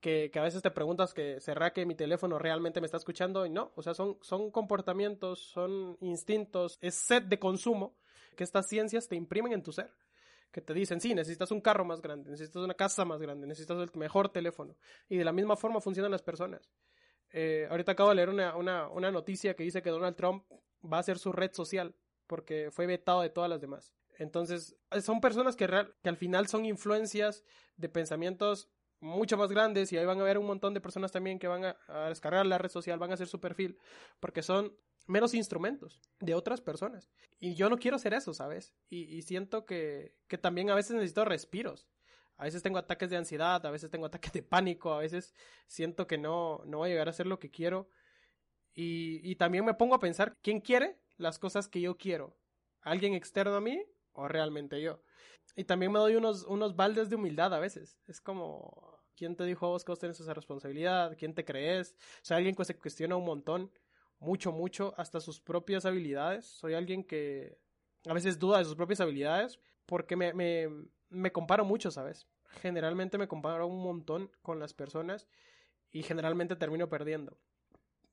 que, 0.00 0.30
a 0.34 0.42
veces 0.42 0.62
te 0.62 0.70
preguntas 0.70 1.12
que 1.12 1.40
será 1.40 1.72
que 1.72 1.86
mi 1.86 1.94
teléfono 1.94 2.38
realmente 2.38 2.80
me 2.80 2.86
está 2.86 2.98
escuchando 2.98 3.44
y 3.46 3.50
no, 3.50 3.72
o 3.74 3.82
sea, 3.82 3.94
son, 3.94 4.16
comportamientos, 4.50 5.40
son 5.40 5.96
instintos, 6.00 6.78
es 6.80 6.94
sed 6.94 7.22
de 7.24 7.38
consumo 7.38 7.96
que 8.36 8.44
estas 8.44 8.68
ciencias 8.68 9.08
te 9.08 9.16
imprimen 9.16 9.52
en 9.52 9.62
tu 9.62 9.72
ser. 9.72 9.90
Que 10.52 10.62
te 10.62 10.72
dicen, 10.72 11.00
sí, 11.00 11.14
necesitas 11.14 11.50
un 11.50 11.60
carro 11.60 11.84
más 11.84 12.00
grande, 12.00 12.30
necesitas 12.30 12.62
una 12.62 12.72
casa 12.72 13.04
más 13.04 13.20
grande, 13.20 13.46
necesitas 13.46 13.76
el 13.78 13.90
mejor 13.98 14.30
teléfono. 14.30 14.76
Y 15.08 15.18
de 15.18 15.24
la 15.24 15.32
misma 15.32 15.56
forma 15.56 15.80
funcionan 15.80 16.10
las 16.10 16.22
personas. 16.22 16.70
Eh, 17.30 17.66
ahorita 17.68 17.92
acabo 17.92 18.08
de 18.10 18.14
leer 18.14 18.30
una, 18.30 18.56
una, 18.56 18.88
una 18.88 19.10
noticia 19.10 19.54
que 19.54 19.64
dice 19.64 19.82
que 19.82 19.90
Donald 19.90 20.16
Trump 20.16 20.44
va 20.82 20.96
a 20.98 21.00
hacer 21.00 21.18
su 21.18 21.32
red 21.32 21.52
social 21.52 21.94
porque 22.26 22.70
fue 22.70 22.86
vetado 22.86 23.20
de 23.20 23.28
todas 23.28 23.50
las 23.50 23.60
demás. 23.60 23.92
Entonces, 24.18 24.76
son 25.00 25.20
personas 25.20 25.56
que, 25.56 25.66
que 26.02 26.08
al 26.08 26.16
final 26.16 26.48
son 26.48 26.66
influencias 26.66 27.44
de 27.76 27.88
pensamientos 27.88 28.68
mucho 29.00 29.36
más 29.36 29.50
grandes 29.50 29.92
y 29.92 29.96
ahí 29.96 30.04
van 30.04 30.18
a 30.18 30.22
haber 30.22 30.38
un 30.38 30.46
montón 30.46 30.74
de 30.74 30.80
personas 30.80 31.12
también 31.12 31.38
que 31.38 31.46
van 31.46 31.64
a, 31.64 32.08
descargar 32.08 32.44
la 32.46 32.58
red 32.58 32.68
social, 32.68 32.98
van 32.98 33.12
a 33.12 33.14
hacer 33.14 33.28
su 33.28 33.40
perfil, 33.40 33.78
porque 34.20 34.42
son 34.42 34.76
menos 35.06 35.34
instrumentos 35.34 36.02
de 36.18 36.34
otras 36.34 36.60
personas. 36.60 37.08
Y 37.38 37.54
yo 37.54 37.70
no 37.70 37.78
quiero 37.78 37.96
hacer 37.96 38.12
eso, 38.12 38.34
¿sabes? 38.34 38.74
Y, 38.90 39.22
siento 39.22 39.64
que, 39.64 40.14
que, 40.26 40.36
también 40.36 40.70
a 40.70 40.74
veces 40.74 40.96
necesito 40.96 41.24
respiros. 41.24 41.88
A 42.36 42.44
veces 42.44 42.62
tengo 42.62 42.78
ataques 42.78 43.10
de 43.10 43.16
ansiedad, 43.16 43.64
a 43.64 43.70
veces 43.70 43.90
tengo 43.90 44.06
ataques 44.06 44.32
de 44.32 44.42
pánico, 44.42 44.92
a 44.92 44.98
veces 44.98 45.34
siento 45.66 46.06
que 46.06 46.18
no, 46.18 46.62
no 46.66 46.78
voy 46.78 46.90
a 46.90 46.92
llegar 46.92 47.08
a 47.08 47.10
hacer 47.10 47.26
lo 47.26 47.38
que 47.38 47.50
quiero. 47.50 47.88
Y, 48.74 49.20
y 49.28 49.36
también 49.36 49.64
me 49.64 49.74
pongo 49.74 49.94
a 49.94 50.00
pensar, 50.00 50.36
¿quién 50.42 50.60
quiere 50.60 50.98
las 51.16 51.38
cosas 51.38 51.68
que 51.68 51.80
yo 51.80 51.96
quiero? 51.96 52.36
¿Alguien 52.82 53.14
externo 53.14 53.56
a 53.56 53.60
mí 53.60 53.84
o 54.18 54.28
realmente 54.28 54.80
yo? 54.80 55.00
Y 55.56 55.64
también 55.64 55.92
me 55.92 55.98
doy 55.98 56.14
unos, 56.16 56.44
unos 56.44 56.76
baldes 56.76 57.08
de 57.08 57.16
humildad 57.16 57.54
a 57.54 57.58
veces. 57.58 57.98
Es 58.06 58.20
como, 58.20 59.00
¿quién 59.16 59.36
te 59.36 59.44
dijo 59.44 59.66
a 59.66 59.70
vos 59.70 59.84
que 59.84 59.92
vos 59.92 59.98
tenés 59.98 60.20
esa 60.20 60.34
responsabilidad? 60.34 61.16
¿Quién 61.18 61.34
te 61.34 61.44
crees? 61.44 61.96
Soy 62.22 62.36
alguien 62.36 62.54
que 62.54 62.64
se 62.64 62.76
cuestiona 62.76 63.16
un 63.16 63.24
montón, 63.24 63.70
mucho, 64.18 64.52
mucho, 64.52 64.94
hasta 64.96 65.20
sus 65.20 65.40
propias 65.40 65.84
habilidades. 65.84 66.46
Soy 66.46 66.74
alguien 66.74 67.04
que 67.04 67.58
a 68.06 68.12
veces 68.12 68.38
duda 68.38 68.58
de 68.58 68.64
sus 68.64 68.76
propias 68.76 69.00
habilidades 69.00 69.58
porque 69.86 70.16
me, 70.16 70.32
me, 70.34 70.68
me 71.08 71.32
comparo 71.32 71.64
mucho, 71.64 71.90
¿sabes? 71.90 72.26
Generalmente 72.60 73.18
me 73.18 73.28
comparo 73.28 73.66
un 73.66 73.82
montón 73.82 74.30
con 74.42 74.58
las 74.58 74.74
personas 74.74 75.28
y 75.90 76.02
generalmente 76.02 76.56
termino 76.56 76.88
perdiendo. 76.88 77.38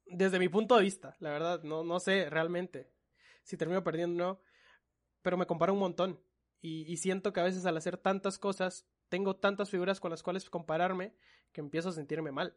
Desde 0.05 0.39
mi 0.39 0.49
punto 0.49 0.75
de 0.75 0.83
vista, 0.83 1.15
la 1.19 1.31
verdad, 1.31 1.63
no, 1.63 1.83
no 1.83 1.99
sé 1.99 2.29
realmente 2.29 2.91
si 3.43 3.57
termino 3.57 3.83
perdiendo 3.83 4.23
o 4.23 4.27
no, 4.27 4.41
pero 5.25 5.37
me 5.37 5.47
comparo 5.47 5.73
un 5.73 5.79
montón. 5.79 6.19
Y, 6.61 6.97
siento 6.97 7.33
que 7.33 7.39
a 7.39 7.43
veces 7.43 7.65
al 7.65 7.77
hacer 7.77 7.97
tantas 7.97 8.37
cosas, 8.37 8.85
tengo 9.09 9.35
tantas 9.35 9.71
figuras 9.71 9.99
con 9.99 10.11
las 10.11 10.21
cuales 10.21 10.49
compararme 10.51 11.13
que 11.51 11.61
empiezo 11.61 11.89
a 11.89 11.93
sentirme 11.93 12.31
mal. 12.31 12.55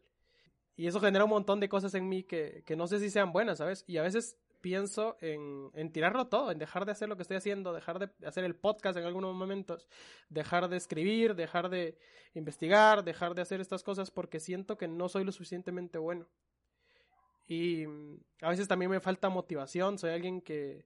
Y 0.75 0.85
eso 0.85 0.99
genera 0.99 1.23
un 1.23 1.31
montón 1.31 1.59
de 1.59 1.67
cosas 1.67 1.95
en 1.95 2.07
mí 2.07 2.23
que, 2.23 2.63
que 2.67 2.75
no 2.75 2.85
sé 2.85 2.99
si 2.99 3.09
sean 3.09 3.31
buenas, 3.33 3.57
¿sabes? 3.57 3.83
Y 3.87 3.97
a 3.97 4.03
veces 4.03 4.37
pienso 4.61 5.17
en, 5.19 5.71
en, 5.73 5.91
tirarlo 5.91 6.27
todo, 6.27 6.51
en 6.51 6.59
dejar 6.59 6.85
de 6.85 6.91
hacer 6.91 7.09
lo 7.09 7.15
que 7.15 7.23
estoy 7.23 7.37
haciendo, 7.37 7.73
dejar 7.73 7.97
de 7.97 8.11
hacer 8.27 8.43
el 8.43 8.55
podcast 8.55 8.97
en 8.97 9.05
algunos 9.05 9.35
momentos, 9.35 9.87
dejar 10.29 10.69
de 10.69 10.77
escribir, 10.77 11.35
dejar 11.35 11.69
de 11.69 11.97
investigar, 12.35 13.03
dejar 13.03 13.33
de 13.33 13.41
hacer 13.41 13.61
estas 13.61 13.81
cosas 13.81 14.11
porque 14.11 14.39
siento 14.39 14.77
que 14.77 14.87
no 14.87 15.09
soy 15.09 15.23
lo 15.23 15.31
suficientemente 15.31 15.97
bueno. 15.97 16.27
Y 17.47 17.87
mm, 17.87 18.19
a 18.41 18.49
veces 18.49 18.67
también 18.67 18.91
me 18.91 18.99
falta 18.99 19.29
motivación, 19.29 19.97
soy 19.97 20.11
alguien 20.11 20.41
que, 20.41 20.85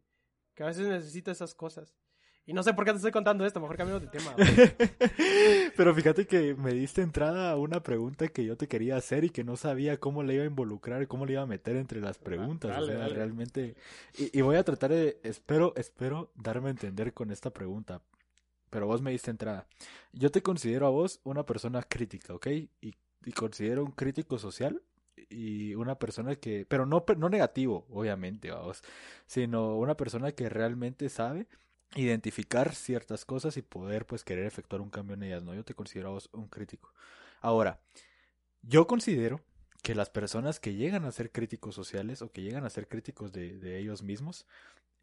que 0.56 0.64
a 0.64 0.68
veces 0.68 0.88
necesita 0.88 1.32
esas 1.32 1.54
cosas. 1.54 1.94
Y 2.46 2.54
no 2.54 2.62
sé 2.62 2.74
por 2.74 2.84
qué 2.84 2.92
te 2.92 2.98
estoy 2.98 3.12
contando 3.12 3.46
esto, 3.46 3.62
mejor 3.62 3.78
cambiamos 3.78 4.02
de 4.02 4.10
tema. 4.10 4.36
Pero 5.78 5.96
fíjate 5.96 6.28
que 6.28 6.56
me 6.56 6.74
diste 6.74 7.02
entrada 7.02 7.52
a 7.52 7.56
una 7.56 7.82
pregunta 7.82 8.28
que 8.28 8.44
yo 8.44 8.58
te 8.58 8.68
quería 8.68 8.98
hacer 8.98 9.24
y 9.24 9.30
que 9.30 9.46
no 9.46 9.56
sabía 9.56 9.98
cómo 9.98 10.24
le 10.24 10.34
iba 10.34 10.44
a 10.44 10.48
involucrar, 10.48 11.08
cómo 11.08 11.26
le 11.26 11.34
iba 11.34 11.42
a 11.42 11.46
meter 11.46 11.78
entre 11.78 12.02
las 12.02 12.18
preguntas. 12.18 12.78
o 12.78 12.86
sea, 12.86 13.08
realmente. 13.08 13.76
Y, 14.18 14.42
voy 14.42 14.58
a 14.58 14.64
tratar 14.64 14.92
de. 14.92 15.22
Espero, 15.24 15.74
espero 15.78 16.32
darme 16.36 16.68
a 16.68 16.72
entender 16.72 17.14
con 17.14 17.32
esta 17.32 17.50
pregunta. 17.50 18.02
Pero 18.70 18.88
vos 18.88 19.02
me 19.02 19.12
diste 19.12 19.32
entrada. 19.32 19.66
Yo 20.12 20.30
te 20.30 20.42
considero 20.42 20.86
a 20.86 20.90
vos 20.90 21.22
una 21.24 21.46
persona 21.46 21.82
crítica, 21.82 22.34
¿ok? 22.34 22.48
Y, 22.48 22.96
y 23.24 23.32
considero 23.32 23.86
un 23.86 23.92
crítico 23.92 24.38
social 24.38 24.82
y 25.30 25.76
una 25.76 25.96
persona 26.00 26.36
que, 26.36 26.66
pero 26.68 26.86
no, 26.86 27.04
no 27.18 27.30
negativo, 27.30 27.86
obviamente, 27.90 28.52
vamos, 28.52 28.82
sino 29.26 29.78
una 29.78 29.96
persona 29.96 30.32
que 30.32 30.50
realmente 30.50 31.10
sabe 31.10 31.48
identificar 31.96 32.74
ciertas 32.76 33.26
cosas 33.26 33.58
y 33.58 33.62
poder 33.62 34.06
pues 34.06 34.24
querer 34.24 34.46
efectuar 34.46 34.82
un 34.82 34.90
cambio 34.90 35.16
en 35.16 35.24
ellas, 35.24 35.44
¿no? 35.44 35.54
Yo 35.54 35.64
te 35.64 35.76
considero 35.76 36.18
un 36.34 36.48
crítico. 36.48 36.94
Ahora, 37.42 37.80
yo 38.62 38.88
considero 38.88 39.42
que 39.84 39.96
las 39.96 40.10
personas 40.10 40.60
que 40.60 40.76
llegan 40.76 41.06
a 41.06 41.12
ser 41.12 41.32
críticos 41.32 41.76
sociales 41.76 42.22
o 42.22 42.32
que 42.32 42.42
llegan 42.42 42.66
a 42.66 42.70
ser 42.70 42.88
críticos 42.88 43.32
de 43.34 43.80
ellos 43.80 44.02
mismos, 44.02 44.48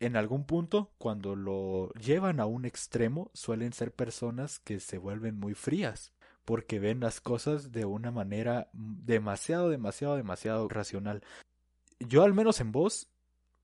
en 0.01 0.17
algún 0.17 0.45
punto, 0.45 0.91
cuando 0.97 1.37
lo 1.37 1.93
llevan 1.93 2.41
a 2.41 2.47
un 2.47 2.65
extremo, 2.65 3.31
suelen 3.35 3.75
ser 3.75 3.93
personas 3.93 4.59
que 4.59 4.81
se 4.81 4.97
vuelven 4.97 5.39
muy 5.39 5.53
frías, 5.53 6.13
porque 6.45 6.79
ven 6.79 7.01
las 7.01 7.21
cosas 7.21 7.73
de 7.73 7.85
una 7.85 8.11
manera 8.11 8.69
demasiado, 8.73 9.71
demasiado, 9.71 10.17
demasiado 10.17 10.69
racional. 10.69 11.23
Yo 11.99 12.23
al 12.23 12.35
menos 12.35 12.61
en 12.61 12.73
vos 12.73 13.09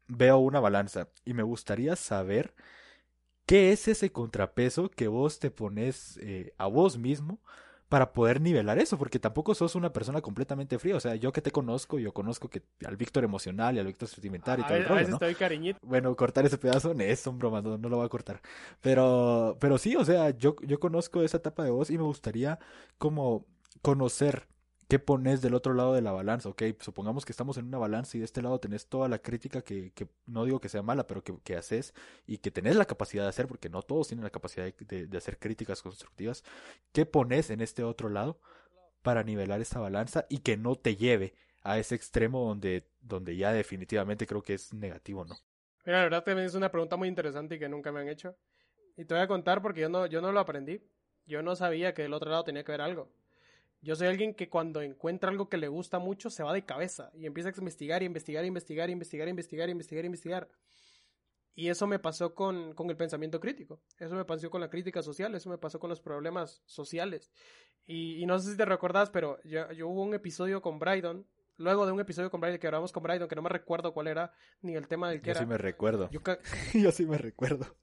veo 0.09 0.39
una 0.39 0.61
balanza 0.61 1.09
y 1.25 1.35
me 1.35 1.43
gustaría 1.43 1.97
saber 1.97 2.55
¿Qué 3.47 3.71
es 3.71 3.87
ese 3.87 4.11
contrapeso 4.11 4.91
que 4.91 5.07
vos 5.07 5.39
te 5.39 5.53
pones 5.53 6.19
eh, 6.21 6.53
a 6.59 6.67
vos 6.67 6.99
mismo 6.99 7.39
para 7.89 8.13
poder 8.13 8.41
nivelar 8.41 8.79
eso? 8.79 8.99
Porque 8.99 9.19
tampoco 9.19 9.55
sos 9.55 9.75
una 9.75 9.93
persona 9.93 10.21
completamente 10.21 10.79
fría. 10.79 10.97
O 10.97 11.01
sea, 11.01 11.15
yo 11.15 11.33
que 11.33 11.41
te 11.41 11.51
conozco, 11.51 11.99
yo 11.99 12.13
conozco 12.13 12.49
que 12.49 12.63
al 12.85 12.97
Víctor 12.97 13.25
emocional 13.25 13.77
y 13.77 13.79
al 13.79 13.87
Víctor 13.87 14.09
sentimental 14.09 14.61
y 14.61 14.63
todo 14.65 14.77
el 14.77 14.85
rollo, 14.85 15.09
¿no? 15.09 15.19
cariñito. 15.39 15.79
Bueno, 15.83 16.15
cortar 16.17 16.47
ese 16.47 16.59
pedazo, 16.59 16.95
no 16.95 17.03
es 17.03 17.27
un 17.27 17.39
broma, 17.39 17.63
no, 17.63 17.77
lo 17.77 17.97
voy 17.97 18.07
a 18.07 18.09
cortar. 18.09 18.41
Pero, 18.81 19.57
pero 19.61 19.79
sí, 19.79 19.97
o 19.97 20.05
sea, 20.05 20.31
yo, 20.31 20.57
yo 20.63 20.81
conozco 20.81 21.23
esa 21.23 21.37
etapa 21.37 21.65
de 21.65 21.71
vos 21.71 21.91
y 21.91 21.99
me 21.99 22.05
gustaría 22.05 22.59
como 22.99 23.47
conocer 23.83 24.49
¿Qué 24.89 25.01
pones 25.01 25.43
del 25.43 25.55
otro 25.55 25.75
lado 25.75 25.95
de 25.95 26.01
la 26.01 26.13
balanza? 26.13 26.49
Ok, 26.49 26.63
supongamos 26.79 27.25
que 27.25 27.33
estamos 27.33 27.57
en 27.57 27.67
una 27.67 27.79
balanza 27.79 28.17
y 28.17 28.21
de 28.21 28.25
este 28.25 28.41
lado 28.41 28.61
tenés 28.61 28.87
toda 28.87 29.09
la 29.09 29.19
crítica 29.19 29.63
que, 29.63 29.91
que 29.93 30.07
no 30.27 30.45
digo 30.45 30.61
que 30.61 30.69
sea 30.69 30.83
mala, 30.83 31.09
pero 31.09 31.25
que, 31.25 31.57
haces 31.57 31.93
y 32.25 32.39
que 32.39 32.53
tenés 32.53 32.77
la 32.77 32.85
capacidad 32.85 33.25
de 33.25 33.31
hacer, 33.31 33.49
porque 33.49 33.69
no 33.69 33.83
todos 33.83 34.07
tienen 34.07 34.23
la 34.23 34.31
capacidad 34.31 34.73
de, 34.73 35.19
hacer 35.19 35.39
críticas 35.39 35.83
constructivas. 35.83 36.45
¿Qué 36.93 37.05
pones 37.05 37.51
en 37.51 37.63
este 37.63 37.83
otro 37.83 38.09
lado 38.09 38.39
para 39.03 39.25
nivelar 39.25 39.61
esta 39.61 39.81
balanza 39.81 40.27
y 40.29 40.39
que 40.39 40.57
no 40.57 40.77
te 40.77 40.95
lleve 40.95 41.35
a 41.63 41.79
ese 41.79 41.97
extremo 41.97 42.47
donde, 42.47 42.87
donde 43.01 43.37
ya 43.37 43.53
definitivamente 43.53 44.25
creo 44.25 44.43
que 44.43 44.55
es 44.55 44.73
negativo, 44.73 45.25
¿no? 45.25 45.35
Mira, 45.85 45.99
la 45.99 46.05
verdad 46.05 46.25
también 46.25 46.47
es 46.47 46.55
una 46.55 46.71
pregunta 46.71 46.97
muy 46.97 47.09
interesante 47.09 47.57
y 47.57 47.59
que 47.59 47.69
nunca 47.69 47.91
me 47.91 48.01
han 48.01 48.09
hecho. 48.09 48.37
Y 48.97 49.05
te 49.05 49.15
voy 49.15 49.23
a 49.25 49.27
contar 49.29 49.63
porque 49.63 49.81
yo 49.81 49.89
no, 49.89 50.07
yo 50.07 50.21
no 50.21 50.31
lo 50.31 50.39
aprendí. 50.39 50.81
Yo 51.27 51.43
no 51.43 51.57
sabía 51.57 51.93
que 51.93 52.03
del 52.03 52.13
otro 52.13 52.31
lado 52.31 52.45
tenía 52.45 52.63
que 52.63 52.71
ver 52.71 52.81
algo. 52.81 53.11
Yo 53.87 53.95
soy 53.95 54.09
alguien 54.09 54.35
que 54.35 54.49
cuando 54.49 54.83
encuentra 54.83 55.31
algo 55.31 55.49
que 55.49 55.59
le 55.59 55.69
gusta 55.69 56.01
mucho 56.01 56.29
se 56.29 56.43
va 56.43 56.53
de 56.53 56.65
cabeza 56.65 57.13
y 57.15 57.25
empieza 57.25 57.51
a 57.51 57.53
investigar 57.57 58.03
y 58.03 58.07
investigar 58.07 58.45
y 58.45 58.49
investigar 58.49 58.89
y 58.89 58.93
investigar 58.93 59.29
y 59.29 59.31
investigar 59.31 59.69
y 59.69 59.71
investigar 59.71 60.05
y 60.05 60.07
investigar. 60.07 60.49
Y 61.55 61.69
eso 61.69 61.87
me 61.87 62.01
pasó 62.01 62.35
con, 62.35 62.75
con, 62.75 62.91
el 62.91 62.97
pensamiento 62.97 63.39
crítico, 63.39 63.81
eso 63.97 64.17
me 64.17 64.25
pasó 64.25 64.51
con 64.51 64.61
la 64.61 64.69
crítica 64.69 65.03
social, 65.03 65.37
eso 65.37 65.49
me 65.49 65.57
pasó 65.57 65.79
con 65.79 65.89
los 65.89 66.01
problemas 66.01 66.63
sociales. 66.67 67.31
Y, 67.87 68.27
no 68.27 68.41
sé 68.41 68.51
si 68.51 68.57
te 68.57 68.65
recordás, 68.65 69.09
pero 69.11 69.39
yo, 69.45 69.71
yo, 69.71 69.87
hubo 69.87 70.03
un 70.03 70.15
episodio 70.15 70.61
con 70.61 70.81
Brydon, 70.81 71.25
luego 71.57 71.87
de 71.87 71.93
un 71.93 72.01
episodio 72.01 72.29
con 72.29 72.41
Brydon 72.41 72.59
que 72.59 72.67
grabamos 72.67 72.91
con 72.91 73.05
Brydon, 73.05 73.29
que 73.29 73.37
no 73.37 73.43
me 73.43 73.51
recuerdo 73.51 73.95
cuál 73.95 74.09
era, 74.09 74.33
ni 74.63 74.75
el 74.75 74.89
tema 74.89 75.11
del 75.11 75.23
que 75.23 75.31
era. 75.31 75.39
Yo 75.39 75.45
sí 75.45 75.49
me 75.49 75.59
recuerdo. 75.59 76.11
Yo, 76.75 76.91
sí 76.91 77.07
me 77.07 77.19
recuerdo. 77.19 77.77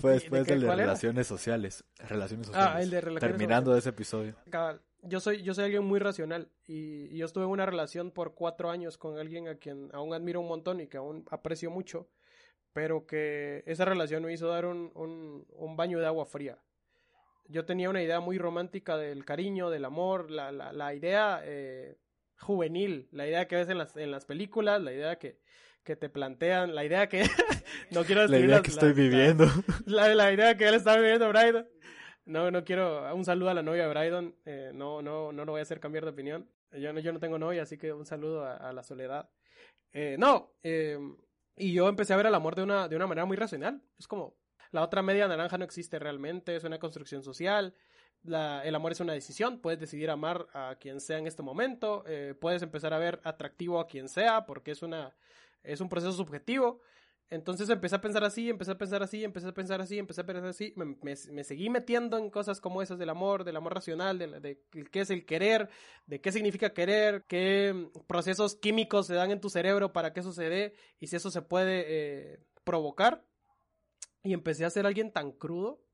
Fue 0.00 0.14
después 0.14 0.44
de, 0.48 0.58
de 0.58 0.74
relaciones 0.74 1.28
sociales. 1.28 1.84
Relaciones 2.00 2.48
sociales. 2.48 2.72
Ah, 2.74 2.82
el 2.82 2.90
de 2.90 3.00
relaciones 3.00 3.38
Terminando 3.38 3.76
ese 3.76 3.90
episodio 3.90 4.34
yo 5.02 5.20
soy, 5.20 5.42
yo 5.42 5.54
soy 5.54 5.64
alguien 5.64 5.84
muy 5.84 5.98
racional 5.98 6.48
y, 6.66 7.16
yo 7.16 7.26
estuve 7.26 7.44
en 7.44 7.50
una 7.50 7.66
relación 7.66 8.10
por 8.10 8.34
cuatro 8.34 8.70
años 8.70 8.98
con 8.98 9.18
alguien 9.18 9.48
a 9.48 9.56
quien 9.56 9.88
aún 9.92 10.14
admiro 10.14 10.40
un 10.40 10.48
montón 10.48 10.80
y 10.80 10.86
que 10.86 10.96
aún 10.96 11.24
aprecio 11.30 11.70
mucho, 11.70 12.08
pero 12.72 13.06
que 13.06 13.62
esa 13.66 13.84
relación 13.84 14.24
me 14.24 14.32
hizo 14.32 14.48
dar 14.48 14.66
un, 14.66 14.92
un, 14.94 15.76
baño 15.76 15.98
de 15.98 16.06
agua 16.06 16.26
fría. 16.26 16.58
Yo 17.48 17.64
tenía 17.64 17.90
una 17.90 18.02
idea 18.02 18.20
muy 18.20 18.38
romántica 18.38 18.96
del 18.96 19.24
cariño, 19.24 19.70
del 19.70 19.84
amor, 19.84 20.30
la, 20.30 20.52
la, 20.52 20.72
la 20.72 20.94
idea 20.94 21.40
eh, 21.44 21.96
juvenil, 22.38 23.08
la 23.10 23.26
idea 23.26 23.48
que 23.48 23.56
ves 23.56 23.68
en 23.68 23.78
las, 23.78 23.96
en 23.96 24.10
las 24.10 24.24
películas, 24.24 24.80
la 24.80 24.92
idea 24.92 25.18
que, 25.18 25.38
que 25.82 25.96
te 25.96 26.08
plantean, 26.08 26.74
la 26.74 26.84
idea 26.84 27.08
que 27.08 27.22
no 27.90 28.04
quiero 28.04 28.22
decir 28.22 28.40
la 28.40 28.46
idea 28.46 28.62
que 28.62 28.70
estoy 28.70 28.92
viviendo, 28.92 29.46
la, 29.86 30.14
la, 30.14 30.32
idea 30.32 30.56
que 30.56 30.68
él 30.68 30.74
está 30.74 30.96
viviendo, 30.96 31.28
Brian 31.28 31.66
no, 32.30 32.50
no 32.50 32.64
quiero. 32.64 33.14
Un 33.14 33.24
saludo 33.24 33.50
a 33.50 33.54
la 33.54 33.62
novia 33.62 33.82
de 33.82 33.88
Brydon. 33.88 34.34
Eh, 34.44 34.70
no, 34.72 35.02
no, 35.02 35.32
no 35.32 35.44
lo 35.44 35.52
voy 35.52 35.58
a 35.58 35.62
hacer 35.62 35.80
cambiar 35.80 36.04
de 36.04 36.10
opinión. 36.10 36.48
Yo 36.72 36.92
no, 36.92 37.00
yo 37.00 37.12
no 37.12 37.18
tengo 37.18 37.38
novia, 37.38 37.62
así 37.62 37.76
que 37.76 37.92
un 37.92 38.06
saludo 38.06 38.46
a, 38.46 38.72
la 38.72 38.82
soledad. 38.84 39.28
Eh, 39.92 40.16
no, 40.18 40.52
eh, 40.62 40.98
y 41.56 41.72
yo 41.72 41.88
empecé 41.88 42.12
a 42.12 42.16
ver 42.16 42.26
el 42.26 42.34
amor 42.34 42.54
de 42.54 42.62
una, 42.62 42.86
de 42.86 42.94
una 42.94 43.08
manera 43.08 43.24
muy 43.24 43.36
racional. 43.36 43.82
Es 43.98 44.06
como, 44.06 44.36
la 44.70 44.82
otra 44.82 45.02
media 45.02 45.26
naranja 45.26 45.58
no 45.58 45.64
existe 45.64 45.98
realmente, 45.98 46.54
es 46.54 46.62
una 46.62 46.78
construcción 46.78 47.24
social. 47.24 47.74
La, 48.22 48.62
el 48.64 48.74
amor 48.76 48.92
es 48.92 49.00
una 49.00 49.14
decisión, 49.14 49.58
puedes 49.60 49.80
decidir 49.80 50.10
amar 50.10 50.46
a 50.52 50.76
quien 50.78 51.00
sea 51.00 51.18
en 51.18 51.26
este 51.26 51.42
momento, 51.42 52.04
puedes 52.38 52.62
empezar 52.62 52.92
a 52.92 52.98
ver 52.98 53.20
atractivo 53.24 53.80
a 53.80 53.88
quien 53.88 54.08
sea, 54.08 54.46
porque 54.46 54.70
es, 54.70 54.82
una, 54.82 55.16
es 55.64 55.80
un 55.80 55.88
proceso 55.88 56.12
subjetivo. 56.12 56.80
Entonces 57.30 57.70
empecé 57.70 57.94
a 57.94 58.00
pensar 58.00 58.24
así, 58.24 58.50
empecé 58.50 58.72
a 58.72 58.78
pensar 58.78 59.04
así, 59.04 59.22
empecé 59.22 59.46
a 59.46 59.54
pensar 59.54 59.80
así, 59.80 59.98
empecé 59.98 60.20
a 60.20 60.26
pensar 60.26 60.46
así. 60.46 60.74
Me, 60.74 60.96
me, 61.00 61.44
seguí 61.44 61.70
metiendo 61.70 62.18
en 62.18 62.28
cosas 62.28 62.60
como 62.60 62.82
esas 62.82 62.98
del 62.98 63.08
amor, 63.08 63.44
del 63.44 63.56
amor 63.56 63.74
racional, 63.74 64.18
de, 64.18 64.40
de, 64.40 64.60
qué 64.90 65.00
es 65.00 65.10
el 65.10 65.24
querer, 65.24 65.68
de 66.06 66.20
qué 66.20 66.32
significa 66.32 66.74
querer, 66.74 67.24
qué 67.28 67.88
procesos 68.08 68.56
químicos 68.56 69.06
se 69.06 69.14
dan 69.14 69.30
en 69.30 69.40
tu 69.40 69.48
cerebro 69.48 69.92
para 69.92 70.12
que 70.12 70.20
eso 70.20 70.32
se 70.32 70.48
dé 70.48 70.74
y 70.98 71.06
si 71.06 71.14
eso 71.14 71.30
se 71.30 71.40
puede 71.40 71.84
eh, 71.86 72.40
provocar. 72.64 73.24
Y 74.24 74.32
empecé 74.32 74.64
a 74.64 74.70
ser 74.70 74.84
alguien 74.84 75.12
tan 75.12 75.30
crudo, 75.30 75.84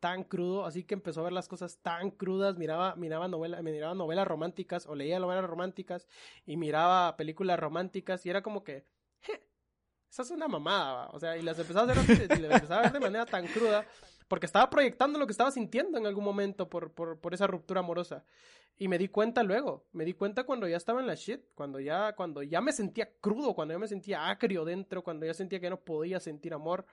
tan 0.00 0.24
crudo, 0.24 0.66
así 0.66 0.82
que 0.82 0.94
empezó 0.94 1.20
a 1.20 1.24
ver 1.24 1.32
las 1.32 1.46
cosas 1.46 1.78
tan 1.78 2.10
crudas, 2.10 2.58
miraba, 2.58 2.96
miraba, 2.96 3.28
novela, 3.28 3.62
miraba 3.62 3.94
novelas 3.94 4.26
románticas 4.26 4.88
o 4.88 4.96
leía 4.96 5.20
novelas 5.20 5.44
románticas 5.44 6.08
y 6.44 6.56
miraba 6.56 7.16
películas 7.16 7.60
románticas 7.60 8.26
y 8.26 8.30
era 8.30 8.42
como 8.42 8.64
que 8.64 8.84
esa 10.12 10.22
es 10.22 10.30
una 10.30 10.46
mamada, 10.46 11.08
o 11.12 11.18
sea, 11.18 11.38
y 11.38 11.42
las 11.42 11.58
empezaba 11.58 11.90
a 11.90 12.82
ver 12.82 12.92
de 12.92 13.00
manera 13.00 13.24
tan 13.24 13.46
cruda, 13.46 13.86
porque 14.28 14.44
estaba 14.44 14.68
proyectando 14.68 15.18
lo 15.18 15.26
que 15.26 15.30
estaba 15.30 15.50
sintiendo 15.50 15.96
en 15.96 16.06
algún 16.06 16.22
momento 16.22 16.68
por, 16.68 16.92
por, 16.92 17.32
esa 17.32 17.46
ruptura 17.46 17.80
amorosa. 17.80 18.22
Y 18.76 18.88
me 18.88 18.98
di 18.98 19.08
cuenta 19.08 19.42
luego, 19.42 19.86
me 19.92 20.04
di 20.04 20.12
cuenta 20.12 20.44
cuando 20.44 20.68
ya 20.68 20.76
estaba 20.76 21.00
en 21.00 21.06
la 21.06 21.14
shit, 21.14 21.40
cuando 21.54 21.80
ya, 21.80 22.14
cuando 22.14 22.42
ya 22.42 22.60
me 22.60 22.72
sentía 22.72 23.10
crudo, 23.22 23.54
cuando 23.54 23.72
ya 23.72 23.78
me 23.78 23.88
sentía 23.88 24.28
acrio 24.28 24.66
dentro, 24.66 25.02
cuando 25.02 25.24
ya 25.24 25.32
sentía 25.32 25.60
que 25.60 25.70
no 25.70 25.80
podía 25.80 26.20
sentir 26.20 26.52
amor. 26.52 26.84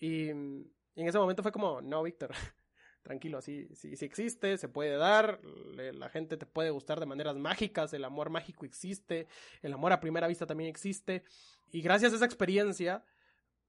Y, 0.00 0.30
y 0.30 1.02
en 1.02 1.08
ese 1.08 1.18
momento 1.18 1.44
fue 1.44 1.52
como, 1.52 1.80
no, 1.80 2.02
Víctor, 2.02 2.30
tranquilo, 3.02 3.38
así, 3.38 3.68
sí, 3.74 3.96
sí 3.96 4.04
existe, 4.04 4.58
se 4.58 4.68
puede 4.68 4.96
dar, 4.96 5.40
la 5.44 6.08
gente 6.08 6.36
te 6.36 6.46
puede 6.46 6.70
gustar 6.70 6.98
de 6.98 7.06
maneras 7.06 7.36
mágicas, 7.36 7.92
el 7.92 8.04
amor 8.04 8.28
mágico 8.28 8.64
existe, 8.64 9.28
el 9.62 9.72
amor 9.72 9.92
a 9.92 10.00
primera 10.00 10.26
vista 10.26 10.46
también 10.46 10.68
existe, 10.68 11.22
y 11.72 11.82
gracias 11.82 12.12
a 12.12 12.16
esa 12.16 12.24
experiencia, 12.24 13.04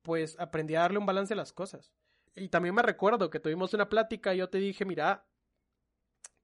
pues 0.01 0.39
aprendí 0.39 0.75
a 0.75 0.81
darle 0.81 0.97
un 0.97 1.05
balance 1.05 1.33
a 1.33 1.37
las 1.37 1.53
cosas. 1.53 1.93
Y 2.35 2.47
también 2.49 2.73
me 2.73 2.81
recuerdo 2.81 3.29
que 3.29 3.39
tuvimos 3.39 3.73
una 3.73 3.89
plática 3.89 4.33
y 4.33 4.37
yo 4.37 4.49
te 4.49 4.57
dije, 4.57 4.85
mira, 4.85 5.25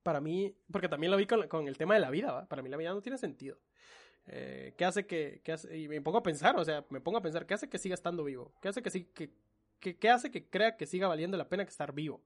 para 0.04 0.22
mí, 0.22 0.56
porque 0.72 0.89
también 0.89 1.12
lo 1.12 1.17
vi 1.17 1.26
con, 1.26 1.67
el 1.67 1.78
tema 1.78 1.93
de 1.93 2.00
la 2.00 2.10
vida, 2.10 2.46
para 2.48 2.62
mí 2.62 2.70
la 2.70 2.78
vida 2.78 2.93
no 2.93 3.02
tiene 3.02 3.17
sentido. 3.17 3.58
Eh, 4.26 4.74
¿Qué 4.78 4.86
hace 4.86 5.06
que, 5.06 5.41
hace, 5.52 5.78
y 5.78 5.88
me 5.88 6.02
pongo 6.02 6.17
a 6.17 6.24
pensar, 6.24 6.58
o 6.58 6.65
sea, 6.65 6.86
me 6.89 7.00
pongo 7.00 7.17
a 7.17 7.22
pensar, 7.22 7.46
¿qué 7.46 7.54
hace 7.54 7.70
que 7.70 7.78
siga 7.78 7.96
estando 7.96 8.24
vivo? 8.24 8.54
¿Qué 8.62 8.67
hace 8.67 8.82
que, 8.82 8.91
que, 9.13 9.32
que, 9.80 9.98
qué 9.98 10.10
hace 10.10 10.32
que 10.32 10.50
crea 10.50 10.76
que 10.76 10.86
siga 10.86 11.08
valiendo 11.08 11.38
la 11.38 11.48
pena 11.48 11.63
que 11.63 11.72
estar 11.72 11.93
vivo? 11.93 12.22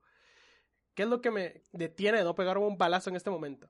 ¿Qué 0.96 1.04
es 1.04 1.10
lo 1.10 1.22
que 1.22 1.32
me 1.32 1.62
detiene 1.72 2.17
de 2.17 2.24
no 2.24 2.36
pegarme 2.36 2.65
un 2.65 2.78
balazo 2.78 3.10
en 3.10 3.15
este 3.15 3.30
momento? 3.30 3.70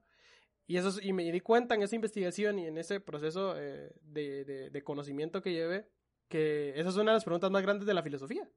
Y, 0.71 0.77
eso, 0.77 1.01
y 1.01 1.11
me 1.11 1.29
di 1.29 1.41
cuenta 1.41 1.75
en 1.75 1.81
esa 1.81 1.97
investigación 1.97 2.57
y 2.57 2.65
en 2.65 2.77
ese 2.77 3.01
proceso 3.01 3.59
eh, 3.59 3.91
de, 4.03 4.69
de, 4.71 4.83
conocimiento 4.85 5.41
que 5.41 5.51
llevé, 5.51 5.89
que 6.29 6.69
esa 6.79 6.87
es 6.87 6.95
una 6.95 7.11
de 7.11 7.15
las 7.17 7.25
preguntas 7.25 7.51
más 7.51 7.61
grandes 7.61 7.85
de 7.85 7.93
la 7.93 8.01
filosofía, 8.01 8.49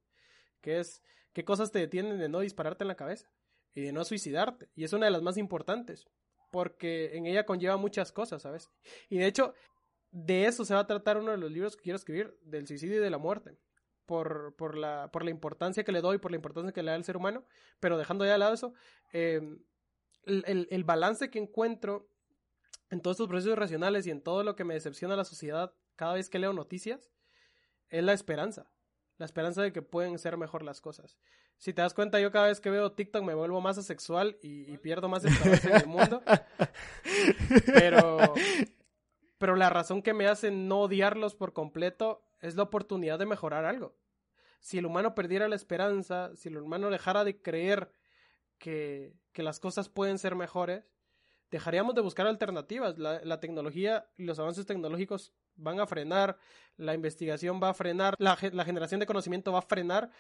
que 0.61 0.79
es, 0.79 1.03
¿qué 1.33 1.45
cosas 1.45 1.73
te 1.73 1.81
detienen 1.81 2.19
de 2.19 2.29
no 2.29 2.39
dispararte 2.39 2.85
en 2.85 2.89
la 2.89 2.95
cabeza 2.95 3.29
y 3.75 3.81
de 3.81 3.93
no 3.93 4.05
suicidarte? 4.05 4.69
Y 4.77 4.85
es 4.85 4.93
una 4.93 5.07
de 5.07 5.11
las 5.11 5.23
más 5.23 5.37
importantes, 5.37 6.07
porque 6.53 7.17
en 7.17 7.27
ella 7.27 7.47
conlleva 7.47 7.79
muchas 7.79 8.13
cosas, 8.13 8.43
¿sabes? 8.43 8.71
Y 9.09 9.19
de 9.19 9.27
hecho, 9.27 9.53
de 10.13 10.45
eso 10.45 10.65
se 10.65 10.75
va 10.75 10.81
a 10.83 10.87
tratar 10.87 11.19
uno 11.19 11.33
de 11.33 11.39
los 11.39 11.51
libros 11.51 11.75
que 11.75 11.83
quiero 11.83 11.97
escribir, 11.97 12.39
del 12.43 12.69
suicidio 12.69 12.99
y 12.99 13.03
de 13.03 13.11
la 13.11 13.19
muerte 13.19 13.59
por, 14.07 14.55
por, 14.55 14.77
la, 14.77 15.11
por 15.13 15.25
la 15.25 15.31
importancia 15.31 15.83
que 15.83 15.91
le 15.91 16.01
doy, 16.01 16.19
por 16.19 16.31
la 16.31 16.37
importancia 16.37 16.73
que 16.73 16.85
le 16.85 16.93
da 16.93 16.97
al 16.97 17.03
ser 17.03 17.17
humano, 17.17 17.45
pero 17.81 17.99
dejando 17.99 18.25
ya 18.25 18.35
de 18.35 18.39
lado 18.39 18.55
eso, 18.55 18.73
em, 19.13 19.59
el, 20.27 20.69
el, 20.71 20.85
balance 20.85 21.31
que 21.31 21.39
encuentro 21.39 22.09
en 22.91 23.01
todos 23.01 23.17
estos 23.17 23.29
procesos 23.29 23.59
racionales 23.59 24.07
y 24.07 24.11
en 24.11 24.21
todo 24.21 24.43
lo 24.43 24.57
que 24.57 24.65
me 24.65 24.75
decepciona 24.75 25.17
la 25.17 25.25
sociedad 25.25 25.75
cada 25.97 26.15
vez 26.15 26.29
que 26.29 26.39
leo 26.39 26.53
noticias, 26.53 27.11
es 27.89 28.05
la 28.05 28.13
esperanza. 28.13 28.71
La 29.19 29.27
esperanza 29.27 29.63
de 29.63 29.73
que 29.73 29.83
pueden 29.83 30.19
ser 30.19 30.37
mejor 30.37 30.63
las 30.63 30.81
cosas. 30.81 31.17
Si 31.57 31.73
te 31.73 31.83
das 31.83 31.95
cuenta, 31.95 32.21
yo 32.21 32.33
cada 32.33 32.49
vez 32.49 32.61
que 32.61 32.71
veo 32.71 32.93
TikTok 32.93 33.23
me 33.23 33.35
vuelvo 33.35 33.61
más 33.61 33.79
asexual 33.79 34.39
y, 34.43 34.71
y 34.73 34.79
pierdo 34.79 35.09
más 35.09 35.25
esperanza 35.25 35.69
en 35.71 35.77
el 35.77 35.87
mundo. 35.87 36.23
Pero, 37.67 38.19
pero 39.39 39.57
la 39.57 39.71
razón 39.71 40.03
que 40.03 40.15
me 40.15 40.27
hace 40.27 40.51
no 40.51 40.81
odiarlos 40.81 41.35
por 41.35 41.53
completo 41.53 42.25
es 42.41 42.57
la 42.57 42.63
oportunidad 42.63 43.19
de 43.19 43.27
mejorar 43.27 43.65
algo. 43.65 43.95
Si 44.61 44.79
el 44.79 44.87
humano 44.87 45.15
perdiera 45.15 45.49
la 45.49 45.57
esperanza, 45.57 46.35
si 46.37 46.49
el 46.49 46.57
humano 46.59 46.91
dejara 46.91 47.25
de 47.25 47.41
creer 47.41 47.91
que, 48.59 49.15
las 49.35 49.61
cosas 49.61 49.89
pueden 49.89 50.19
ser 50.19 50.35
mejores, 50.35 50.85
dejaríamos 51.51 51.95
de 51.95 52.01
buscar 52.01 52.27
alternativas. 52.27 52.99
La, 52.99 53.41
tecnología 53.41 54.07
y 54.17 54.25
los 54.25 54.39
avances 54.39 54.67
tecnológicos 54.67 55.33
van 55.57 55.81
a 55.81 55.87
frenar, 55.87 56.39
la 56.77 56.95
investigación 56.95 57.61
va 57.63 57.71
a 57.71 57.75
frenar, 57.75 58.15
la, 58.19 58.39
la, 58.53 58.65
generación 58.65 59.01
de 59.01 59.07
conocimiento 59.07 59.53
va 59.53 59.61
a 59.61 59.63
frenar, 59.63 60.11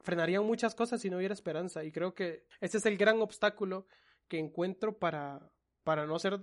frenarían 0.00 0.44
muchas 0.44 0.74
cosas 0.74 1.00
si 1.00 1.10
no 1.10 1.18
hubiera 1.18 1.34
esperanza. 1.34 1.84
Y 1.84 1.92
creo 1.92 2.14
que 2.14 2.46
ese 2.60 2.78
es 2.78 2.86
el 2.86 2.96
gran 2.96 3.20
obstáculo 3.20 3.86
que 4.28 4.38
encuentro 4.38 4.98
para, 4.98 5.50
para 5.84 6.06
no 6.06 6.18
ser, 6.18 6.40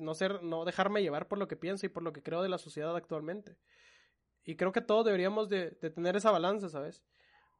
no 0.00 0.14
ser, 0.14 0.42
no 0.42 0.64
dejarme 0.64 1.02
llevar 1.02 1.26
por 1.26 1.38
lo 1.38 1.48
que 1.48 1.56
pienso 1.56 1.86
y 1.86 1.88
por 1.88 2.02
lo 2.02 2.12
que 2.12 2.22
creo 2.22 2.42
de 2.42 2.50
la 2.50 2.58
sociedad 2.58 2.94
actualmente. 2.94 3.56
Y 4.44 4.56
creo 4.56 4.72
que 4.72 4.82
todos 4.82 5.06
deberíamos 5.06 5.48
de, 5.48 5.70
tener 5.70 6.16
esa 6.16 6.30
balanza, 6.30 6.68
¿sabes? 6.68 7.02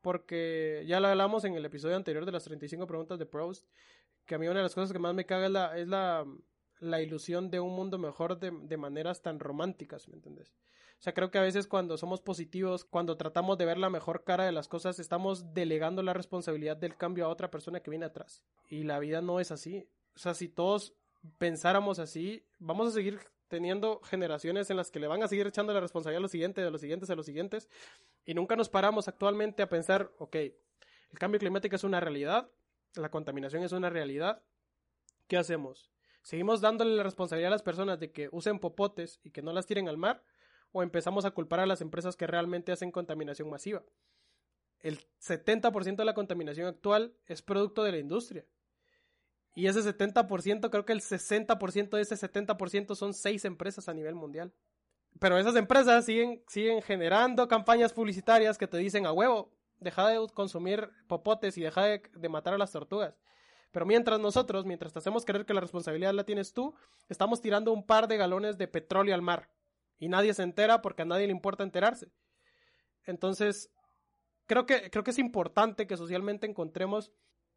Porque 0.04 0.84
ya 0.86 1.00
lo 1.00 1.08
hablamos 1.08 1.46
en 1.46 1.54
el 1.54 1.64
episodio 1.64 1.96
anterior 1.96 2.26
de 2.26 2.32
las 2.32 2.44
35 2.44 2.86
preguntas 2.86 3.18
de 3.18 3.24
Proust, 3.24 3.66
que 4.26 4.34
a 4.34 4.38
mí 4.38 4.46
una 4.46 4.58
de 4.58 4.64
las 4.64 4.74
cosas 4.74 4.92
que 4.92 4.98
más 4.98 5.14
me 5.14 5.24
caga 5.24 5.46
es 5.78 5.88
la, 5.88 7.00
ilusión 7.00 7.50
de 7.50 7.58
un 7.58 7.74
mundo 7.74 7.96
mejor 7.96 8.38
de, 8.38 8.50
de 8.50 8.76
maneras 8.76 9.22
tan 9.22 9.40
románticas, 9.40 10.06
¿me 10.08 10.16
entiendes? 10.16 10.52
O 10.98 11.02
sea, 11.04 11.14
creo 11.14 11.30
que 11.30 11.38
a 11.38 11.42
veces 11.42 11.66
cuando 11.66 11.96
somos 11.96 12.20
positivos, 12.20 12.84
cuando 12.84 13.16
tratamos 13.16 13.56
de 13.56 13.64
ver 13.64 13.78
la 13.78 13.88
mejor 13.88 14.24
cara 14.24 14.44
de 14.44 14.52
las 14.52 14.68
cosas, 14.68 14.98
estamos 14.98 15.54
delegando 15.54 16.02
la 16.02 16.12
responsabilidad 16.12 16.76
del 16.76 16.98
cambio 16.98 17.24
a 17.24 17.28
otra 17.28 17.50
persona 17.50 17.80
que 17.80 17.88
viene 17.88 18.04
atrás. 18.04 18.44
Y 18.68 18.84
la 18.84 18.98
vida 18.98 19.22
no 19.22 19.40
es 19.40 19.50
así. 19.52 19.88
O 20.14 20.18
sea, 20.18 20.34
si 20.34 20.50
todos 20.50 20.92
pensáramos 21.38 21.98
así, 21.98 22.44
vamos 22.58 22.88
a 22.88 22.90
seguir 22.90 23.20
teniendo 23.48 24.00
generaciones 24.00 24.68
en 24.70 24.76
las 24.76 24.90
que 24.90 25.00
le 25.00 25.06
van 25.06 25.22
a 25.22 25.28
seguir 25.28 25.46
echando 25.46 25.72
la 25.72 25.80
responsabilidad 25.80 26.18
a 26.18 26.22
los 26.22 26.30
siguientes, 26.30 26.62
de 26.62 26.70
los 26.70 26.80
siguientes, 26.80 27.08
a 27.08 27.14
los 27.14 27.24
siguientes, 27.24 27.68
y 28.24 28.34
nunca 28.34 28.56
nos 28.56 28.68
paramos 28.68 29.08
actualmente 29.08 29.62
a 29.62 29.68
pensar, 29.68 30.12
ok, 30.18 30.37
el 30.37 31.18
cambio 31.18 31.38
climático 31.38 31.76
es 31.76 31.84
una 31.84 32.00
realidad, 32.00 32.50
la 32.94 33.10
contaminación 33.10 33.62
es 33.62 33.72
una 33.72 33.90
realidad, 33.90 34.42
¿qué 35.28 35.37
hacemos? 35.37 35.90
¿Seguimos 36.22 36.60
dándole 36.60 36.96
la 36.96 37.02
responsabilidad 37.02 37.48
a 37.48 37.56
las 37.56 37.62
personas 37.62 38.00
de 38.00 38.10
que 38.10 38.28
usen 38.32 38.58
popotes 38.58 39.20
y 39.22 39.30
que 39.30 39.42
no 39.42 39.52
las 39.52 39.66
tiren 39.66 39.88
al 39.88 39.98
mar? 39.98 40.24
¿O 40.72 40.82
empezamos 40.82 41.24
a 41.24 41.32
culpar 41.32 41.60
a 41.60 41.66
las 41.66 41.82
empresas 41.82 42.16
que 42.16 42.26
realmente 42.26 42.72
hacen 42.72 42.90
contaminación 42.90 43.50
masiva? 43.50 43.84
El 44.80 45.00
70% 45.20 45.96
de 45.96 46.04
la 46.04 46.14
contaminación 46.14 46.66
actual 46.66 47.14
es 47.26 47.42
producto 47.42 47.84
de 47.84 47.92
la 47.92 47.98
industria. 47.98 48.46
Y 49.54 49.66
ese 49.66 49.80
70%, 49.80 50.70
creo 50.70 50.84
que 50.84 50.92
el 50.92 51.00
60% 51.00 51.90
de 51.90 52.02
ese 52.02 52.16
70% 52.16 52.94
son 52.94 53.14
seis 53.14 53.44
empresas 53.44 53.88
a 53.88 53.94
nivel 53.94 54.14
mundial. 54.14 54.52
Pero 55.20 55.38
esas 55.38 55.57
empresas 55.57 56.05
siguen, 56.05 56.42
siguen 56.48 56.83
generando 56.83 57.46
campañas 57.48 57.92
publicitarias 57.92 58.59
que 58.59 58.66
te 58.66 58.79
dicen 58.79 59.07
a 59.07 59.12
huevo, 59.12 59.53
deja 59.79 60.09
de 60.09 60.27
consumir 60.33 60.90
popotes 61.07 61.57
y 61.57 61.62
deja 61.62 61.85
de, 61.85 62.03
de 62.14 62.29
matar 62.29 62.55
a 62.55 62.59
las 62.59 62.72
tortugas. 62.72 63.14
Pero 63.70 63.87
mientras 63.87 64.20
nosotros, 64.20 64.64
mientras 64.64 64.92
te 64.92 65.00
hacemos 65.00 65.24
creer 65.24 65.46
que 65.46 65.55
la 65.55 65.61
responsabilidad 65.61 66.14
la 66.14 66.24
tienes 66.24 66.53
tú, 66.53 66.74
estamos 67.09 67.40
tirando 67.40 67.72
un 67.72 67.85
par 67.85 68.07
de 68.07 68.16
galones 68.16 68.57
de 68.57 68.68
petróleo 68.68 69.14
al 69.14 69.22
mar. 69.22 69.50
Y 69.98 70.09
nadie 70.09 70.35
se 70.35 70.42
entera 70.42 70.83
porque 70.83 71.03
a 71.03 71.07
nadie 71.07 71.27
le 71.27 71.33
importa 71.33 71.64
enterarse. 71.64 72.12
Entonces, 73.05 73.70
creo 74.46 74.66
que, 74.66 74.90
creo 74.90 75.05
que 75.05 75.11
es 75.11 75.18
importante 75.18 75.87
que 75.87 75.96
socialmente 75.96 76.46
encontremos 76.46 77.12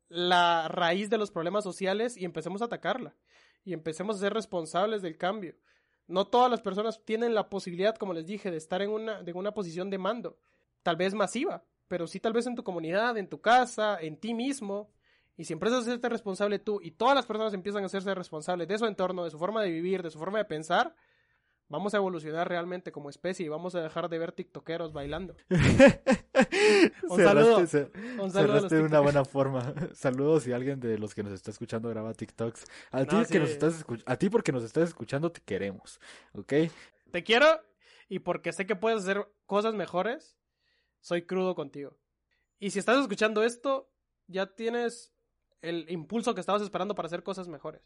la 0.10 0.67
raíz 0.67 1.10
de 1.10 1.17
los 1.17 1.32
problemas 1.32 1.63
sociales 1.63 2.17
y 2.17 2.26
empecemos 2.26 2.62
a 2.62 2.65
atacarla 2.65 3.15
y 3.63 3.74
empecemos 3.74 4.15
a 4.15 4.20
ser 4.20 4.34
responsables 4.34 5.02
del 5.02 5.17
cambio. 5.17 5.56
No 6.08 6.26
todas 6.26 6.50
las 6.50 6.62
personas 6.62 7.04
tienen 7.04 7.36
la 7.36 7.50
posibilidad, 7.50 7.96
como 7.96 8.13
les 8.13 8.26
dije, 8.26 8.50
de 8.50 8.58
estar 8.58 8.82
en 8.82 8.89
una, 8.89 9.22
de 9.22 9.34
una 9.34 9.54
posición 9.54 9.89
de 9.89 9.98
mando, 9.98 10.38
tal 10.84 10.96
vez 10.96 11.13
masiva, 11.13 11.63
pero 11.88 12.08
sí 12.08 12.20
tal 12.20 12.34
vez 12.34 12.48
en 12.48 12.56
tu 12.56 12.63
comunidad, 12.63 13.17
en 13.17 13.28
tu 13.28 13.41
casa, 13.41 13.98
en 14.00 14.17
ti 14.17 14.34
mismo. 14.34 14.89
Y 15.36 15.43
si 15.43 15.54
empiezas 15.54 15.80
a 15.80 15.82
hacerte 15.82 16.10
responsable 16.10 16.60
tú 16.60 16.80
y 16.82 16.91
todas 16.91 17.15
las 17.15 17.26
personas 17.26 17.54
empiezan 17.54 17.84
a 17.84 17.88
hacerse 17.88 18.15
responsables 18.15 18.67
de 18.67 18.78
su 18.78 18.86
entorno, 18.86 19.24
de 19.24 19.30
su 19.30 19.38
forma 19.38 19.62
de 19.62 19.70
vivir, 19.70 20.02
de 20.02 20.10
su 20.10 20.17
forma 20.17 20.39
de 20.39 20.46
pensar, 20.46 20.96
vamos 21.69 21.93
a 21.93 21.97
evolucionar 21.97 22.47
realmente 22.47 22.91
como 22.91 23.10
especie 23.10 23.45
y 23.45 23.49
vamos 23.49 23.75
a 23.75 23.82
dejar 23.82 24.10
de 24.10 24.17
ver 24.17 24.32
tiktokeros 24.32 24.93
bailando. 24.93 25.36
un 27.10 27.17
saludo. 27.17 27.58
un 28.21 28.32
saludo 28.32 28.67
de 28.67 28.82
una 28.82 28.99
buena 28.99 29.25
forma. 29.25 29.73
Saludos 29.93 30.43
si 30.43 30.51
alguien 30.51 30.80
de 30.80 30.97
los 30.97 31.13
que 31.13 31.23
nos 31.23 31.34
está 31.34 31.51
escuchando 31.51 31.89
graba 31.89 32.13
TikToks. 32.13 32.65
A 32.91 33.06
ti 33.06 33.15
que 33.30 33.39
nos 33.39 33.49
estás 33.49 33.86
a 34.06 34.15
ti 34.17 34.30
porque 34.30 34.51
nos 34.51 34.63
estás 34.63 34.89
escuchando 34.89 35.32
te 35.32 35.41
queremos, 35.41 35.99
¿ok? 36.34 36.53
Te 37.12 37.23
quiero 37.23 37.62
y 38.10 38.19
porque 38.19 38.53
sé 38.53 38.65
que 38.65 38.75
puedes 38.75 38.99
hacer 38.99 39.27
cosas 39.45 39.73
mejores, 39.73 40.38
soy 41.01 41.23
crudo 41.23 41.56
contigo. 41.56 41.97
Y 42.60 42.71
si 42.71 42.80
estás 42.80 42.99
escuchando 42.99 43.43
esto, 43.43 43.91
ya 44.27 44.56
tienes 44.56 45.13
el 45.62 45.89
impulso 45.89 46.34
que 46.34 46.41
estabas 46.41 46.62
esperando 46.62 46.95
para 46.95 47.08
hacer 47.08 47.23
cosas 47.23 47.47
mejores. 47.47 47.82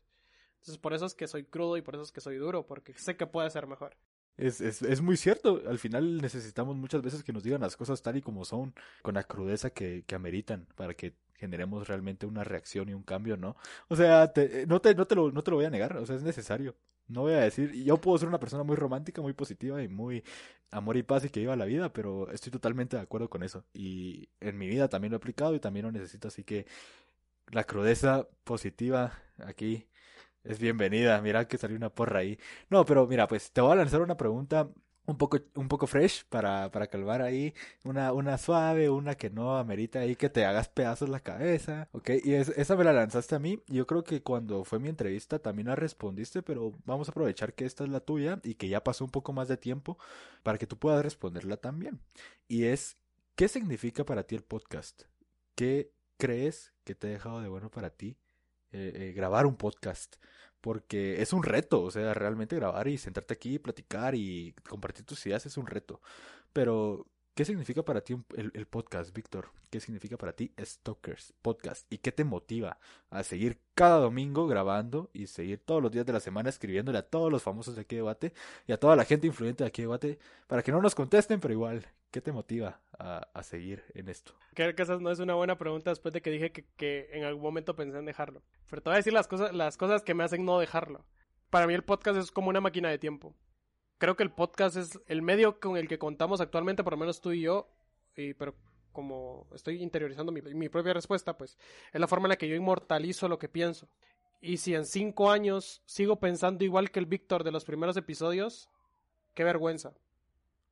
Entonces 0.62 0.78
por 0.78 0.94
eso 0.94 1.08
es 1.08 1.16
que 1.16 1.28
soy 1.28 1.44
crudo 1.44 1.76
y 1.76 1.82
por 1.82 1.96
eso 1.96 2.04
es 2.04 2.12
que 2.12 2.22
soy 2.22 2.38
duro, 2.38 2.68
porque 2.68 2.94
sé 2.94 3.18
que 3.18 3.26
puede 3.26 3.50
ser 3.50 3.66
mejor. 3.66 3.98
Es, 4.38 4.62
es, 4.62 4.84
es, 4.84 5.02
muy 5.02 5.18
cierto. 5.18 5.60
Al 5.68 5.80
final 5.80 6.22
necesitamos 6.22 6.76
muchas 6.76 7.02
veces 7.02 7.24
que 7.24 7.34
nos 7.34 7.42
digan 7.42 7.62
las 7.62 7.76
cosas 7.76 8.02
tal 8.04 8.18
y 8.18 8.22
como 8.22 8.46
son, 8.46 8.76
con 9.02 9.16
la 9.16 9.24
crudeza 9.24 9.72
que, 9.72 10.04
que 10.06 10.14
ameritan, 10.14 10.68
para 10.76 10.94
que 10.94 11.16
generemos 11.34 11.88
realmente 11.88 12.28
una 12.28 12.44
reacción 12.44 12.90
y 12.90 12.94
un 12.94 13.02
cambio, 13.02 13.38
¿no? 13.38 13.56
O 13.88 13.96
sea, 13.96 14.32
te, 14.32 14.68
no, 14.68 14.80
te, 14.80 14.94
no, 14.94 15.08
te 15.08 15.16
lo, 15.16 15.32
no 15.32 15.44
te 15.44 15.50
lo 15.50 15.58
voy 15.58 15.66
a 15.66 15.72
negar, 15.72 15.98
o 15.98 16.06
sea, 16.06 16.16
es 16.16 16.24
necesario. 16.24 16.76
No 17.08 17.22
voy 17.22 17.34
a 17.34 17.40
decir, 17.40 17.72
yo 17.84 17.98
puedo 17.98 18.20
ser 18.20 18.28
una 18.28 18.40
persona 18.40 18.64
muy 18.64 18.76
romántica, 18.76 19.22
muy 19.24 19.34
positiva 19.34 19.82
y 19.82 19.88
muy 19.88 20.24
amor 20.70 20.96
y 20.96 21.04
paz 21.04 21.26
y 21.26 21.30
que 21.30 21.40
viva 21.40 21.56
la 21.56 21.66
vida, 21.66 21.92
pero 21.92 22.30
estoy 22.32 22.52
totalmente 22.52 22.98
de 22.98 23.02
acuerdo 23.02 23.30
con 23.30 23.42
eso. 23.42 23.66
Y 23.74 24.30
en 24.40 24.58
mi 24.60 24.68
vida 24.68 24.90
también 24.90 25.12
lo 25.12 25.16
he 25.16 25.18
aplicado 25.18 25.56
y 25.56 25.60
también 25.60 25.88
lo 25.88 25.92
necesito, 25.92 26.28
así 26.28 26.44
que 26.44 26.68
la 27.52 27.64
crudeza 27.64 28.28
positiva 28.44 29.20
aquí 29.40 29.88
es 30.44 30.60
bienvenida. 30.60 31.22
Mira 31.22 31.48
que 31.48 31.58
salió 31.58 31.78
una 31.78 31.90
porra 31.90 32.20
ahí. 32.20 32.40
No, 32.70 32.86
pero 32.86 33.08
mira, 33.08 33.28
pues 33.28 33.52
te 33.52 33.62
voy 33.62 33.74
a 33.74 33.76
lanzar 33.76 34.02
una 34.02 34.18
pregunta 34.18 34.70
un 35.06 35.18
poco, 35.18 35.40
un 35.56 35.68
poco 35.68 35.88
fresh 35.88 36.26
para, 36.30 36.72
para 36.72 36.88
calmar 36.88 37.22
ahí, 37.22 37.54
una, 37.84 38.14
una 38.14 38.38
suave, 38.38 38.90
una 38.90 39.16
que 39.16 39.30
no 39.30 39.58
amerita 39.58 40.00
ahí 40.00 40.16
que 40.16 40.30
te 40.30 40.46
hagas 40.46 40.70
pedazos 40.70 41.10
la 41.10 41.20
cabeza, 41.20 41.90
ok, 41.92 42.12
y 42.24 42.34
esa 42.34 42.76
me 42.76 42.84
la 42.84 42.94
lanzaste 42.94 43.36
a 43.36 43.40
mí, 43.40 43.62
yo 43.68 43.88
creo 43.88 44.04
que 44.04 44.22
cuando 44.22 44.64
fue 44.64 44.80
mi 44.80 44.90
entrevista 44.90 45.40
también 45.40 45.68
la 45.68 45.76
respondiste, 45.76 46.44
pero 46.44 46.74
vamos 46.86 47.10
a 47.10 47.12
aprovechar 47.12 47.54
que 47.54 47.66
esta 47.66 47.84
es 47.84 47.90
la 47.90 48.00
tuya 48.00 48.40
y 48.44 48.56
que 48.56 48.70
ya 48.70 48.84
pasó 48.84 49.04
un 49.04 49.12
poco 49.12 49.34
más 49.34 49.48
de 49.48 49.58
tiempo 49.58 49.98
para 50.44 50.58
que 50.58 50.68
tú 50.68 50.78
puedas 50.78 51.04
responderla 51.04 51.58
también, 51.58 52.00
y 52.48 52.66
es, 52.66 52.98
¿qué 53.36 53.48
significa 53.48 54.06
para 54.06 54.24
ti 54.24 54.36
el 54.36 54.44
podcast? 54.44 55.04
¿Qué 55.56 55.92
crees 56.18 56.74
que 56.84 56.96
te 56.96 57.08
ha 57.08 57.12
dejado 57.12 57.42
de 57.42 57.50
bueno 57.50 57.72
para 57.72 57.90
ti 57.90 58.18
eh, 58.72 58.92
eh, 58.96 59.14
grabar 59.14 59.46
un 59.46 59.56
podcast? 59.56 60.16
porque 60.62 61.22
es 61.22 61.34
un 61.34 61.44
reto, 61.44 61.82
o 61.82 61.92
sea, 61.92 62.14
realmente 62.14 62.56
grabar 62.56 62.88
y 62.88 62.98
sentarte 62.98 63.34
aquí, 63.34 63.60
platicar 63.60 64.16
y 64.16 64.54
compartir 64.70 65.06
tus 65.06 65.26
ideas 65.26 65.46
es 65.46 65.58
un 65.58 65.66
reto. 65.68 66.02
Pero, 66.54 67.08
¿qué 67.34 67.46
significa 67.46 67.84
para 67.84 68.02
ti 68.02 68.16
el, 68.36 68.68
podcast, 68.68 69.14
Víctor? 69.14 69.50
¿Qué 69.72 69.80
significa 69.80 70.18
para 70.18 70.34
ti 70.34 70.54
Stalkers 70.60 71.34
Podcast? 71.42 71.92
¿Y 71.92 71.98
qué 71.98 72.12
te 72.12 72.24
motiva 72.24 72.78
a 73.10 73.24
seguir 73.24 73.60
cada 73.74 73.98
domingo 73.98 74.48
grabando 74.48 75.10
y 75.14 75.28
seguir 75.28 75.60
todos 75.66 75.82
los 75.82 75.92
días 75.92 76.06
de 76.06 76.14
la 76.14 76.20
semana 76.20 76.50
escribiéndole 76.50 77.00
a 77.00 77.10
todos 77.10 77.32
los 77.32 77.42
famosos 77.42 77.76
de 77.76 77.82
aquí 77.82 77.96
de 77.96 78.02
debate 78.02 78.34
y 78.68 78.72
a 78.72 78.80
toda 78.80 78.96
la 78.96 79.06
gente 79.06 79.28
influyente 79.28 79.64
de 79.64 79.70
aquí 79.70 79.82
de 79.82 79.88
debate 79.88 80.20
para 80.48 80.62
que 80.62 80.72
no 80.72 80.82
nos 80.82 80.94
contesten, 80.94 81.40
pero 81.40 81.54
igual, 81.54 81.88
¿qué 82.12 82.22
te 82.22 82.32
motiva 82.32 82.80
a, 83.00 83.28
a 83.34 83.44
seguir 83.44 83.84
en 83.94 84.10
esto? 84.10 84.34
Creo 84.54 84.76
que 84.76 84.84
esa 84.84 84.98
no 84.98 85.10
es 85.10 85.20
una 85.20 85.34
buena 85.34 85.58
pregunta 85.58 85.90
después 85.90 86.14
de 86.14 86.22
que 86.22 86.30
dije 86.30 86.52
que, 86.52 86.66
que, 86.76 87.10
en 87.14 87.24
algún 87.24 87.44
momento 87.44 87.76
pensé 87.76 87.98
en 87.98 88.06
dejarlo. 88.06 88.44
Pero 88.70 88.82
te 88.82 88.90
voy 88.90 88.96
a 88.96 88.98
decir 88.98 89.14
las 89.14 89.28
cosas, 89.28 89.54
las 89.54 89.78
cosas 89.78 90.04
que 90.04 90.14
me 90.14 90.24
hacen 90.24 90.46
no 90.46 90.60
dejarlo. 90.60 91.06
Para 91.50 91.68
mí 91.68 91.74
el 91.74 91.84
podcast 91.84 92.20
es 92.20 92.32
como 92.32 92.50
una 92.50 92.62
máquina 92.62 92.90
de 92.90 93.00
tiempo. 93.00 93.36
Creo 93.98 94.16
que 94.16 94.24
el 94.24 94.32
podcast 94.32 94.76
es 94.78 95.00
el 95.08 95.22
medio 95.22 95.60
con 95.60 95.78
el 95.78 95.88
que 95.88 96.00
contamos 96.00 96.42
actualmente, 96.42 96.84
por 96.84 96.94
lo 96.94 96.98
menos 96.98 97.22
tú 97.22 97.32
y 97.32 97.42
yo, 97.42 97.70
y, 98.16 98.34
pero 98.34 98.56
como 98.92 99.48
estoy 99.54 99.82
interiorizando 99.82 100.32
mi, 100.32 100.42
mi, 100.42 100.70
propia 100.70 100.94
respuesta, 100.94 101.38
pues 101.38 101.58
es 101.94 102.02
la 102.02 102.08
forma 102.08 102.28
en 102.28 102.32
la 102.32 102.36
que 102.36 102.48
yo 102.48 102.56
inmortalizo 102.56 103.28
lo 103.28 103.40
que 103.40 103.48
pienso. 103.48 103.88
Y 104.42 104.58
si 104.58 104.74
en 104.74 104.86
cinco 104.86 105.32
años 105.32 105.82
sigo 105.86 106.20
pensando 106.20 106.64
igual 106.64 106.92
que 106.92 107.00
el 107.00 107.06
Víctor 107.06 107.44
de 107.44 107.52
los 107.52 107.64
primeros 107.64 107.96
episodios, 107.96 108.70
qué 109.34 109.44
vergüenza. 109.44 109.94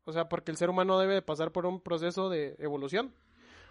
O 0.10 0.14
sea, 0.14 0.28
porque 0.28 0.50
el 0.50 0.58
ser 0.58 0.70
humano 0.70 0.98
debe 0.98 1.22
pasar 1.22 1.52
por 1.52 1.68
un 1.68 1.82
proceso 1.82 2.30
de 2.30 2.56
evolución. 2.58 3.14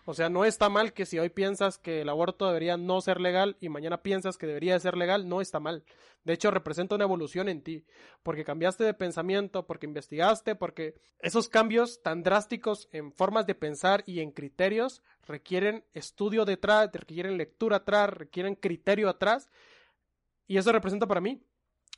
O 0.05 0.15
sea, 0.15 0.31
no 0.31 0.47
está 0.47 0.71
mal 0.71 0.95
que 0.95 1.05
si 1.05 1.19
hoy 1.19 1.29
piensas 1.29 1.77
que 1.77 2.01
el 2.01 2.09
aborto 2.09 2.47
debería 2.47 2.79
no 2.79 3.01
ser 3.01 3.21
legal 3.21 3.59
y 3.61 3.69
mañana 3.69 4.03
piensas 4.03 4.39
que 4.39 4.47
debería 4.47 4.79
ser 4.79 4.97
legal, 4.97 5.29
no 5.29 5.41
está 5.41 5.61
mal. 5.61 5.85
De 6.25 6.33
hecho, 6.33 6.51
representa 6.51 6.95
una 6.95 7.05
evolución 7.05 7.49
en 7.49 7.61
ti, 7.61 7.85
porque 8.23 8.45
cambiaste 8.45 8.85
de 8.85 8.95
pensamiento, 8.95 9.67
porque 9.67 9.87
investigaste, 9.87 10.55
porque 10.55 10.95
esos 11.19 11.49
cambios 11.49 12.01
tan 12.03 12.23
drásticos 12.23 12.89
en 12.93 13.13
formas 13.13 13.47
de 13.47 13.55
pensar 13.55 14.05
y 14.07 14.21
en 14.21 14.31
criterios 14.31 15.03
requieren 15.27 15.85
estudio 15.93 16.45
detrás, 16.45 16.89
requieren 16.93 17.37
lectura 17.37 17.79
atrás, 17.79 18.11
requieren 18.11 18.55
criterio 18.55 19.09
atrás. 19.09 19.51
Y 20.47 20.57
eso 20.57 20.73
representa 20.73 21.07
para 21.07 21.21
mí. 21.21 21.43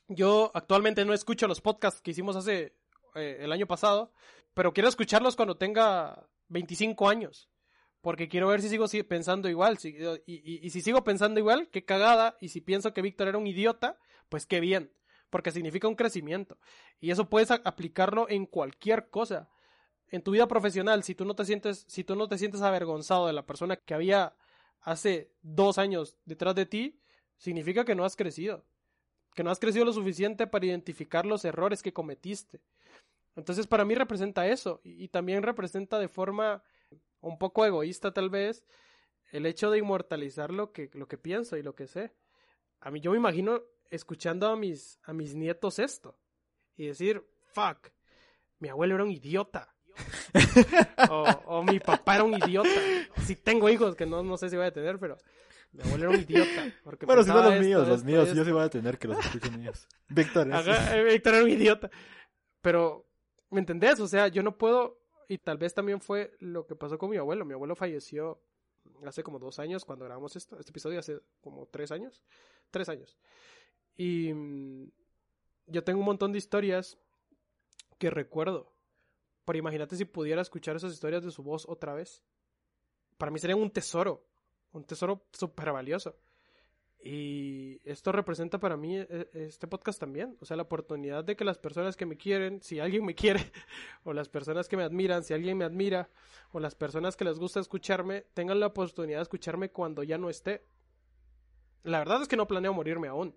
Yo 0.09 0.51
actualmente 0.55 1.05
no 1.05 1.15
escucho 1.15 1.47
los 1.47 1.61
podcasts 1.61 2.01
que 2.01 2.11
hicimos 2.11 2.35
hace 2.35 2.75
eh, 3.15 3.39
el 3.41 3.53
año 3.53 3.67
pasado, 3.67 4.13
pero 4.55 4.73
quiero 4.73 4.89
escucharlos 4.89 5.37
cuando 5.37 5.57
tenga 5.57 6.27
25 6.49 7.09
años 7.09 7.51
porque 8.01 8.29
quiero 8.29 8.49
ver 8.49 8.63
si 8.63 8.69
sigo 8.69 8.87
pensando 9.07 9.49
igual. 9.49 9.79
Y, 10.27 10.71
si 10.71 10.81
sigo 10.81 11.05
pensando 11.05 11.39
igual, 11.39 11.69
qué 11.69 11.85
cagada. 11.85 12.37
Y 12.41 12.49
si 12.49 12.61
pienso 12.61 12.95
que 12.95 13.03
Víctor 13.03 13.29
era 13.29 13.39
un 13.39 13.47
idiota, 13.47 13.99
pues 14.29 14.47
qué 14.47 14.61
bien. 14.61 14.93
Porque 15.29 15.51
significa 15.51 15.87
un 15.87 15.97
crecimiento. 15.97 16.59
Y 16.99 17.11
eso 17.11 17.29
puedes 17.29 17.51
aplicarlo 17.51 18.29
en 18.29 18.47
cualquier 18.47 19.11
cosa. 19.11 19.51
En 20.09 20.23
tu 20.23 20.33
vida 20.33 20.49
profesional, 20.49 21.05
si 21.05 21.15
tú 21.15 21.25
no 21.25 21.35
te 21.35 21.45
sientes, 21.45 21.85
si 21.89 22.03
tú 22.03 22.17
no 22.17 22.27
te 22.27 22.39
sientes 22.39 22.63
avergonzado 22.63 23.27
de 23.27 23.33
la 23.33 23.47
persona 23.47 23.77
que 23.77 23.95
había 23.95 24.35
hace 24.81 25.31
dos 25.43 25.79
años 25.79 26.17
detrás 26.25 26.55
de 26.55 26.67
ti, 26.67 27.01
significa 27.37 27.85
que 27.85 27.95
no 27.95 28.05
has 28.05 28.17
crecido. 28.17 28.65
Que 29.35 29.45
no 29.45 29.51
has 29.51 29.61
crecido 29.61 29.85
lo 29.85 29.93
suficiente 29.93 30.47
para 30.47 30.67
identificar 30.67 31.25
los 31.27 31.45
errores 31.45 31.83
que 31.83 31.93
cometiste. 31.93 32.61
Entonces, 33.37 33.67
para 33.67 33.85
mí 33.85 33.95
representa 33.95 34.47
eso. 34.47 34.81
y 34.85 35.09
también 35.09 35.43
representa 35.43 35.99
de 35.99 36.09
forma 36.09 36.63
un 37.21 37.39
poco 37.39 37.65
egoísta 37.65 38.13
tal 38.13 38.31
vez, 38.31 38.65
el 39.33 39.47
hecho 39.47 39.71
de 39.71 39.79
inmortalizar 39.79 40.51
lo 40.51 40.73
que, 40.73 40.91
lo 40.95 41.07
que 41.07 41.19
pienso 41.19 41.57
y 41.57 41.63
lo 41.63 41.75
que 41.75 41.87
sé. 41.87 42.13
A 42.81 42.91
mí 42.91 43.01
yo 43.01 43.11
me 43.13 43.17
imagino 43.17 43.63
escuchando 43.91 44.49
a 44.49 44.57
mis, 44.57 44.99
a 45.03 45.13
mis 45.13 45.35
nietos 45.35 45.79
esto 45.79 46.19
y 46.77 46.87
decir, 46.87 47.25
fuck, 47.53 47.89
mi 48.59 48.69
abuelo 48.69 48.95
era 48.95 49.05
un 49.05 49.11
idiota. 49.11 49.75
o, 51.11 51.25
o, 51.47 51.63
mi 51.63 51.79
papá 51.79 52.17
era 52.17 52.25
un 52.25 52.35
idiota. 52.35 52.69
Si 53.25 53.37
tengo 53.37 53.69
hijos, 53.69 53.95
que 53.95 54.07
no, 54.07 54.23
no 54.23 54.37
sé 54.37 54.49
si 54.49 54.57
voy 54.57 54.67
a 54.67 54.73
tener, 54.73 54.99
pero 54.99 55.19
mi 55.73 55.83
abuelo 55.83 56.05
era 56.05 56.19
un 56.19 56.21
idiota. 56.23 56.75
Porque 56.85 57.07
bueno, 57.07 57.23
si 57.23 57.29
no 57.29 57.43
los 57.43 57.61
míos, 57.61 57.89
los 57.89 58.05
míos, 58.05 58.33
yo 58.35 58.45
sí 58.45 58.53
voy 58.53 58.63
a 58.63 58.71
tener 58.71 58.99
que 58.99 59.09
los 59.09 59.19
escuchen 59.25 59.61
ellos. 59.61 59.87
Víctor, 60.09 60.49
eh, 60.53 61.05
Víctor 61.05 61.35
era 61.35 61.45
un 61.45 61.51
idiota. 61.51 61.91
Pero, 62.61 63.07
¿me 63.51 63.61
entendés? 63.61 64.01
O 64.01 64.09
sea, 64.09 64.29
yo 64.29 64.43
no 64.43 64.59
puedo 64.59 65.01
y 65.29 65.39
tal 65.39 65.59
vez 65.59 65.73
también 65.75 66.01
fue 66.01 66.37
lo 66.41 66.67
que 66.67 66.75
pasó 66.75 66.99
con 66.99 67.11
mi 67.11 67.17
abuelo. 67.17 67.45
Mi 67.45 67.55
abuelo 67.55 67.77
falleció 67.77 68.43
hace 69.07 69.23
como 69.23 69.39
dos 69.39 69.61
años 69.61 69.85
cuando 69.85 70.05
grabamos 70.05 70.35
esto. 70.35 70.59
Este 70.59 70.71
episodio 70.71 70.99
hace 70.99 71.21
como 71.41 71.67
tres 71.67 71.93
años. 71.93 72.23
Tres 72.73 72.89
años. 72.89 73.17
Y 73.97 74.33
mm, 74.35 74.91
yo 75.67 75.85
tengo 75.85 76.01
un 76.01 76.07
montón 76.07 76.33
de 76.33 76.39
historias 76.39 76.99
que 77.99 78.11
recuerdo. 78.11 78.75
Pero 79.45 79.59
imagínate 79.59 79.97
si 79.97 80.05
pudiera 80.05 80.43
escuchar 80.43 80.75
esas 80.75 80.93
historias 80.93 81.23
de 81.23 81.31
su 81.31 81.45
voz 81.45 81.65
otra 81.69 81.95
vez. 81.95 82.25
Para 83.17 83.31
mí 83.31 83.39
sería 83.39 83.55
un 83.55 83.71
tesoro. 83.71 84.27
Un 84.73 84.85
tesoro 84.85 85.25
súper 85.33 85.73
valioso. 85.73 86.17
Y 87.03 87.81
esto 87.85 88.13
representa 88.13 88.59
para 88.59 88.77
mí 88.77 88.99
eh, 88.99 89.31
este 89.33 89.67
podcast 89.67 89.99
también, 89.99 90.37
o 90.41 90.45
sea, 90.45 90.57
la 90.57 90.65
oportunidad 90.65 91.25
de 91.25 91.35
que 91.35 91.47
las 91.47 91.57
personas 91.57 91.97
que 91.97 92.05
me 92.05 92.19
quieren, 92.19 92.63
si 92.63 92.79
alguien 92.79 93.07
me 93.07 93.15
quiere, 93.15 93.41
o 94.05 94.13
las 94.13 94.29
personas 94.29 94.69
que 94.69 94.77
me 94.77 94.83
admiran, 94.83 95.25
si 95.25 95.33
alguien 95.33 95.57
me 95.57 95.65
admira, 95.65 96.11
o 96.53 96.61
las 96.61 96.75
personas 96.75 97.17
que 97.17 97.25
les 97.25 97.39
gusta 97.39 97.59
escucharme, 97.59 98.27
tengan 98.35 98.61
la 98.61 98.67
oportunidad 98.67 99.19
de 99.19 99.23
escucharme 99.23 99.71
cuando 99.71 100.03
ya 100.03 100.19
no 100.19 100.29
esté. 100.29 100.63
La 101.85 102.01
verdad 102.01 102.21
es 102.21 102.29
que 102.29 102.37
no 102.37 102.47
planeo 102.47 102.75
morirme 102.75 103.09
aún, 103.09 103.35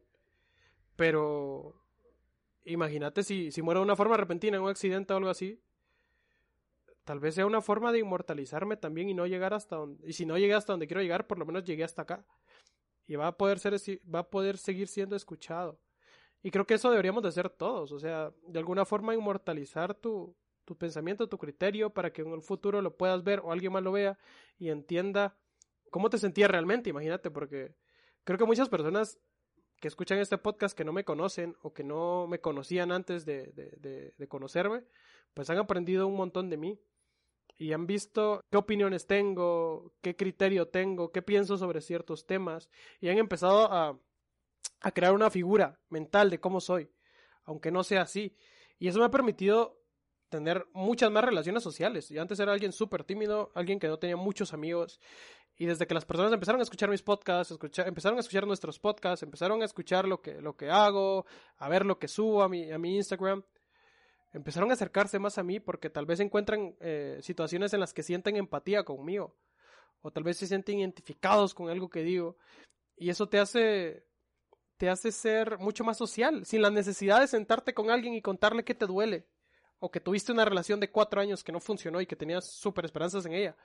pero 0.98 1.82
imagínate 2.66 3.24
si, 3.24 3.50
si 3.50 3.62
muero 3.62 3.80
de 3.80 3.86
una 3.86 3.96
forma 3.96 4.18
repentina 4.18 4.58
en 4.58 4.64
un 4.64 4.70
accidente 4.70 5.14
o 5.14 5.18
algo 5.18 5.30
así, 5.30 5.62
tal 7.04 7.20
vez 7.20 7.36
sea 7.36 7.46
una 7.46 7.62
forma 7.62 7.92
de 7.92 8.00
inmortalizarme 8.00 8.78
también 8.78 9.10
y 9.10 9.14
no 9.14 9.28
llegar 9.28 9.54
hasta 9.54 9.76
donde, 9.76 10.08
y 10.08 10.14
si 10.14 10.26
no 10.26 10.38
llegué 10.38 10.54
hasta 10.54 10.74
donde 10.74 10.88
quiero 10.88 11.02
llegar, 11.02 11.28
por 11.28 11.38
lo 11.38 11.46
menos 11.46 11.64
llegué 11.64 11.84
hasta 11.84 12.04
acá 12.04 12.26
y 13.08 13.16
va 13.16 13.28
a 13.28 13.38
poder 13.38 13.60
ser 13.60 13.74
va 14.14 14.20
a 14.20 14.30
poder 14.30 14.58
seguir 14.58 14.88
siendo 14.88 15.16
escuchado. 15.16 15.80
Y 16.42 16.52
creo 16.52 16.66
que 16.66 16.74
eso 16.74 16.90
deberíamos 16.90 17.24
de 17.24 17.30
hacer 17.30 17.50
todos, 17.50 17.92
o 17.92 18.00
sea, 18.00 18.34
de 18.48 18.60
alguna 18.60 18.86
forma 18.86 19.14
inmortalizar 19.14 19.94
tu, 19.94 20.36
tu 20.66 20.78
pensamiento, 20.78 21.28
tu 21.28 21.38
criterio, 21.38 21.90
para 21.90 22.12
que 22.12 22.22
en 22.22 22.32
el 22.34 22.42
futuro 22.42 22.82
lo 22.82 22.98
puedas 22.98 23.24
ver 23.24 23.40
o 23.40 23.52
alguien 23.52 23.72
más 23.72 23.84
lo 23.84 23.94
vea 23.94 24.18
y 24.58 24.70
entienda 24.70 25.38
cómo 25.90 26.10
te 26.10 26.18
sentías 26.18 26.52
realmente, 26.52 26.90
imagínate, 26.90 27.32
porque 27.32 27.76
creo 28.24 28.38
que 28.38 28.46
muchas 28.46 28.68
personas 28.68 29.20
que 29.80 29.88
escuchan 29.88 30.20
este 30.20 30.38
podcast 30.38 30.78
que 30.78 30.86
no 30.86 30.94
me 30.94 31.06
conocen 31.06 31.56
o 31.62 31.74
que 31.74 31.84
no 31.84 32.28
me 32.28 32.40
conocían 32.40 32.92
antes 32.92 33.26
de, 33.26 33.52
de, 33.54 34.14
de 34.18 34.28
conocerme, 34.28 34.84
pues 35.34 35.50
han 35.50 35.58
aprendido 35.58 36.08
un 36.08 36.16
montón 36.16 36.50
de 36.50 36.58
mí 36.58 36.80
y 37.58 37.74
han 37.74 37.86
visto 37.88 38.42
qué 38.50 38.58
opiniones 38.58 39.08
tengo, 39.08 39.94
qué 40.02 40.16
criterio 40.16 40.68
tengo, 40.68 41.12
qué 41.12 41.22
pienso 41.22 41.58
sobre 41.58 41.82
ciertos 41.82 42.26
temas 42.26 42.70
y 43.00 43.10
han 43.10 43.18
empezado 43.18 43.72
a, 43.72 44.00
a 44.82 44.92
crear 44.92 45.14
una 45.14 45.30
figura 45.30 45.80
mental 45.90 46.30
de 46.30 46.40
cómo 46.40 46.60
soy, 46.60 46.90
aunque 47.46 47.72
no 47.72 47.84
sea 47.84 48.02
así. 48.02 48.36
Y 48.80 48.88
eso 48.88 49.00
me 49.00 49.06
ha 49.06 49.12
permitido 49.12 49.84
tener 50.30 50.66
muchas 50.74 51.12
más 51.12 51.24
relaciones 51.24 51.62
sociales. 51.62 52.10
Yo 52.10 52.20
antes 52.20 52.40
era 52.40 52.52
alguien 52.52 52.72
súper 52.72 53.04
tímido, 53.04 53.52
alguien 53.54 53.80
que 53.80 53.88
no 53.88 54.00
tenía 54.00 54.18
muchos 54.18 54.52
amigos. 54.52 55.00
Y 55.56 55.68
desde 55.68 55.86
que 55.86 55.94
las 55.94 56.06
personas 56.06 56.34
empezaron 56.34 56.60
a 56.60 56.64
escuchar 56.64 56.90
mis 56.90 57.04
podcasts, 57.04 57.56
empezaron 57.86 58.18
a 58.18 58.22
escuchar 58.22 58.48
nuestros 58.48 58.80
podcasts, 58.80 59.22
empezaron 59.22 59.62
a 59.62 59.66
escuchar 59.66 60.08
lo 60.08 60.22
que, 60.22 60.42
lo 60.42 60.58
que 60.58 60.72
hago, 60.72 61.28
a 61.58 61.70
ver 61.70 61.86
lo 61.86 62.00
que 62.00 62.08
subo 62.08 62.42
a 62.42 62.50
mi, 62.50 62.72
a 62.72 62.80
mi 62.80 62.96
Instagram, 62.96 63.44
empezaron 64.34 64.72
a 64.72 64.74
acercarse 64.74 65.20
más 65.20 65.38
a 65.38 65.44
mí 65.44 65.60
porque 65.60 65.90
tal 65.90 66.06
vez 66.06 66.20
encuentran 66.20 66.76
eh, 66.80 67.20
situaciones 67.22 67.74
en 67.74 67.80
las 67.80 67.94
que 67.94 68.04
sienten 68.04 68.36
empatía 68.36 68.84
conmigo 68.84 69.36
o 70.02 70.12
tal 70.12 70.24
vez 70.24 70.38
se 70.38 70.48
sienten 70.48 70.80
identificados 70.80 71.54
con 71.54 71.70
algo 71.70 71.90
que 71.90 72.04
digo 72.04 72.36
y 72.98 73.10
eso 73.10 73.30
te 73.30 73.40
hace 73.40 74.06
te 74.78 74.90
hace 74.90 75.12
ser 75.12 75.60
mucho 75.60 75.84
más 75.84 75.98
social 75.98 76.46
sin 76.46 76.62
la 76.62 76.72
necesidad 76.72 77.22
de 77.22 77.28
sentarte 77.28 77.74
con 77.74 77.92
alguien 77.92 78.16
y 78.16 78.22
contarle 78.22 78.66
que 78.66 78.76
te 78.76 78.88
duele 78.88 79.28
o 79.80 79.92
que 79.92 80.00
tuviste 80.00 80.32
una 80.32 80.46
relación 80.46 80.80
de 80.80 80.90
cuatro 80.90 81.22
años 81.22 81.44
que 81.44 81.52
no 81.52 81.60
funcionó 81.60 82.02
y 82.02 82.08
que 82.08 82.16
tenías 82.16 82.46
súper 82.46 82.86
esperanzas 82.86 83.26
en 83.26 83.34
ella. 83.34 83.58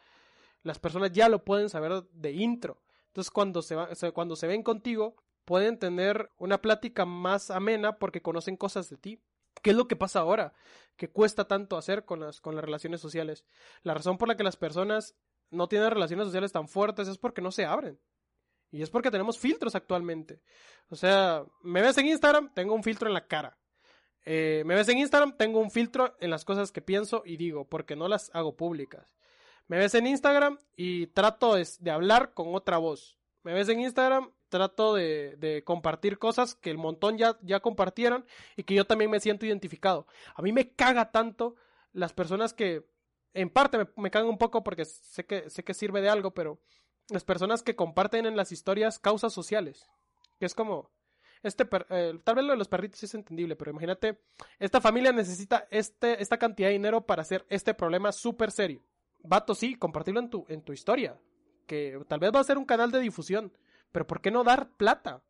Las 0.65 0.79
personas 0.79 1.13
ya 1.13 1.29
lo 1.29 1.45
pueden 1.45 1.69
saber 1.69 2.03
de 2.11 2.33
intro. 2.33 2.83
Entonces 3.07 3.31
cuando 3.31 3.63
se, 3.63 3.77
va, 3.77 3.89
cuando 4.13 4.37
se 4.37 4.49
ven 4.49 4.63
contigo 4.63 5.17
pueden 5.45 5.79
tener 5.79 6.31
una 6.37 6.61
plática 6.61 7.07
más 7.07 7.51
amena 7.51 7.99
porque 7.99 8.21
conocen 8.21 8.57
cosas 8.57 8.91
de 8.91 8.97
ti 8.97 9.23
¿Qué 9.63 9.71
es 9.71 9.77
lo 9.77 9.89
que 9.89 9.97
pasa 9.97 10.21
ahora? 10.21 10.53
Que 10.97 11.11
cuesta 11.11 11.47
tanto 11.47 11.77
hacer 11.77 12.05
con 12.05 12.21
las, 12.21 12.41
con 12.41 12.55
las 12.55 12.65
relaciones 12.65 13.01
sociales. 13.01 13.45
La 13.83 13.95
razón 13.95 14.19
por 14.19 14.29
la 14.29 14.37
que 14.37 14.45
las 14.45 14.57
personas 14.57 15.15
no 15.51 15.69
tienen 15.69 15.91
relaciones 15.91 16.27
sociales 16.27 16.53
tan 16.53 16.69
fuertes 16.69 17.09
es 17.09 17.19
porque 17.19 17.43
no 17.43 17.51
se 17.51 17.65
abren. 17.65 17.99
Y 18.71 18.83
es 18.83 18.91
porque 18.91 19.11
tenemos 19.11 19.39
filtros 19.39 19.75
actualmente. 19.75 20.43
O 20.91 20.97
sea, 20.97 21.45
me 21.63 21.81
ves 21.81 21.97
en 21.99 22.07
Instagram, 22.07 22.53
tengo 22.55 22.75
un 22.75 22.83
filtro 22.83 23.09
en 23.09 23.15
la 23.15 23.27
cara. 23.27 23.59
Eh, 24.25 24.63
me 24.67 24.75
ves 24.75 24.89
en 24.89 24.99
Instagram, 24.99 25.37
tengo 25.37 25.59
un 25.59 25.71
filtro 25.71 26.15
en 26.21 26.31
las 26.31 26.45
cosas 26.45 26.71
que 26.71 26.83
pienso 26.83 27.23
y 27.25 27.39
digo, 27.39 27.67
porque 27.67 27.97
no 27.97 28.09
las 28.09 28.31
hago 28.35 28.57
públicas. 28.57 29.17
Me 29.69 29.79
ves 29.79 29.95
en 29.95 30.07
Instagram 30.07 30.59
y 30.77 31.09
trato 31.09 31.55
de 31.55 31.91
hablar 31.91 32.35
con 32.35 32.55
otra 32.55 32.79
voz. 32.79 33.19
Me 33.43 33.55
ves 33.55 33.69
en 33.69 33.81
Instagram 33.81 34.31
trato 34.49 34.95
de, 34.95 35.63
compartir 35.65 36.19
cosas 36.19 36.55
que 36.55 36.71
el 36.71 36.79
montón 36.79 37.19
ya, 37.19 37.39
ya 37.43 37.61
compartieron 37.61 38.25
y 38.57 38.65
que 38.65 38.75
yo 38.75 38.87
también 38.87 39.11
me 39.11 39.21
siento 39.21 39.47
identificado. 39.47 40.07
A 40.35 40.43
mí 40.43 40.53
me 40.53 40.71
caga 40.71 41.11
tanto 41.11 41.57
las 41.93 42.13
personas 42.13 42.53
que, 42.53 42.87
en 43.35 43.51
parte 43.51 43.79
me, 43.79 43.87
me 43.97 44.11
cagan 44.11 44.29
un 44.29 44.39
poco 44.39 44.63
porque 44.65 44.85
sé 44.85 45.25
que, 45.27 45.51
sé 45.51 45.65
que 45.65 45.75
sirve 45.75 46.01
de 46.01 46.09
algo, 46.09 46.33
pero 46.33 46.61
las 47.09 47.25
personas 47.25 47.63
que 47.63 47.77
comparten 47.77 48.27
en 48.27 48.37
las 48.37 48.53
historias 48.53 48.99
causas 48.99 49.33
sociales. 49.33 49.89
Que 50.39 50.47
es 50.47 50.55
como, 50.55 50.91
este 51.43 51.67
eh, 51.91 52.19
tal 52.25 52.35
vez 52.35 52.45
lo 52.45 52.53
de 52.53 52.59
los 52.59 52.69
perritos 52.69 53.03
es 53.03 53.15
entendible, 53.15 53.57
pero 53.57 53.71
imagínate, 53.71 54.21
esta 54.59 54.81
familia 54.81 55.13
necesita 55.13 55.67
este, 55.71 56.21
esta 56.23 56.39
cantidad 56.39 56.69
de 56.69 56.75
dinero 56.75 57.07
para 57.07 57.23
hacer 57.23 57.47
este 57.49 57.75
problema 57.75 58.13
súper 58.13 58.51
serio. 58.51 58.83
Vato, 59.21 59.55
sí, 59.55 59.75
compartirlo 59.75 60.21
en 60.21 60.31
tu, 60.31 60.45
en 60.49 60.63
tu 60.63 60.73
historia, 60.73 61.19
que 61.67 62.01
tal 62.09 62.21
vez 62.21 62.33
va 62.35 62.41
a 62.41 62.45
ser 62.45 62.59
un 62.59 62.65
canal 62.65 62.91
de 62.91 63.01
difusión, 63.01 63.53
pero 63.93 64.07
¿por 64.07 64.21
qué 64.21 64.31
no 64.31 64.45
dar 64.45 64.71
plata? 64.73 65.23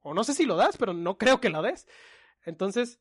O 0.00 0.14
no 0.14 0.24
sé 0.24 0.34
si 0.34 0.46
lo 0.46 0.56
das, 0.56 0.76
pero 0.76 0.92
no 0.92 1.18
creo 1.18 1.40
que 1.40 1.50
lo 1.50 1.62
des. 1.62 1.86
Entonces, 2.44 3.00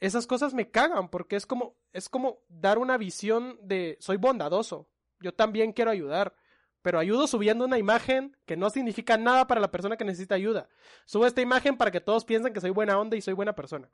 esas 0.00 0.26
cosas 0.26 0.54
me 0.54 0.70
cagan 0.70 1.08
porque 1.08 1.36
es 1.36 1.46
como 1.46 1.76
es 1.92 2.08
como 2.08 2.40
dar 2.48 2.78
una 2.78 2.96
visión 2.96 3.58
de 3.62 3.96
soy 4.00 4.16
bondadoso. 4.16 4.88
Yo 5.20 5.34
también 5.34 5.72
quiero 5.72 5.90
ayudar, 5.90 6.34
pero 6.82 6.98
ayudo 6.98 7.26
subiendo 7.26 7.64
una 7.64 7.78
imagen 7.78 8.36
que 8.46 8.56
no 8.56 8.70
significa 8.70 9.16
nada 9.16 9.46
para 9.46 9.60
la 9.60 9.70
persona 9.70 9.96
que 9.96 10.04
necesita 10.04 10.34
ayuda. 10.36 10.68
Subo 11.06 11.26
esta 11.26 11.40
imagen 11.40 11.76
para 11.76 11.90
que 11.90 12.00
todos 12.00 12.24
piensen 12.24 12.52
que 12.52 12.60
soy 12.60 12.70
buena 12.70 12.98
onda 12.98 13.16
y 13.16 13.20
soy 13.20 13.34
buena 13.34 13.54
persona. 13.54 13.90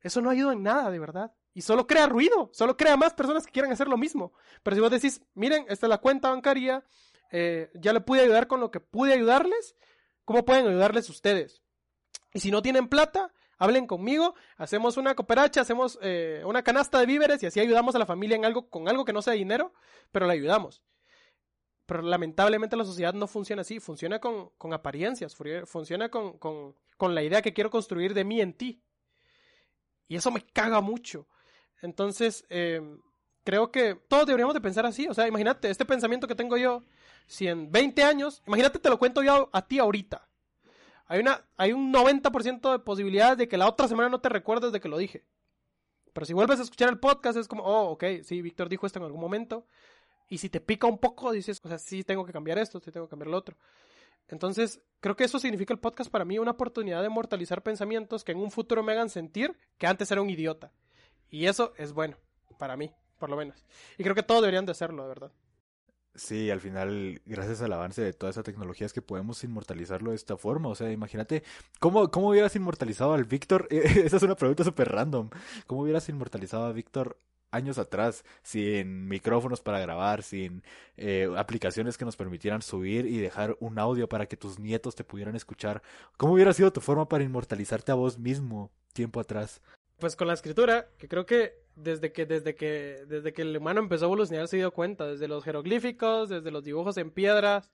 Eso 0.00 0.20
no 0.20 0.30
ayuda 0.30 0.52
en 0.52 0.62
nada, 0.62 0.90
de 0.90 0.98
verdad. 1.00 1.34
Y 1.54 1.62
solo 1.62 1.88
crea 1.88 2.06
ruido, 2.06 2.50
solo 2.52 2.76
crea 2.76 2.96
más 2.96 3.14
personas 3.14 3.44
que 3.44 3.52
quieran 3.52 3.72
hacer 3.72 3.88
lo 3.88 3.96
mismo. 3.96 4.32
Pero 4.62 4.76
si 4.76 4.80
vos 4.80 4.90
decís, 4.92 5.20
miren, 5.34 5.64
esta 5.68 5.86
es 5.86 5.90
la 5.90 5.98
cuenta 5.98 6.30
bancaria, 6.30 6.84
eh, 7.30 7.70
ya 7.74 7.92
le 7.92 8.00
pude 8.00 8.20
ayudar 8.20 8.46
con 8.46 8.60
lo 8.60 8.70
que 8.70 8.80
pude 8.80 9.12
ayudarles, 9.12 9.76
¿cómo 10.24 10.44
pueden 10.44 10.66
ayudarles 10.66 11.08
ustedes? 11.10 11.62
Y 12.32 12.40
si 12.40 12.50
no 12.50 12.62
tienen 12.62 12.88
plata, 12.88 13.32
hablen 13.58 13.86
conmigo, 13.86 14.34
hacemos 14.56 14.96
una 14.96 15.14
cooperacha, 15.14 15.60
hacemos 15.60 15.98
eh, 16.02 16.42
una 16.46 16.62
canasta 16.62 17.00
de 17.00 17.06
víveres 17.06 17.42
y 17.42 17.46
así 17.46 17.60
ayudamos 17.60 17.94
a 17.94 17.98
la 17.98 18.06
familia 18.06 18.36
en 18.36 18.44
algo, 18.44 18.68
con 18.70 18.88
algo 18.88 19.04
que 19.04 19.12
no 19.12 19.22
sea 19.22 19.34
dinero, 19.34 19.72
pero 20.12 20.26
la 20.26 20.32
ayudamos. 20.32 20.82
Pero 21.86 22.02
lamentablemente 22.02 22.76
la 22.76 22.84
sociedad 22.84 23.14
no 23.14 23.26
funciona 23.26 23.62
así, 23.62 23.80
funciona 23.80 24.20
con, 24.20 24.50
con 24.58 24.74
apariencias, 24.74 25.34
funciona 25.64 26.10
con, 26.10 26.38
con, 26.38 26.76
con 26.96 27.14
la 27.14 27.22
idea 27.22 27.40
que 27.42 27.54
quiero 27.54 27.70
construir 27.70 28.12
de 28.12 28.24
mí 28.24 28.40
en 28.40 28.52
ti. 28.52 28.82
Y 30.06 30.16
eso 30.16 30.30
me 30.30 30.42
caga 30.42 30.80
mucho. 30.80 31.28
Entonces, 31.80 32.44
eh, 32.50 32.82
creo 33.44 33.70
que 33.70 33.94
todos 33.94 34.26
deberíamos 34.26 34.54
de 34.54 34.60
pensar 34.60 34.84
así. 34.84 35.08
O 35.08 35.14
sea, 35.14 35.26
imagínate, 35.26 35.70
este 35.70 35.84
pensamiento 35.86 36.28
que 36.28 36.34
tengo 36.34 36.56
yo 36.56 36.84
si 37.28 37.46
en 37.46 37.70
20 37.70 38.02
años, 38.02 38.42
imagínate, 38.46 38.78
te 38.78 38.88
lo 38.88 38.98
cuento 38.98 39.22
yo 39.22 39.50
a 39.52 39.68
ti 39.68 39.78
ahorita. 39.78 40.26
Hay, 41.06 41.20
una, 41.20 41.44
hay 41.56 41.72
un 41.72 41.92
90% 41.92 42.72
de 42.72 42.78
posibilidades 42.80 43.38
de 43.38 43.48
que 43.48 43.58
la 43.58 43.68
otra 43.68 43.86
semana 43.86 44.08
no 44.08 44.20
te 44.20 44.28
recuerdes 44.28 44.72
de 44.72 44.80
que 44.80 44.88
lo 44.88 44.98
dije. 44.98 45.24
Pero 46.12 46.26
si 46.26 46.32
vuelves 46.32 46.58
a 46.58 46.62
escuchar 46.62 46.88
el 46.88 46.98
podcast 46.98 47.38
es 47.38 47.46
como, 47.46 47.62
oh, 47.62 47.90
ok, 47.90 48.04
sí, 48.24 48.42
Víctor 48.42 48.68
dijo 48.68 48.86
esto 48.86 48.98
en 48.98 49.04
algún 49.04 49.20
momento. 49.20 49.66
Y 50.30 50.38
si 50.38 50.48
te 50.48 50.60
pica 50.60 50.86
un 50.86 50.98
poco, 50.98 51.30
dices, 51.30 51.60
o 51.62 51.68
sea, 51.68 51.78
sí 51.78 52.02
tengo 52.02 52.24
que 52.24 52.32
cambiar 52.32 52.58
esto, 52.58 52.80
sí 52.80 52.90
tengo 52.90 53.06
que 53.06 53.10
cambiar 53.10 53.28
lo 53.28 53.36
otro. 53.36 53.56
Entonces, 54.28 54.80
creo 55.00 55.16
que 55.16 55.24
eso 55.24 55.38
significa 55.38 55.72
el 55.72 55.80
podcast 55.80 56.10
para 56.10 56.24
mí 56.24 56.38
una 56.38 56.52
oportunidad 56.52 57.02
de 57.02 57.08
mortalizar 57.08 57.62
pensamientos 57.62 58.24
que 58.24 58.32
en 58.32 58.38
un 58.38 58.50
futuro 58.50 58.82
me 58.82 58.92
hagan 58.92 59.10
sentir 59.10 59.56
que 59.78 59.86
antes 59.86 60.10
era 60.10 60.20
un 60.20 60.30
idiota. 60.30 60.72
Y 61.30 61.46
eso 61.46 61.72
es 61.76 61.92
bueno, 61.92 62.16
para 62.58 62.76
mí, 62.76 62.90
por 63.18 63.28
lo 63.28 63.36
menos. 63.36 63.64
Y 63.98 64.02
creo 64.02 64.14
que 64.14 64.22
todos 64.22 64.40
deberían 64.42 64.66
de 64.66 64.72
hacerlo, 64.72 65.02
de 65.02 65.08
verdad. 65.08 65.32
Sí, 66.18 66.50
al 66.50 66.60
final, 66.60 67.22
gracias 67.26 67.62
al 67.62 67.72
avance 67.72 68.02
de 68.02 68.12
toda 68.12 68.30
esa 68.30 68.42
tecnología 68.42 68.86
es 68.86 68.92
que 68.92 69.00
podemos 69.00 69.44
inmortalizarlo 69.44 70.10
de 70.10 70.16
esta 70.16 70.36
forma. 70.36 70.68
O 70.68 70.74
sea, 70.74 70.90
imagínate, 70.90 71.44
¿cómo, 71.78 72.10
cómo 72.10 72.30
hubieras 72.30 72.56
inmortalizado 72.56 73.14
al 73.14 73.24
Víctor? 73.24 73.68
Esa 73.70 74.16
es 74.16 74.22
una 74.24 74.34
pregunta 74.34 74.64
súper 74.64 74.88
random. 74.88 75.30
¿Cómo 75.68 75.82
hubieras 75.82 76.08
inmortalizado 76.08 76.64
a 76.64 76.72
Víctor 76.72 77.18
años 77.52 77.78
atrás, 77.78 78.24
sin 78.42 79.06
micrófonos 79.06 79.60
para 79.60 79.78
grabar, 79.78 80.24
sin 80.24 80.64
eh, 80.96 81.28
aplicaciones 81.36 81.96
que 81.96 82.04
nos 82.04 82.16
permitieran 82.16 82.62
subir 82.62 83.06
y 83.06 83.18
dejar 83.18 83.56
un 83.60 83.78
audio 83.78 84.08
para 84.08 84.26
que 84.26 84.36
tus 84.36 84.58
nietos 84.58 84.96
te 84.96 85.04
pudieran 85.04 85.36
escuchar? 85.36 85.82
¿Cómo 86.16 86.32
hubiera 86.32 86.52
sido 86.52 86.72
tu 86.72 86.80
forma 86.80 87.08
para 87.08 87.22
inmortalizarte 87.22 87.92
a 87.92 87.94
vos 87.94 88.18
mismo 88.18 88.72
tiempo 88.92 89.20
atrás? 89.20 89.62
Pues 90.00 90.16
con 90.16 90.26
la 90.26 90.34
escritura, 90.34 90.88
que 90.98 91.06
creo 91.06 91.26
que 91.26 91.67
desde 91.78 92.12
que, 92.12 92.26
desde 92.26 92.54
que, 92.54 93.04
desde 93.06 93.32
que 93.32 93.42
el 93.42 93.56
humano 93.56 93.80
empezó 93.80 94.04
a 94.04 94.08
evolucionar 94.08 94.48
se 94.48 94.56
dio 94.56 94.72
cuenta, 94.72 95.06
desde 95.06 95.28
los 95.28 95.44
jeroglíficos, 95.44 96.28
desde 96.28 96.50
los 96.50 96.64
dibujos 96.64 96.96
en 96.96 97.10
piedras, 97.10 97.70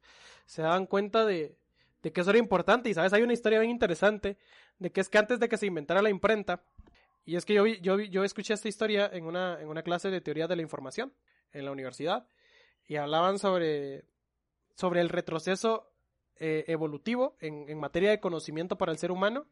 se 0.47 0.63
daban 0.63 0.87
cuenta 0.87 1.25
de, 1.25 1.57
de 2.03 2.13
que 2.13 2.21
eso 2.21 2.31
era 2.31 2.39
importante. 2.39 2.91
Y 2.91 2.95
sabes, 2.95 3.13
hay 3.13 3.23
una 3.23 3.33
historia 3.33 3.59
bien 3.61 3.71
interesante 3.71 4.37
de 4.79 4.93
que 4.93 5.01
es 5.01 5.09
que 5.09 5.19
antes 5.19 5.41
de 5.41 5.49
que 5.49 5.57
se 5.57 5.67
inventara 5.67 6.03
la 6.03 6.11
imprenta, 6.11 6.63
y 7.25 7.37
es 7.37 7.45
que 7.45 7.55
yo 7.55 7.67
yo 7.67 7.99
yo 7.99 8.25
escuché 8.25 8.53
esta 8.53 8.69
historia 8.69 9.09
en 9.13 9.25
una, 9.25 9.59
en 9.61 9.69
una 9.69 9.83
clase 9.83 10.11
de 10.11 10.21
teoría 10.21 10.47
de 10.47 10.57
la 10.57 10.63
información 10.63 11.13
en 11.53 11.65
la 11.65 11.73
universidad, 11.73 12.27
y 12.87 12.97
hablaban 12.97 13.39
sobre, 13.39 14.05
sobre 14.77 15.01
el 15.01 15.09
retroceso 15.09 15.91
eh, 16.37 16.65
evolutivo 16.67 17.37
en, 17.41 17.69
en 17.71 17.79
materia 17.79 18.11
de 18.11 18.21
conocimiento 18.21 18.77
para 18.77 18.93
el 18.93 18.99
ser 18.99 19.11
humano 19.11 19.47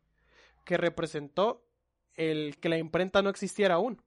que 0.65 0.77
representó 0.77 1.65
el 2.15 2.59
que 2.61 2.69
la 2.69 2.77
imprenta 2.77 3.23
no 3.23 3.31
existiera 3.31 3.77
aún. 3.77 4.03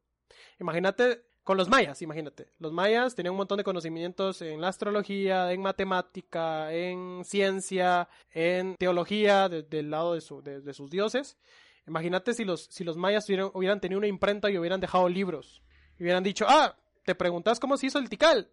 Imagínate 0.59 1.25
con 1.45 1.57
los 1.57 1.69
mayas, 1.69 2.01
imagínate. 2.01 2.49
Los 2.57 2.73
mayas 2.73 3.13
tenían 3.13 3.33
un 3.33 3.37
montón 3.37 3.59
de 3.59 3.63
conocimientos 3.63 4.41
en 4.41 4.59
la 4.59 4.69
astrología, 4.69 5.51
en 5.51 5.61
matemática, 5.61 6.73
en 6.73 7.23
ciencia, 7.23 8.09
en 8.33 8.75
teología, 8.77 9.47
del 9.47 9.91
lado 9.91 10.15
de, 10.15 10.21
sus 10.21 10.89
dioses. 10.89 11.37
Imagínate 11.85 12.33
si 12.33 12.45
los, 12.45 12.65
si 12.71 12.83
los 12.83 12.97
mayas 12.97 13.29
hubieran, 13.29 13.79
tenido 13.79 13.99
una 13.99 14.07
imprenta 14.07 14.49
y 14.49 14.57
hubieran 14.57 14.79
dejado 14.79 15.07
libros. 15.07 15.61
Y 15.99 16.03
hubieran 16.03 16.23
dicho, 16.23 16.47
ah, 16.49 16.75
te 17.03 17.13
preguntas 17.13 17.59
cómo 17.59 17.77
se 17.77 17.85
hizo 17.85 17.99
el 17.99 18.09
tical. 18.09 18.49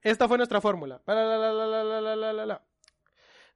Esta 0.00 0.26
fue 0.26 0.38
nuestra 0.38 0.62
fórmula. 0.62 1.02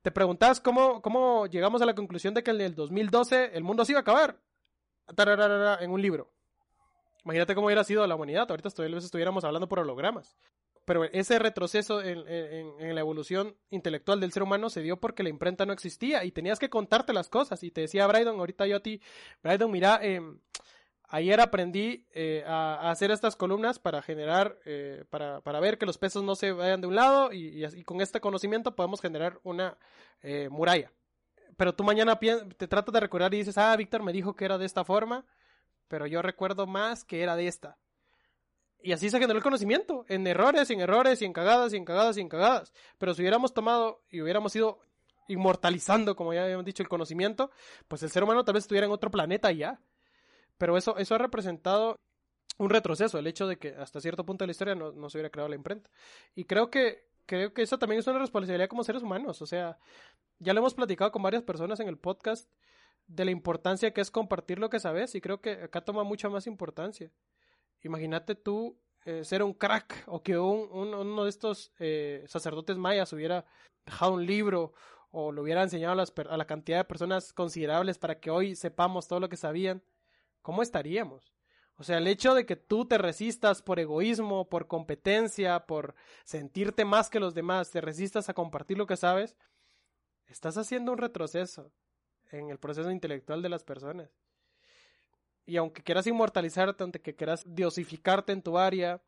Te 0.02 0.10
preguntas 0.10 0.60
cómo, 0.60 1.00
cómo 1.00 1.46
llegamos 1.46 1.80
a 1.80 1.86
la 1.86 1.94
conclusión 1.94 2.34
de 2.34 2.42
que 2.42 2.50
en 2.50 2.60
el 2.60 2.74
2012 2.74 3.52
el 3.54 3.64
mundo 3.64 3.86
se 3.86 3.92
iba 3.92 4.00
a 4.00 4.02
acabar 4.02 4.38
en 5.80 5.90
un 5.90 6.02
libro. 6.02 6.33
Imagínate 7.24 7.54
cómo 7.54 7.66
hubiera 7.66 7.84
sido 7.84 8.06
la 8.06 8.14
humanidad. 8.14 8.50
Ahorita 8.50 8.68
estuviéramos 8.68 9.44
hablando 9.44 9.68
por 9.68 9.78
hologramas. 9.78 10.36
Pero 10.84 11.04
ese 11.04 11.38
retroceso 11.38 12.02
en, 12.02 12.94
la 12.94 13.00
evolución 13.00 13.56
intelectual 13.70 14.20
del 14.20 14.32
ser 14.32 14.42
humano 14.42 14.68
se 14.68 14.82
dio 14.82 15.00
porque 15.00 15.22
la 15.22 15.30
imprenta 15.30 15.64
no 15.64 15.72
existía 15.72 16.24
y 16.24 16.32
tenías 16.32 16.58
que 16.58 16.68
contarte 16.68 17.14
las 17.14 17.28
cosas. 17.30 17.62
Y 17.62 17.70
te 17.70 17.82
decía 17.82 18.06
Brydon, 18.06 18.38
ahorita 18.38 18.66
yo 18.66 18.76
a 18.76 18.80
ti, 18.80 19.00
Brydon, 19.42 19.70
mira, 19.70 19.98
em, 20.02 20.38
ayer 21.08 21.40
aprendí 21.40 22.06
eh, 22.12 22.44
a, 22.46 22.90
hacer 22.90 23.10
estas 23.10 23.36
columnas 23.36 23.78
para 23.78 24.02
generar, 24.02 24.58
eh, 24.66 25.04
para, 25.08 25.40
para, 25.40 25.60
ver 25.60 25.78
que 25.78 25.86
los 25.86 25.96
pesos 25.96 26.22
no 26.22 26.34
se 26.34 26.52
vayan 26.52 26.82
de 26.82 26.88
un 26.88 26.94
lado 26.94 27.32
y, 27.32 27.64
y 27.64 27.84
con 27.84 28.02
este 28.02 28.20
conocimiento 28.20 28.76
podemos 28.76 29.00
generar 29.00 29.40
una 29.42 29.78
eh, 30.22 30.48
muralla 30.50 30.92
pero 31.56 31.74
tú 31.74 31.84
mañana 31.84 32.18
te 32.18 32.68
tratas 32.68 32.92
de 32.92 33.00
recordar 33.00 33.32
y 33.34 33.38
dices, 33.38 33.58
ah, 33.58 33.76
Víctor 33.76 34.02
me 34.02 34.12
dijo 34.12 34.34
que 34.34 34.44
era 34.44 34.58
de 34.58 34.66
esta 34.66 34.84
forma, 34.84 35.24
pero 35.88 36.06
yo 36.06 36.22
recuerdo 36.22 36.66
más 36.66 37.04
que 37.04 37.22
era 37.22 37.36
de 37.36 37.46
esta. 37.46 37.78
Y 38.82 38.92
así 38.92 39.08
se 39.08 39.18
generó 39.18 39.38
el 39.38 39.42
conocimiento, 39.42 40.04
en 40.08 40.26
errores, 40.26 40.68
en 40.70 40.80
errores, 40.80 41.22
y 41.22 41.24
en 41.24 41.32
cagadas, 41.32 41.72
y 41.72 41.76
en 41.78 41.86
cagadas, 41.86 42.18
y 42.18 42.20
en 42.20 42.28
cagadas. 42.28 42.72
Pero 42.98 43.14
si 43.14 43.22
hubiéramos 43.22 43.54
tomado 43.54 44.02
y 44.10 44.20
hubiéramos 44.20 44.54
ido 44.54 44.78
inmortalizando, 45.26 46.14
como 46.14 46.34
ya 46.34 46.44
habíamos 46.44 46.66
dicho, 46.66 46.82
el 46.82 46.88
conocimiento, 46.90 47.50
pues 47.88 48.02
el 48.02 48.10
ser 48.10 48.22
humano 48.22 48.44
tal 48.44 48.54
vez 48.54 48.64
estuviera 48.64 48.86
en 48.86 48.92
otro 48.92 49.10
planeta 49.10 49.50
ya. 49.52 49.80
Pero 50.58 50.76
eso, 50.76 50.98
eso 50.98 51.14
ha 51.14 51.18
representado 51.18 51.98
un 52.58 52.70
retroceso, 52.70 53.18
el 53.18 53.26
hecho 53.26 53.46
de 53.46 53.56
que 53.56 53.68
hasta 53.70 54.00
cierto 54.00 54.24
punto 54.24 54.44
de 54.44 54.48
la 54.48 54.52
historia 54.52 54.74
no, 54.74 54.92
no 54.92 55.08
se 55.08 55.16
hubiera 55.16 55.30
creado 55.30 55.48
la 55.48 55.56
imprenta. 55.56 55.90
Y 56.34 56.44
creo 56.44 56.70
que, 56.70 57.08
creo 57.26 57.54
que 57.54 57.62
eso 57.62 57.78
también 57.78 58.00
es 58.00 58.06
una 58.06 58.18
responsabilidad 58.18 58.68
como 58.68 58.84
seres 58.84 59.02
humanos. 59.02 59.40
O 59.42 59.46
sea, 59.46 59.78
ya 60.38 60.52
lo 60.52 60.60
hemos 60.60 60.74
platicado 60.74 61.10
con 61.10 61.22
varias 61.22 61.42
personas 61.42 61.80
en 61.80 61.88
el 61.88 61.96
podcast 61.96 62.48
de 63.06 63.24
la 63.24 63.30
importancia 63.30 63.92
que 63.92 64.00
es 64.00 64.10
compartir 64.10 64.58
lo 64.58 64.70
que 64.70 64.80
sabes 64.80 65.14
y 65.14 65.20
creo 65.20 65.40
que 65.40 65.52
acá 65.64 65.84
toma 65.84 66.04
mucha 66.04 66.28
más 66.28 66.46
importancia. 66.46 67.10
Imagínate 67.82 68.34
tú 68.34 68.78
eh, 69.04 69.24
ser 69.24 69.42
un 69.42 69.52
crack 69.52 70.04
o 70.06 70.22
que 70.22 70.38
un, 70.38 70.68
uno 70.72 71.24
de 71.24 71.30
estos 71.30 71.72
eh, 71.78 72.24
sacerdotes 72.26 72.78
mayas 72.78 73.12
hubiera 73.12 73.44
dejado 73.84 74.14
un 74.14 74.24
libro 74.24 74.72
o 75.10 75.30
lo 75.30 75.42
hubiera 75.42 75.62
enseñado 75.62 76.00
a, 76.00 76.04
a 76.30 76.36
la 76.36 76.46
cantidad 76.46 76.78
de 76.78 76.84
personas 76.84 77.32
considerables 77.32 77.98
para 77.98 78.18
que 78.18 78.30
hoy 78.30 78.56
sepamos 78.56 79.06
todo 79.06 79.20
lo 79.20 79.28
que 79.28 79.36
sabían. 79.36 79.82
¿Cómo 80.42 80.62
estaríamos? 80.62 81.32
O 81.76 81.82
sea, 81.82 81.98
el 81.98 82.06
hecho 82.06 82.34
de 82.34 82.46
que 82.46 82.56
tú 82.56 82.86
te 82.86 82.98
resistas 82.98 83.60
por 83.60 83.80
egoísmo, 83.80 84.48
por 84.48 84.68
competencia, 84.68 85.66
por 85.66 85.94
sentirte 86.24 86.84
más 86.84 87.10
que 87.10 87.20
los 87.20 87.34
demás, 87.34 87.70
te 87.70 87.80
resistas 87.80 88.28
a 88.28 88.34
compartir 88.34 88.78
lo 88.78 88.86
que 88.86 88.96
sabes, 88.96 89.36
estás 90.26 90.56
haciendo 90.56 90.92
un 90.92 90.98
retroceso 90.98 91.72
en 92.38 92.50
el 92.50 92.58
proceso 92.58 92.90
intelectual 92.90 93.42
de 93.42 93.48
las 93.48 93.64
personas. 93.64 94.10
Y 95.46 95.56
aunque 95.56 95.82
quieras 95.82 96.06
inmortalizarte, 96.06 96.82
aunque 96.82 97.14
quieras 97.14 97.44
diosificarte 97.46 98.32
en 98.32 98.42
tu 98.42 98.58
área, 98.58 99.02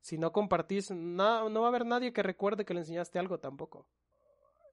si 0.00 0.18
no 0.18 0.32
compartís, 0.32 0.90
no, 0.90 1.48
no 1.48 1.60
va 1.60 1.66
a 1.66 1.70
haber 1.70 1.86
nadie 1.86 2.12
que 2.12 2.22
recuerde 2.22 2.64
que 2.64 2.74
le 2.74 2.80
enseñaste 2.80 3.18
algo 3.18 3.38
tampoco. 3.38 3.86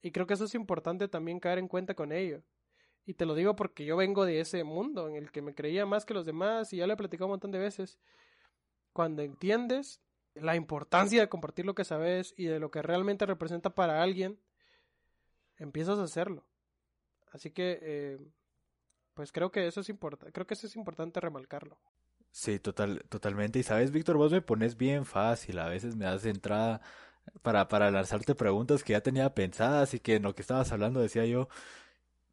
Y 0.02 0.12
creo 0.12 0.28
que 0.28 0.34
eso 0.34 0.46
es 0.46 0.56
importante 0.56 1.08
también 1.08 1.40
caer 1.40 1.60
en 1.60 1.68
cuenta 1.68 1.94
con 1.94 2.12
ello. 2.12 2.44
Y 3.06 3.14
te 3.14 3.26
lo 3.26 3.36
digo 3.36 3.56
porque 3.56 3.86
yo 3.86 3.98
vengo 3.98 4.26
de 4.26 4.40
ese 4.40 4.64
mundo 4.64 5.08
en 5.10 5.16
el 5.16 5.32
que 5.32 5.42
me 5.42 5.54
creía 5.54 5.86
más 5.86 6.06
que 6.06 6.14
los 6.14 6.26
demás 6.26 6.72
y 6.74 6.78
ya 6.78 6.88
lo 6.88 6.94
he 6.94 6.98
platicado 6.98 7.28
un 7.28 7.32
montón 7.32 7.52
de 7.52 7.60
veces. 7.60 7.98
Cuando 8.92 9.22
entiendes 9.22 10.02
la 10.36 10.56
importancia 10.56 11.22
de 11.22 11.30
compartir 11.30 11.66
lo 11.66 11.76
que 11.76 11.84
sabes 11.84 12.34
y 12.38 12.46
de 12.46 12.60
lo 12.60 12.72
que 12.72 12.82
realmente 12.82 13.26
representa 13.26 13.70
para 13.70 14.02
alguien, 14.02 14.40
empiezas 15.58 16.00
a 16.00 16.04
hacerlo. 16.04 16.46
Así 17.34 17.52
que, 17.52 17.80
eh, 17.82 18.18
pues 19.16 19.32
creo 19.32 19.52
que 19.52 19.68
eso 19.68 19.82
es 19.82 19.90
importante, 19.90 20.32
creo 20.32 20.48
que 20.48 20.54
eso 20.54 20.68
es 20.68 20.76
importante 20.76 21.20
remarcarlo. 21.20 21.80
Sí, 22.32 22.60
total, 22.60 23.04
totalmente. 23.10 23.60
Y 23.60 23.64
sabes, 23.64 23.92
Víctor, 23.92 24.18
vos 24.18 24.32
me 24.32 24.42
pones 24.42 24.76
bien 24.78 25.06
fácil. 25.06 25.60
A 25.60 25.68
veces 25.68 25.96
me 25.96 26.06
das 26.06 26.26
entrada 26.26 26.82
para, 27.44 27.68
para 27.68 27.92
lanzarte 27.92 28.36
preguntas 28.36 28.84
que 28.84 28.94
ya 28.94 29.02
tenía 29.02 29.34
pensadas 29.36 29.94
y 29.94 30.00
que 30.00 30.16
en 30.16 30.24
lo 30.24 30.34
que 30.36 30.42
estabas 30.42 30.72
hablando 30.72 31.00
decía 31.00 31.26
yo, 31.26 31.48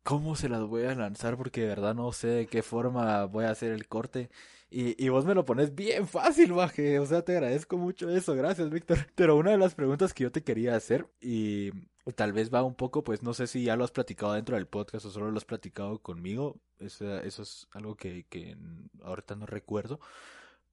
¿cómo 0.03 0.37
se 0.37 0.49
las 0.49 0.63
voy 0.63 0.85
a 0.85 0.95
lanzar? 0.95 1.37
Porque 1.37 1.63
de 1.63 1.69
verdad 1.69 1.95
no 1.95 2.13
sé 2.13 2.29
de 2.29 2.47
qué 2.47 2.63
forma 2.63 3.27
voy 3.27 3.45
a 3.45 3.51
hacer 3.51 3.73
el 3.73 3.89
corte. 3.89 4.31
Y, 4.71 5.03
y 5.05 5.09
vos 5.11 5.27
me 5.27 5.35
lo 5.35 5.45
pones 5.45 5.75
bien 5.75 6.07
fácil, 6.09 6.53
baje. 6.53 6.99
O 6.99 7.07
sea, 7.07 7.23
te 7.23 7.33
agradezco 7.33 7.77
mucho 7.77 8.09
eso. 8.11 8.35
Gracias, 8.35 8.71
Víctor. 8.71 8.99
Pero 9.17 9.37
una 9.37 9.51
de 9.51 9.59
las 9.59 9.75
preguntas 9.75 10.15
que 10.15 10.25
yo 10.25 10.33
te 10.33 10.43
quería 10.43 10.77
hacer, 10.77 11.07
y 11.21 11.73
tal 12.15 12.33
vez 12.33 12.53
va 12.53 12.63
un 12.63 12.75
poco, 12.75 13.05
pues 13.05 13.23
no 13.23 13.35
sé 13.35 13.47
si 13.47 13.65
ya 13.65 13.77
lo 13.77 13.85
has 13.85 13.91
platicado 13.91 14.33
dentro 14.33 14.57
del 14.57 14.67
podcast 14.67 15.05
o 15.07 15.11
solo 15.11 15.31
lo 15.31 15.37
has 15.37 15.45
platicado 15.45 15.99
conmigo. 16.01 16.57
Eso, 16.79 17.19
eso 17.21 17.43
es 17.43 17.69
algo 17.73 17.97
que, 17.97 18.27
que 18.29 18.57
ahorita 19.03 19.37
no 19.37 19.47
recuerdo. 19.47 20.01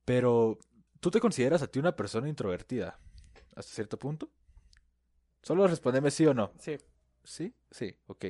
Pero, 0.05 0.57
¿tú 0.99 1.11
te 1.11 1.19
consideras 1.19 1.61
a 1.61 1.67
ti 1.67 1.79
una 1.79 1.95
persona 1.95 2.29
introvertida? 2.29 2.99
¿Hasta 3.55 3.73
cierto 3.73 3.99
punto? 3.99 4.29
Solo 5.41 5.67
respondeme 5.67 6.11
sí 6.11 6.25
o 6.25 6.33
no. 6.33 6.51
Sí. 6.59 6.77
¿Sí? 7.23 7.53
Sí, 7.71 7.97
ok. 8.07 8.25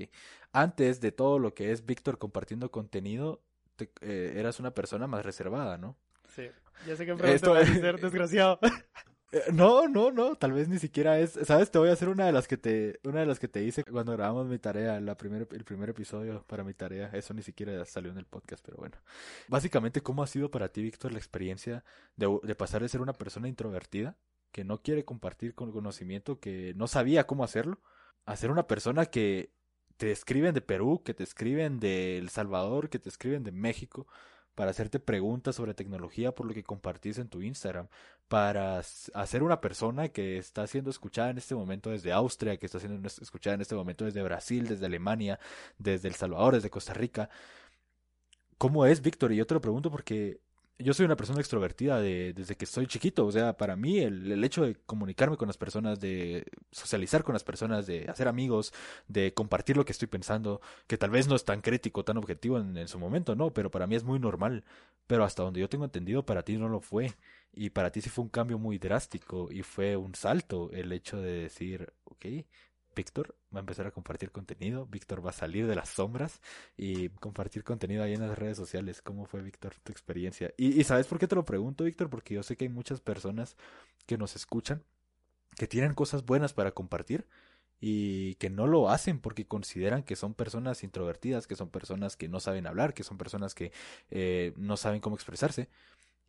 Antes 0.51 1.01
de 1.01 1.11
todo 1.11 1.37
lo 1.37 1.53
que 1.53 1.71
es 1.71 1.85
Víctor 1.85 2.17
compartiendo 2.17 2.71
contenido, 2.71 3.43
eh, 4.01 4.33
eras 4.37 4.59
una 4.59 4.71
persona 4.71 5.05
más 5.05 5.23
reservada, 5.23 5.77
¿no? 5.77 5.97
Sí. 6.29 6.49
Ya 6.85 6.95
sé 6.95 7.05
que 7.05 7.33
Esto... 7.33 7.53
a 7.53 7.65
ser 7.65 7.99
desgraciado. 7.99 8.59
Eh, 9.33 9.43
no, 9.51 9.89
no, 9.89 10.09
no, 10.11 10.35
tal 10.35 10.53
vez 10.53 10.69
ni 10.69 10.79
siquiera 10.79 11.19
es, 11.19 11.37
sabes, 11.43 11.69
te 11.69 11.77
voy 11.77 11.89
a 11.89 11.93
hacer 11.93 12.07
una 12.07 12.25
de 12.25 12.31
las 12.31 12.47
que 12.47 12.55
te, 12.55 12.99
una 13.03 13.19
de 13.19 13.25
las 13.25 13.39
que 13.39 13.49
te 13.49 13.61
hice 13.61 13.83
cuando 13.83 14.13
grabamos 14.13 14.47
mi 14.47 14.57
tarea, 14.57 15.01
la 15.01 15.17
primer, 15.17 15.49
el 15.51 15.65
primer 15.65 15.89
episodio 15.89 16.43
para 16.47 16.63
mi 16.63 16.73
tarea, 16.73 17.09
eso 17.11 17.33
ni 17.33 17.41
siquiera 17.41 17.83
salió 17.83 18.11
en 18.11 18.17
el 18.17 18.25
podcast, 18.25 18.63
pero 18.63 18.77
bueno. 18.77 18.95
Básicamente, 19.49 20.01
¿cómo 20.01 20.23
ha 20.23 20.27
sido 20.27 20.49
para 20.49 20.69
ti, 20.69 20.81
Víctor, 20.81 21.11
la 21.11 21.17
experiencia 21.17 21.83
de, 22.15 22.55
pasar 22.55 22.81
de 22.81 22.87
ser 22.87 23.01
una 23.01 23.13
persona 23.13 23.49
introvertida, 23.49 24.15
que 24.53 24.63
no 24.63 24.81
quiere 24.81 25.03
compartir 25.03 25.55
con 25.55 25.73
conocimiento, 25.73 26.39
que 26.39 26.73
no 26.77 26.87
sabía 26.87 27.27
cómo 27.27 27.43
hacerlo, 27.43 27.81
a 28.25 28.35
ser 28.37 28.49
una 28.49 28.65
persona 28.65 29.07
que 29.07 29.51
te 29.97 30.11
escriben 30.11 30.53
de 30.53 30.61
Perú, 30.61 31.01
que 31.03 31.13
te 31.13 31.23
escriben 31.23 31.79
de 31.81 32.17
El 32.17 32.29
Salvador, 32.29 32.89
que 32.89 32.99
te 32.99 33.09
escriben 33.09 33.43
de 33.43 33.51
México, 33.51 34.07
para 34.57 34.71
hacerte 34.71 34.99
preguntas 34.99 35.55
sobre 35.55 35.75
tecnología 35.75 36.33
por 36.33 36.47
lo 36.47 36.53
que 36.55 36.63
compartís 36.63 37.19
en 37.19 37.29
tu 37.29 37.43
Instagram, 37.43 37.89
para 38.27 38.79
hacer 39.13 39.43
una 39.43 39.61
persona 39.61 40.09
que 40.09 40.39
está 40.39 40.65
siendo 40.65 40.89
escuchada 40.89 41.29
en 41.29 41.37
este 41.37 41.53
momento 41.53 41.91
desde 41.91 42.11
Austria, 42.11 42.57
que 42.57 42.65
está 42.65 42.79
siendo 42.79 43.07
escuchada 43.07 43.53
en 43.53 43.61
este 43.61 43.75
momento 43.75 44.05
desde 44.05 44.23
Brasil, 44.23 44.67
desde 44.67 44.87
Alemania, 44.87 45.39
desde 45.77 46.07
El 46.07 46.15
Salvador, 46.15 46.55
desde 46.55 46.71
Costa 46.71 46.95
Rica. 46.95 47.29
¿Cómo 48.57 48.87
es, 48.87 48.99
Víctor? 49.03 49.31
Y 49.31 49.35
yo 49.35 49.45
te 49.45 49.53
lo 49.53 49.61
pregunto 49.61 49.91
porque 49.91 50.41
yo 50.79 50.93
soy 50.93 51.05
una 51.05 51.15
persona 51.15 51.39
extrovertida 51.39 51.99
de, 51.99 52.33
desde 52.33 52.55
que 52.55 52.65
soy 52.65 52.85
chiquito, 52.87 53.25
o 53.25 53.31
sea, 53.31 53.57
para 53.57 53.75
mí 53.75 53.99
el, 53.99 54.31
el, 54.31 54.43
hecho 54.43 54.63
de 54.63 54.75
comunicarme 54.75 55.35
con 55.35 55.47
las 55.47 55.57
personas, 55.57 55.99
de 55.99 56.45
socializar 56.71 57.23
con 57.23 57.33
las 57.33 57.43
personas, 57.43 57.87
de 57.87 58.05
hacer 58.09 58.27
amigos, 58.27 58.73
de 59.07 59.33
compartir 59.33 59.75
lo 59.75 59.85
que 59.85 59.91
estoy 59.91 60.07
pensando, 60.07 60.61
que 60.85 60.97
tal 60.97 61.09
vez 61.09 61.27
no 61.27 61.35
es 61.35 61.45
tan 61.45 61.61
crítico, 61.61 62.03
tan 62.03 62.17
objetivo 62.17 62.59
en, 62.59 62.77
en 62.77 62.87
su 62.87 62.99
momento, 62.99 63.35
no, 63.35 63.51
pero 63.53 63.71
para 63.71 63.87
mí 63.87 63.95
es 63.95 64.03
muy 64.03 64.19
normal, 64.19 64.63
pero 65.07 65.23
hasta 65.23 65.43
donde 65.43 65.61
yo 65.61 65.69
tengo 65.69 65.85
entendido, 65.85 66.25
para 66.25 66.43
ti 66.43 66.57
no 66.57 66.69
lo 66.69 66.79
fue, 66.79 67.13
y 67.53 67.71
para 67.71 67.91
ti 67.91 68.01
sí 68.01 68.09
fue 68.09 68.23
un 68.23 68.29
cambio 68.29 68.59
muy 68.59 68.77
drástico, 68.77 69.49
y 69.51 69.63
fue 69.63 69.97
un 69.97 70.13
salto 70.13 70.69
el 70.73 70.91
hecho 70.91 71.19
de 71.19 71.31
decir, 71.43 71.91
ok, 72.03 72.25
Víctor 72.97 73.35
va 73.53 73.59
a 73.59 73.61
empezar 73.61 73.85
a 73.85 73.91
compartir 73.91 74.31
contenido, 74.31 74.87
Víctor 74.87 75.23
va 75.23 75.29
a 75.29 75.33
salir 75.33 75.67
de 75.67 75.75
las 75.75 75.89
sombras 75.89 76.41
y 76.75 77.09
compartir 77.09 77.63
contenido 77.63 78.03
ahí 78.03 78.13
en 78.13 78.27
las 78.27 78.37
redes 78.37 78.57
sociales. 78.57 79.03
¿Cómo 79.03 79.25
fue, 79.25 79.41
Víctor, 79.43 79.75
tu 79.83 79.91
experiencia? 79.91 80.51
Y, 80.57 80.83
¿sabes 80.83 81.05
por 81.05 81.19
qué 81.19 81.27
te 81.27 81.35
lo 81.35 81.45
pregunto, 81.45 81.83
Víctor? 81.83 82.09
Porque 82.09 82.33
yo 82.33 82.41
sé 82.41 82.57
que 82.57 82.65
hay 82.65 82.69
muchas 82.69 82.99
personas 82.99 83.55
que 84.07 84.17
nos 84.17 84.35
escuchan, 84.35 84.83
que 85.55 85.67
tienen 85.67 85.93
cosas 85.93 86.25
buenas 86.25 86.53
para 86.53 86.71
compartir 86.71 87.27
y 87.79 88.33
que 88.35 88.49
no 88.49 88.65
lo 88.65 88.89
hacen 88.89 89.19
porque 89.19 89.45
consideran 89.45 90.01
que 90.01 90.15
son 90.15 90.33
personas 90.33 90.83
introvertidas, 90.83 91.45
que 91.45 91.55
son 91.55 91.69
personas 91.69 92.17
que 92.17 92.27
no 92.27 92.39
saben 92.39 92.65
hablar, 92.65 92.95
que 92.95 93.03
son 93.03 93.19
personas 93.19 93.53
que 93.53 93.71
eh, 94.09 94.53
no 94.57 94.75
saben 94.75 95.01
cómo 95.01 95.15
expresarse. 95.15 95.69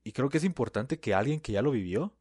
Y 0.04 0.12
creo 0.12 0.28
que 0.28 0.36
es 0.36 0.44
importante 0.44 1.00
que 1.00 1.14
alguien 1.14 1.40
que 1.40 1.52
ya 1.52 1.62
lo 1.62 1.70
vivió, 1.70 2.12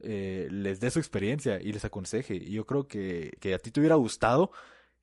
eh, 0.00 0.48
les 0.50 0.80
dé 0.80 0.90
su 0.90 0.98
experiencia 0.98 1.60
y 1.60 1.72
les 1.72 1.84
aconseje. 1.84 2.36
Y 2.36 2.52
yo 2.52 2.66
creo 2.66 2.86
que, 2.86 3.36
que 3.40 3.54
a 3.54 3.58
ti 3.58 3.70
te 3.70 3.80
hubiera 3.80 3.96
gustado 3.96 4.50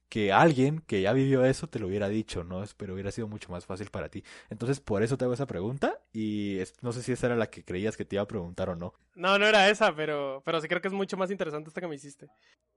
que 0.09 0.31
alguien 0.31 0.79
que 0.81 1.01
ya 1.01 1.13
vivió 1.13 1.45
eso 1.45 1.67
te 1.67 1.79
lo 1.79 1.87
hubiera 1.87 2.07
dicho, 2.07 2.43
¿no? 2.43 2.63
Pero 2.77 2.93
hubiera 2.93 3.11
sido 3.11 3.27
mucho 3.27 3.51
más 3.51 3.65
fácil 3.65 3.89
para 3.89 4.09
ti. 4.09 4.23
Entonces, 4.49 4.79
por 4.79 5.03
eso 5.03 5.17
te 5.17 5.25
hago 5.25 5.33
esa 5.33 5.47
pregunta 5.47 5.99
y 6.13 6.59
no 6.81 6.91
sé 6.91 7.01
si 7.01 7.11
esa 7.11 7.27
era 7.27 7.35
la 7.35 7.49
que 7.49 7.63
creías 7.63 7.97
que 7.97 8.05
te 8.05 8.15
iba 8.15 8.23
a 8.23 8.27
preguntar 8.27 8.69
o 8.69 8.75
no. 8.75 8.93
No, 9.15 9.39
no 9.39 9.47
era 9.47 9.69
esa, 9.69 9.95
pero, 9.95 10.41
pero 10.45 10.61
sí 10.61 10.67
creo 10.67 10.81
que 10.81 10.87
es 10.87 10.93
mucho 10.93 11.17
más 11.17 11.31
interesante 11.31 11.69
esta 11.69 11.81
que 11.81 11.87
me 11.87 11.95
hiciste. 11.95 12.27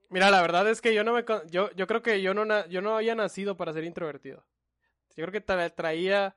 Mira, 0.08 0.30
la 0.30 0.40
verdad 0.40 0.68
es 0.68 0.80
que 0.80 0.94
yo 0.94 1.04
no 1.04 1.12
me... 1.12 1.24
Yo, 1.50 1.70
yo 1.72 1.86
creo 1.86 2.02
que 2.02 2.22
yo 2.22 2.32
no, 2.32 2.66
yo 2.68 2.80
no 2.80 2.96
había 2.96 3.14
nacido 3.14 3.56
para 3.56 3.72
ser 3.72 3.84
introvertido. 3.84 4.44
Yo 5.16 5.26
creo 5.26 5.32
que 5.32 5.70
traía 5.70 6.36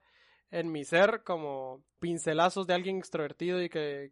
en 0.49 0.71
mi 0.71 0.83
ser 0.83 1.23
como 1.23 1.83
pincelazos 1.99 2.67
de 2.67 2.73
alguien 2.73 2.97
extrovertido 2.97 3.61
y 3.61 3.69
que, 3.69 4.11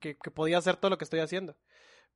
que, 0.00 0.14
podía 0.14 0.58
hacer 0.58 0.76
todo 0.76 0.90
lo 0.90 0.98
que 0.98 1.04
estoy 1.04 1.20
haciendo. 1.20 1.56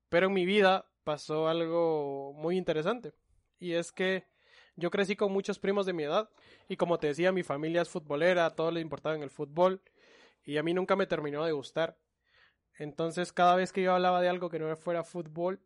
Pero 0.09 0.27
en 0.27 0.33
mi 0.33 0.47
vida 0.47 0.87
pasó 1.05 1.49
algo 1.49 2.33
muy 2.35 2.57
interesante. 2.57 3.13
Y 3.59 3.73
es 3.73 3.93
que 3.93 4.27
yo 4.77 4.91
crecí 4.91 5.17
con 5.17 5.33
muchos 5.33 5.59
primos 5.59 5.87
de 5.87 5.93
mi 5.93 6.03
edad. 6.05 6.29
Y 6.69 6.77
como 6.77 6.99
te 6.99 7.09
decía, 7.09 7.33
mi 7.33 7.43
familia 7.43 7.83
es 7.83 7.89
futbolera, 7.89 8.51
todo 8.51 8.71
le 8.71 8.81
importaba 8.81 9.15
en 9.15 9.23
el 9.23 9.31
fútbol. 9.31 9.81
Y 10.45 10.57
a 10.57 10.63
mí 10.63 10.75
nunca 10.75 10.97
me 10.97 11.07
terminó 11.07 11.45
de 11.45 11.53
gustar. 11.53 11.97
Entonces, 12.79 13.33
cada 13.33 13.55
vez 13.55 13.73
que 13.73 13.83
yo 13.83 13.95
hablaba 13.95 14.21
de 14.21 14.29
algo 14.29 14.51
que 14.51 14.59
no 14.59 14.75
fuera 14.77 15.05
fútbol, 15.05 15.61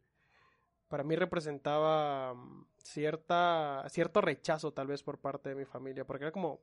para 0.89 1.05
mí 1.05 1.17
representaba 1.17 2.35
mm, 2.35 2.67
cierta, 2.83 3.85
cierto 3.89 4.21
rechazo 4.21 4.73
tal 4.73 4.89
vez 4.89 5.03
por 5.03 5.19
parte 5.19 5.51
de 5.51 5.55
mi 5.55 5.65
familia. 5.65 6.05
Porque 6.07 6.25
era 6.25 6.33
como, 6.33 6.61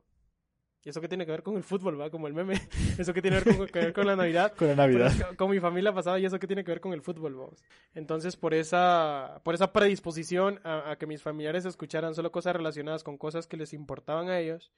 ¿Y 0.86 0.90
eso 0.90 1.02
qué 1.02 1.08
tiene 1.08 1.26
que 1.26 1.32
ver 1.32 1.42
con 1.42 1.58
el 1.58 1.64
fútbol, 1.64 2.00
va? 2.00 2.12
Como 2.12 2.28
el 2.28 2.36
meme. 2.36 2.54
¿Eso 3.00 3.12
qué 3.12 3.20
tiene 3.20 3.42
que 3.42 3.80
ver 3.80 3.92
con, 3.92 4.06
la 4.06 4.16
Navidad? 4.16 4.54
con 4.58 4.68
la 4.68 4.76
Navidad. 4.76 5.12
con, 5.36 5.50
mi 5.50 5.60
familia 5.60 5.92
pasada, 5.92 6.20
¿y 6.20 6.26
eso 6.26 6.38
qué 6.38 6.46
tiene 6.46 6.64
que 6.64 6.72
ver 6.72 6.80
con 6.80 6.94
el 6.94 7.02
fútbol, 7.02 7.34
vamos? 7.34 7.64
Entonces, 7.96 8.38
por 8.38 8.54
esa, 8.54 9.42
por 9.44 9.56
esa 9.56 9.74
predisposición 9.74 10.60
a, 10.64 10.92
a, 10.92 10.98
que 10.98 11.08
mis 11.08 11.24
familiares 11.24 11.66
escucharan 11.66 12.14
solo 12.14 12.32
cosas 12.32 12.56
relacionadas 12.56 13.04
con 13.04 13.18
cosas 13.18 13.48
que 13.48 13.58
les 13.58 13.74
importaban 13.74 14.30
a 14.30 14.38
ellos, 14.38 14.72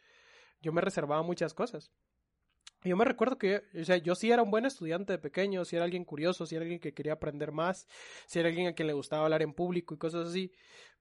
yo 0.61 0.71
me 0.71 0.79
reservaba 0.79 1.21
muchas 1.23 1.53
cosas. 1.53 1.91
Yo 2.83 2.95
me 2.95 3.05
recuerdo 3.05 3.37
que, 3.37 3.63
o 3.79 3.83
sea, 3.83 3.97
yo 3.97 4.13
sí 4.15 4.31
era 4.31 4.43
un 4.43 4.51
buen 4.51 4.65
estudiante 4.65 5.13
de 5.13 5.19
pequeño, 5.19 5.65
si 5.65 5.75
era 5.75 5.85
alguien 5.85 6.05
curioso, 6.05 6.45
si 6.45 6.55
era 6.55 6.63
alguien 6.63 6.79
que 6.79 6.93
quería 6.93 7.13
aprender 7.13 7.51
más, 7.51 7.87
si 8.27 8.39
era 8.39 8.49
alguien 8.49 8.67
a 8.67 8.73
quien 8.73 8.87
le 8.87 8.93
gustaba 8.93 9.23
hablar 9.23 9.41
en 9.41 9.53
público 9.53 9.95
y 9.95 9.97
cosas 9.97 10.27
así. 10.27 10.51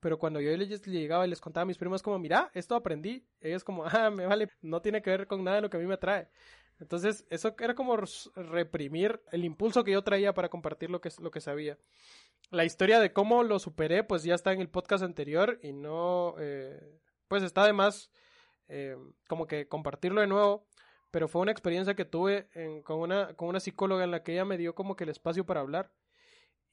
Pero 0.01 0.19
cuando 0.19 0.41
yo 0.41 0.57
les 0.57 0.83
llegaba 0.87 1.27
y 1.27 1.31
les 1.31 1.41
contaba 1.41 1.63
a 1.63 1.67
mis 1.67 1.79
primos 1.79 2.03
como, 2.03 2.19
mira, 2.19 2.51
esto 2.55 2.75
aprendí, 2.75 3.27
ellos 3.41 3.63
como, 3.63 3.85
ah, 3.87 4.11
me 4.11 4.27
vale, 4.27 4.49
no 4.63 4.81
tiene 4.81 5.03
que 5.03 5.11
ver 5.11 5.27
con 5.27 5.45
nada 5.45 5.57
de 5.57 5.63
lo 5.63 5.71
que 5.71 5.77
a 5.77 5.81
mí 5.81 5.87
me 5.87 5.95
atrae. 5.95 6.29
Entonces, 6.79 7.27
eso 7.31 7.55
era 7.59 7.75
como 7.75 7.97
reprimir 8.35 9.23
el 9.33 9.45
impulso 9.45 9.83
que 9.85 9.93
yo 9.93 10.03
traía 10.03 10.35
para 10.35 10.51
compartir 10.51 10.91
lo 10.91 11.01
que, 11.01 11.11
lo 11.21 11.31
que 11.31 11.41
sabía. 11.41 11.79
La 12.51 12.65
historia 12.65 13.01
de 13.01 13.13
cómo 13.13 13.43
lo 13.43 13.59
superé, 13.59 14.05
pues 14.05 14.23
ya 14.23 14.35
está 14.35 14.53
en 14.53 14.61
el 14.61 14.69
podcast 14.69 15.03
anterior 15.03 15.59
y 15.63 15.73
no, 15.73 16.35
eh, 16.39 17.01
pues 17.29 17.43
está 17.43 17.63
además 17.63 18.11
eh, 18.69 18.97
como 19.29 19.47
que 19.47 19.69
compartirlo 19.69 20.21
de 20.21 20.27
nuevo, 20.27 20.67
pero 21.17 21.29
fue 21.29 21.41
una 21.41 21.51
experiencia 21.51 21.95
que 21.95 22.05
tuve 22.05 22.47
con, 22.85 23.01
una, 23.01 23.33
con 23.37 23.49
una 23.49 23.59
psicóloga 23.59 24.05
en 24.05 24.11
la 24.11 24.23
que 24.23 24.33
ella 24.33 24.45
me 24.45 24.59
dio 24.59 24.75
como 24.75 24.97
que 24.97 25.05
el 25.05 25.09
espacio 25.09 25.47
para 25.47 25.61
hablar 25.61 25.91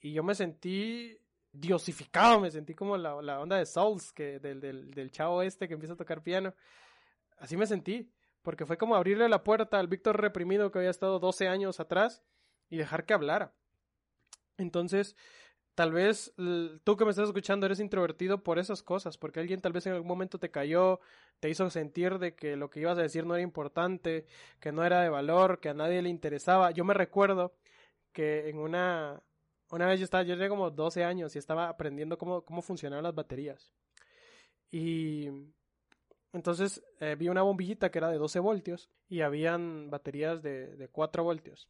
y 0.02 0.12
yo 0.12 0.22
me 0.22 0.36
sentí 0.36 1.18
diosificado, 1.54 2.42
me 2.42 2.52
sentí 2.52 2.76
como 2.76 2.98
la, 2.98 3.22
la 3.22 3.40
onda 3.40 3.56
de 3.56 3.66
Souls, 3.66 4.12
que, 4.12 4.40
del, 4.40 4.60
del, 4.60 4.92
del 4.92 5.12
chavo 5.12 5.42
este 5.44 5.70
que 5.70 5.76
empieza 5.76 5.94
a 5.94 5.96
tocar 5.96 6.24
piano. 6.24 6.54
Así 7.38 7.56
me 7.56 7.66
sentí, 7.66 8.12
porque 8.42 8.66
fue 8.66 8.78
como 8.78 8.98
abrirle 8.98 9.30
la 9.30 9.46
puerta 9.46 9.80
al 9.80 9.88
Víctor 9.88 10.20
reprimido 10.20 10.74
que 10.74 10.80
había 10.80 10.92
estado 10.92 11.20
12 11.20 11.48
años 11.48 11.80
atrás 11.80 12.22
y 12.70 12.76
dejar 12.76 13.06
que 13.06 13.14
hablara. 13.14 13.54
Entonces, 14.58 15.16
tal 15.76 15.92
vez 15.92 16.34
tú 16.84 16.98
que 16.98 17.06
me 17.06 17.12
estás 17.12 17.28
escuchando 17.28 17.66
eres 17.66 17.80
introvertido 17.80 18.44
por 18.44 18.60
esas 18.60 18.84
cosas, 18.84 19.18
porque 19.18 19.40
alguien 19.40 19.62
tal 19.62 19.74
vez 19.74 19.86
en 19.88 19.94
algún 19.94 20.08
momento 20.08 20.40
te 20.40 20.52
cayó, 20.52 21.00
te 21.40 21.50
hizo 21.50 21.70
sentir 21.70 22.20
de 22.20 22.36
que 22.36 22.56
lo 22.56 22.70
que 22.70 22.82
ibas 22.82 22.98
a 22.98 23.02
decir 23.02 23.26
no 23.26 23.36
era 23.36 23.44
importante, 23.44 24.26
que 24.60 24.72
no 24.72 24.84
era 24.84 25.02
de 25.02 25.10
valor, 25.10 25.60
que 25.60 25.70
a 25.70 25.74
nadie 25.74 26.02
le 26.02 26.10
interesaba. 26.10 26.72
Yo 26.72 26.86
me 26.86 26.94
recuerdo 26.94 27.54
que 28.12 28.50
en 28.50 28.58
una 28.60 29.24
una 29.74 29.88
vez 29.88 30.00
yo 30.00 30.04
estaba, 30.04 30.24
yo 30.24 30.36
tenía 30.36 30.50
como 30.50 30.70
12 30.70 31.04
años 31.04 31.36
y 31.36 31.40
estaba 31.40 31.68
aprendiendo 31.68 32.16
cómo, 32.18 32.44
cómo 32.44 32.62
funcionaban 32.62 33.04
las 33.04 33.16
baterías. 33.16 33.74
Y 34.70 35.30
entonces 36.32 36.84
eh, 37.00 37.16
vi 37.18 37.28
una 37.28 37.42
bombillita 37.42 37.90
que 37.90 37.98
era 37.98 38.10
de 38.10 38.20
12 38.20 38.40
voltios 38.40 38.92
y 39.10 39.22
habían 39.22 39.90
baterías 39.90 40.44
de, 40.44 40.76
de 40.76 40.88
4 40.90 41.24
voltios. 41.24 41.70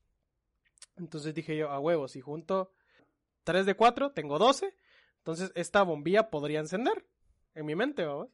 Entonces 0.97 1.33
dije 1.33 1.55
yo, 1.55 1.69
a 1.69 1.79
huevos, 1.79 2.11
si 2.11 2.19
junto 2.19 2.71
3 3.43 3.65
de 3.65 3.75
4, 3.75 4.11
tengo 4.11 4.39
12. 4.39 4.75
Entonces 5.17 5.51
esta 5.55 5.83
bombilla 5.83 6.29
podría 6.29 6.59
encender 6.59 7.05
en 7.55 7.65
mi 7.65 7.75
mente, 7.75 8.05
vamos. 8.05 8.29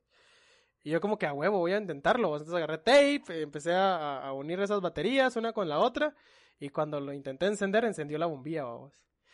Y 0.84 0.92
yo 0.92 1.02
como 1.02 1.18
que 1.18 1.26
a 1.26 1.34
huevo 1.34 1.60
voy 1.60 1.74
a 1.74 1.78
intentarlo. 1.78 2.30
Entonces 2.30 2.56
agarré 2.56 2.78
tape, 2.78 3.42
empecé 3.42 3.74
a, 3.76 4.32
unir 4.34 4.60
esas 4.60 4.82
baterías 4.82 5.36
una 5.36 5.54
con 5.54 5.68
la 5.68 5.80
otra. 5.80 6.16
Y 6.60 6.70
cuando 6.70 7.00
lo 7.00 7.14
intenté 7.14 7.46
encender, 7.46 7.86
encendió 7.86 8.18
la 8.18 8.26
bombilla, 8.26 8.64
vamos. 8.64 8.94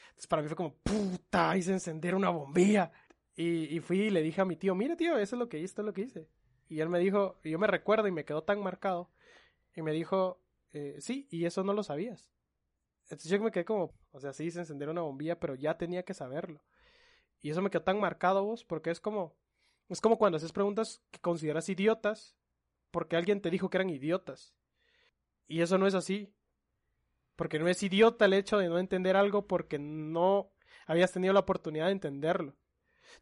Entonces 0.09 0.27
para 0.27 0.41
mí 0.41 0.47
fue 0.47 0.57
como, 0.57 0.75
puta, 0.75 1.55
hice 1.57 1.71
encender 1.71 2.15
una 2.15 2.29
bombilla. 2.29 2.91
Y, 3.37 3.79
fui 3.81 4.03
y 4.03 4.09
le 4.09 4.21
dije 4.21 4.41
a 4.41 4.45
mi 4.45 4.55
tío, 4.55 4.75
mira 4.75 4.95
tío, 4.95 5.17
eso 5.17 5.35
es 5.35 5.39
lo 5.39 5.49
que 5.49 5.57
hice, 5.57 5.65
esto 5.65 5.81
es 5.81 5.85
lo 5.85 5.93
que 5.93 6.01
hice. 6.01 6.29
Y 6.69 6.79
él 6.79 6.89
me 6.89 6.99
dijo, 6.99 7.39
yo 7.43 7.59
me 7.59 7.67
recuerdo 7.67 8.07
y 8.07 8.11
me 8.11 8.25
quedó 8.25 8.43
tan 8.43 8.61
marcado. 8.63 9.11
Y 9.75 9.81
me 9.81 9.91
dijo, 9.91 10.41
eh, 10.71 10.95
sí, 10.99 11.27
y 11.29 11.45
eso 11.45 11.63
no 11.63 11.73
lo 11.73 11.83
sabías. 11.83 12.31
Entonces 13.05 13.29
yo 13.29 13.39
me 13.39 13.51
quedé 13.51 13.65
como, 13.65 13.93
o 14.11 14.19
sea, 14.19 14.33
sí 14.33 14.45
hice 14.45 14.59
encender 14.59 14.89
una 14.89 15.01
bombilla, 15.01 15.39
pero 15.39 15.55
ya 15.55 15.77
tenía 15.77 16.03
que 16.03 16.13
saberlo. 16.13 16.61
Y 17.41 17.51
eso 17.51 17.61
me 17.61 17.69
quedó 17.69 17.83
tan 17.83 17.99
marcado 17.99 18.43
vos, 18.43 18.65
porque 18.65 18.89
es 18.89 18.99
como, 18.99 19.35
es 19.89 20.01
como 20.01 20.17
cuando 20.17 20.37
haces 20.37 20.51
preguntas 20.51 21.03
que 21.11 21.19
consideras 21.19 21.69
idiotas, 21.69 22.35
porque 22.89 23.15
alguien 23.15 23.41
te 23.41 23.51
dijo 23.51 23.69
que 23.69 23.77
eran 23.77 23.91
idiotas. 23.91 24.55
Y 25.47 25.61
eso 25.61 25.77
no 25.77 25.85
es 25.85 25.93
así. 25.93 26.33
Porque 27.35 27.59
no 27.59 27.67
es 27.67 27.83
idiota 27.83 28.25
el 28.25 28.33
hecho 28.33 28.57
de 28.57 28.69
no 28.69 28.79
entender 28.79 29.15
algo 29.15 29.45
porque 29.45 29.77
no 29.77 30.51
habías 30.87 31.11
tenido 31.11 31.33
la 31.33 31.41
oportunidad 31.41 31.87
de 31.87 31.91
entenderlo. 31.91 32.55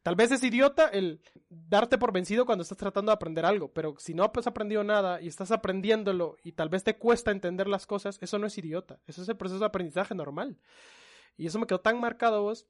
Tal 0.01 0.15
vez 0.15 0.31
es 0.31 0.43
idiota 0.43 0.87
el 0.87 1.21
darte 1.49 1.97
por 1.97 2.11
vencido 2.11 2.45
cuando 2.45 2.63
estás 2.63 2.77
tratando 2.77 3.11
de 3.11 3.15
aprender 3.15 3.45
algo, 3.45 3.71
pero 3.71 3.95
si 3.99 4.13
no 4.13 4.31
has 4.35 4.47
aprendido 4.47 4.83
nada 4.83 5.21
y 5.21 5.27
estás 5.27 5.51
aprendiéndolo 5.51 6.37
y 6.43 6.53
tal 6.53 6.69
vez 6.69 6.83
te 6.83 6.97
cuesta 6.97 7.31
entender 7.31 7.67
las 7.67 7.85
cosas, 7.87 8.17
eso 8.21 8.39
no 8.39 8.47
es 8.47 8.57
idiota, 8.57 8.99
eso 9.07 9.21
es 9.21 9.29
el 9.29 9.37
proceso 9.37 9.59
de 9.59 9.65
aprendizaje 9.65 10.15
normal. 10.15 10.57
Y 11.37 11.47
eso 11.47 11.59
me 11.59 11.67
quedó 11.67 11.79
tan 11.79 11.99
marcado 11.99 12.43
vos 12.43 12.67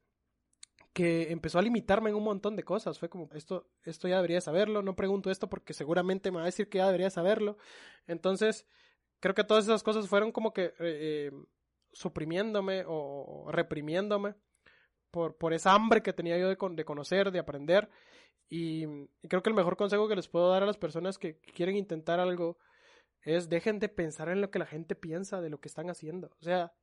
que 0.94 1.32
empezó 1.32 1.60
a 1.60 1.64
limitarme 1.64 2.12
en 2.12 2.16
un 2.16 2.24
montón 2.24 2.56
de 2.56 2.64
cosas. 2.64 3.00
Fue 3.00 3.10
como, 3.10 3.30
esto, 3.34 3.68
esto 3.84 4.08
ya 4.08 4.18
debería 4.18 4.42
saberlo, 4.42 4.84
no 4.84 4.96
pregunto 4.96 5.32
esto 5.32 5.50
porque 5.50 5.74
seguramente 5.74 6.32
me 6.32 6.38
va 6.38 6.44
a 6.44 6.46
decir 6.46 6.70
que 6.70 6.78
ya 6.78 6.86
debería 6.86 7.10
saberlo. 7.10 7.58
Entonces, 8.08 8.68
creo 9.20 9.34
que 9.34 9.44
todas 9.44 9.66
esas 9.66 9.84
cosas 9.84 10.08
fueron 10.08 10.32
como 10.32 10.54
que 10.54 10.66
eh, 10.66 10.74
eh, 10.80 11.32
suprimiéndome 11.92 12.84
o, 12.88 13.48
reprimiéndome 13.52 14.36
por, 15.14 15.38
por 15.38 15.54
esa 15.54 15.74
hambre 15.74 16.02
que 16.02 16.12
tenía 16.12 16.40
yo 16.40 16.50
de, 16.50 16.58
de 16.72 16.86
conocer, 16.86 17.32
de 17.32 17.38
aprender. 17.38 17.88
Y, 18.50 18.84
creo 19.30 19.44
que 19.44 19.50
el 19.52 19.56
mejor 19.56 19.78
consejo 19.78 20.08
que 20.08 20.16
les 20.16 20.28
puedo 20.28 20.50
dar 20.50 20.64
a 20.64 20.66
las 20.66 20.78
personas 20.78 21.20
que 21.20 21.38
quieren 21.38 21.76
intentar 21.76 22.20
algo 22.20 22.58
es 23.22 23.48
dejen 23.48 23.78
de 23.78 23.90
pensar 23.90 24.30
en 24.30 24.42
lo 24.42 24.50
que 24.50 24.58
la 24.58 24.66
gente 24.66 24.96
piensa 24.96 25.40
de 25.40 25.52
lo 25.52 25.60
que 25.60 25.68
están 25.68 25.92
haciendo. 25.92 26.36
O 26.42 26.44
sea, 26.44 26.74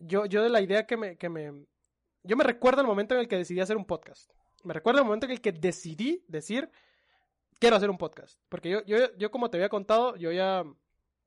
yo, 0.00 0.26
yo 0.26 0.42
de 0.42 0.48
la 0.48 0.60
idea 0.60 0.84
que 0.84 0.96
me, 0.96 1.16
que 1.16 1.28
me... 1.28 1.64
Yo 2.24 2.36
me 2.36 2.42
recuerdo 2.42 2.80
el 2.80 2.88
momento 2.88 3.14
en 3.14 3.20
el 3.20 3.28
que 3.28 3.36
decidí 3.36 3.60
hacer 3.60 3.76
un 3.76 3.86
podcast. 3.86 4.32
Me 4.64 4.74
recuerdo 4.74 4.98
el 4.98 5.06
momento 5.06 5.26
en 5.26 5.32
el 5.32 5.40
que 5.40 5.52
decidí 5.52 6.24
decir, 6.26 6.68
quiero 7.60 7.76
hacer 7.76 7.88
un 7.88 7.98
podcast. 7.98 8.40
Porque 8.48 8.68
yo, 8.68 8.84
yo, 8.84 9.16
yo 9.16 9.30
como 9.30 9.48
te 9.48 9.58
había 9.58 9.68
contado, 9.68 10.16
yo 10.16 10.32
ya 10.32 10.64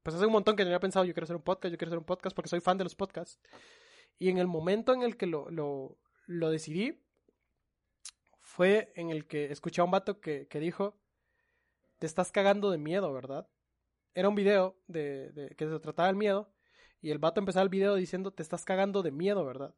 pues 0.03 0.13
hace 0.13 0.25
un 0.25 0.33
montón 0.33 0.57
que 0.57 0.63
tenía 0.63 0.79
pensado, 0.81 1.05
yo 1.05 1.13
quiero 1.13 1.23
hacer 1.23 1.37
un 1.37 1.43
podcast, 1.43 1.71
yo 1.71 1.77
quiero 1.77 1.91
hacer 1.91 1.99
un 1.99 2.05
podcast 2.05 2.35
porque 2.35 2.49
soy 2.49 2.59
fan 2.59 2.77
de 2.77 2.83
los 2.83 2.95
podcasts. 2.95 3.39
Y 4.19 4.29
en 4.29 4.37
el 4.37 4.47
momento 4.47 4.93
en 4.93 5.01
el 5.01 5.17
que 5.17 5.25
lo, 5.25 5.49
lo, 5.49 5.97
lo 6.27 6.49
decidí, 6.49 7.01
fue 8.39 8.91
en 8.95 9.09
el 9.09 9.27
que 9.27 9.51
escuché 9.51 9.81
a 9.81 9.85
un 9.85 9.91
vato 9.91 10.19
que, 10.19 10.47
que, 10.47 10.59
dijo, 10.59 10.97
te 11.99 12.05
estás 12.05 12.31
cagando 12.31 12.69
de 12.69 12.77
miedo, 12.77 13.11
¿verdad? 13.13 13.47
Era 14.13 14.29
un 14.29 14.35
video 14.35 14.75
de, 14.87 15.53
que 15.57 15.67
se 15.67 15.79
trataba 15.79 16.07
del 16.07 16.17
miedo 16.17 16.51
y 17.01 17.11
el 17.11 17.17
vato 17.17 17.39
empezaba 17.39 17.63
el 17.63 17.69
video 17.69 17.95
diciendo, 17.95 18.31
te 18.31 18.43
estás 18.43 18.65
cagando 18.65 19.01
de 19.01 19.11
miedo, 19.11 19.45
¿verdad? 19.45 19.73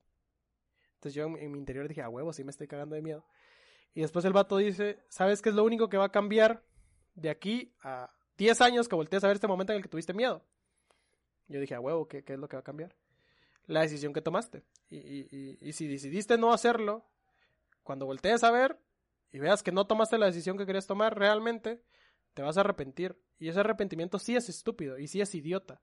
Entonces 0.96 1.14
yo 1.14 1.26
en, 1.26 1.38
en 1.38 1.52
mi 1.52 1.60
interior 1.60 1.88
dije, 1.88 2.02
a 2.02 2.10
huevo, 2.10 2.34
sí 2.34 2.44
me 2.44 2.52
estoy 2.52 2.68
cagando 2.68 2.96
de 2.96 3.02
miedo. 3.02 3.26
Y 3.94 4.02
después 4.02 4.26
el 4.26 4.34
vato 4.34 4.58
dice, 4.58 5.00
¿sabes 5.08 5.42
qué 5.42 5.50
es 5.50 5.56
lo 5.56 5.64
único 5.64 5.88
que 5.88 5.98
va 5.98 6.06
a 6.06 6.12
cambiar 6.12 6.64
de 7.16 7.30
aquí 7.30 7.74
a 7.82 8.12
10 8.38 8.62
años 8.62 8.88
que 8.88 8.96
voltees 8.96 9.24
a 9.24 9.28
ver 9.28 9.36
este 9.36 9.48
momento 9.48 9.74
en 9.74 9.78
el 9.78 9.84
que 9.84 9.90
tuviste 9.90 10.14
miedo. 10.14 10.44
Yo 11.48 11.60
dije, 11.60 11.76
a 11.76 11.80
huevo, 11.80 12.08
¿qué, 12.08 12.24
¿qué, 12.24 12.34
es 12.34 12.40
lo 12.40 12.48
que 12.48 12.56
va 12.56 12.62
a 12.62 12.64
cambiar? 12.64 12.96
La 13.66 13.82
decisión 13.82 14.14
que 14.14 14.22
tomaste. 14.22 14.64
Y, 14.90 14.98
y, 14.98 15.58
y, 15.62 15.74
si 15.74 15.88
decidiste 15.88 16.38
no 16.38 16.54
hacerlo, 16.54 17.06
cuando 17.84 18.06
voltees 18.06 18.44
a 18.44 18.52
ver 18.52 18.78
y 19.32 19.40
veas 19.40 19.64
que 19.64 19.72
no 19.72 19.88
tomaste 19.88 20.18
la 20.18 20.26
decisión 20.26 20.58
que 20.58 20.66
querías 20.66 20.88
tomar 20.88 21.18
realmente, 21.18 21.82
te 22.34 22.42
vas 22.42 22.58
a 22.58 22.62
arrepentir. 22.62 23.18
Y 23.40 23.50
ese 23.50 23.60
arrepentimiento 23.60 24.20
sí 24.20 24.36
es 24.36 24.50
estúpido 24.50 25.00
y 25.00 25.08
sí 25.08 25.22
es 25.22 25.34
idiota. 25.34 25.82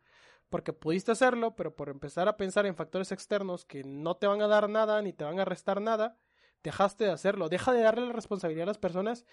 Porque 0.48 0.72
pudiste 0.72 1.12
hacerlo, 1.12 1.54
pero 1.54 1.74
por 1.74 1.88
empezar 1.88 2.28
a 2.28 2.36
pensar 2.36 2.66
en 2.66 2.74
factores 2.74 3.12
externos 3.12 3.64
que 3.64 3.84
no 3.84 4.16
te 4.16 4.26
van 4.26 4.42
a 4.42 4.48
dar 4.48 4.68
nada 4.68 5.00
ni 5.00 5.12
te 5.12 5.24
van 5.24 5.38
a 5.38 5.44
restar 5.44 5.80
nada, 5.80 6.18
dejaste 6.62 7.04
de 7.04 7.12
hacerlo. 7.12 7.48
Deja 7.48 7.72
de 7.72 7.82
darle 7.82 8.06
la 8.06 8.12
responsabilidad 8.12 8.64
a 8.64 8.66
las 8.66 8.78
personas 8.78 9.24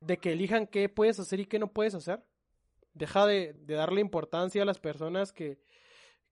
de 0.00 0.18
que 0.18 0.32
elijan 0.32 0.66
qué 0.66 0.88
puedes 0.88 1.18
hacer 1.18 1.40
y 1.40 1.46
qué 1.46 1.58
no 1.58 1.72
puedes 1.72 1.94
hacer. 1.94 2.24
Deja 2.92 3.26
de, 3.26 3.54
de 3.54 3.74
darle 3.74 4.00
importancia 4.00 4.62
a 4.62 4.66
las 4.66 4.78
personas 4.78 5.32
que, 5.32 5.58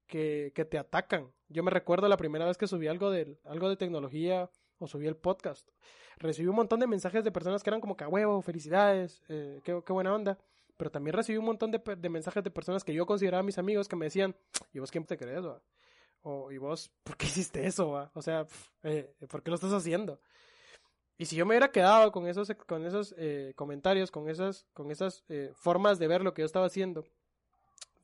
que, 0.07 0.53
que, 0.55 0.64
te 0.64 0.78
atacan. 0.78 1.32
Yo 1.53 1.62
me 1.62 1.70
recuerdo 1.70 2.09
la 2.09 2.16
primera 2.16 2.46
vez 2.46 2.57
que 2.57 2.66
subí 2.66 2.88
algo 2.88 3.11
de, 3.11 3.38
algo 3.44 3.68
de 3.68 3.76
tecnología 3.76 4.50
o 4.78 4.86
subí 4.86 5.07
el 5.07 5.16
podcast. 5.16 5.68
Recibí 6.16 6.48
un 6.48 6.57
montón 6.57 6.80
de 6.80 6.86
mensajes 6.86 7.24
de 7.24 7.30
personas 7.30 7.62
que 7.62 7.70
eran 7.70 7.80
como 7.80 7.96
que, 7.96 8.07
huevo, 8.07 8.40
felicidades, 8.42 9.22
eh, 9.28 9.61
qué, 9.64 9.82
qué, 9.84 9.92
buena 9.92 10.14
onda. 10.14 10.38
Pero 10.76 10.90
también 10.90 11.14
recibí 11.14 11.38
un 11.38 11.44
montón 11.44 11.70
de, 11.70 11.78
de, 11.78 12.09
mensajes 12.09 12.42
de 12.42 12.50
personas 12.50 12.84
que 12.84 12.94
yo 12.94 13.07
consideraba 13.07 13.42
mis 13.42 13.59
amigos 13.59 13.88
que 13.88 13.96
me 13.96 14.07
decían, 14.07 14.34
¿y 14.72 14.78
vos 14.78 14.90
quién 14.90 15.05
te 15.05 15.16
crees? 15.16 15.44
O, 16.22 16.50
¿y 16.50 16.59
vos 16.59 16.90
por 17.05 17.16
qué 17.16 17.26
hiciste 17.26 17.66
eso? 17.66 18.11
O 18.14 18.22
sea, 18.22 18.46
eh, 18.82 19.14
¿por 19.28 19.42
qué 19.42 19.50
lo 19.50 19.57
estás 19.57 19.72
haciendo? 19.72 20.20
Y 21.18 21.26
si 21.26 21.36
yo 21.36 21.44
me 21.44 21.50
hubiera 21.50 21.70
quedado 21.70 22.11
con 22.11 22.26
esos, 22.26 22.50
con 22.66 22.84
esos 22.86 23.14
eh, 23.18 23.53
comentarios, 23.55 24.11
con 24.11 24.28
esas, 24.28 24.66
con 24.72 24.90
esas 24.90 25.22
formas 25.55 25.98
de 25.98 26.09
ver 26.09 26.22
lo 26.22 26.34
que 26.34 26.42
yo 26.42 26.46
estaba 26.46 26.66
haciendo 26.66 27.05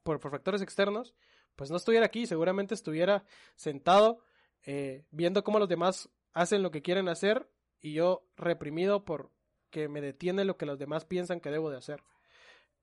por, 0.03 0.21
por, 0.21 0.31
factores 0.31 0.63
externos, 0.63 1.15
pues 1.59 1.73
no 1.73 1.77
estuviera 1.77 2.07
aquí, 2.07 2.25
seguramente 2.25 2.73
estuviera 2.73 3.25
sentado 3.57 4.21
eh, 4.65 5.05
viendo 5.11 5.43
cómo 5.43 5.59
los 5.59 5.69
demás 5.69 6.09
hacen 6.33 6.63
lo 6.63 6.71
que 6.71 6.83
quieren 6.83 7.09
hacer 7.09 7.51
y 7.81 7.95
yo 7.95 8.23
reprimido 8.37 9.05
por 9.05 9.33
que 9.71 9.89
me 9.89 10.01
detiene 10.01 10.45
lo 10.45 10.57
que 10.57 10.67
los 10.67 10.79
demás 10.79 11.05
piensan 11.05 11.41
que 11.41 11.51
debo 11.51 11.69
de 11.69 11.77
hacer. 11.77 12.01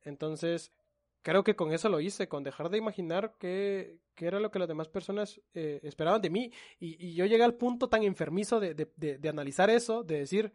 Entonces, 0.03 0.73
creo 1.21 1.45
que 1.45 1.55
con 1.55 1.71
eso 1.71 1.87
lo 1.87 2.01
hice, 2.01 2.27
con 2.27 2.43
dejar 2.43 2.69
de 2.69 2.77
imaginar 2.77 3.35
qué, 3.39 3.97
qué 4.13 4.27
era 4.27 4.41
lo 4.41 4.51
que 4.51 4.59
las 4.59 4.67
demás 4.67 4.89
personas 4.89 5.39
eh, 5.53 5.79
esperaban 5.83 6.21
de 6.21 6.29
mí. 6.29 6.51
Y, 6.77 7.15
yo 7.15 7.25
llegué 7.25 7.45
al 7.45 7.55
punto 7.55 7.87
tan 7.87 8.03
enfermizo 8.03 8.59
de, 8.59 8.73
de, 8.73 8.91
de, 8.97 9.17
de, 9.17 9.29
analizar 9.29 9.69
eso, 9.69 10.03
de 10.03 10.19
decir, 10.19 10.51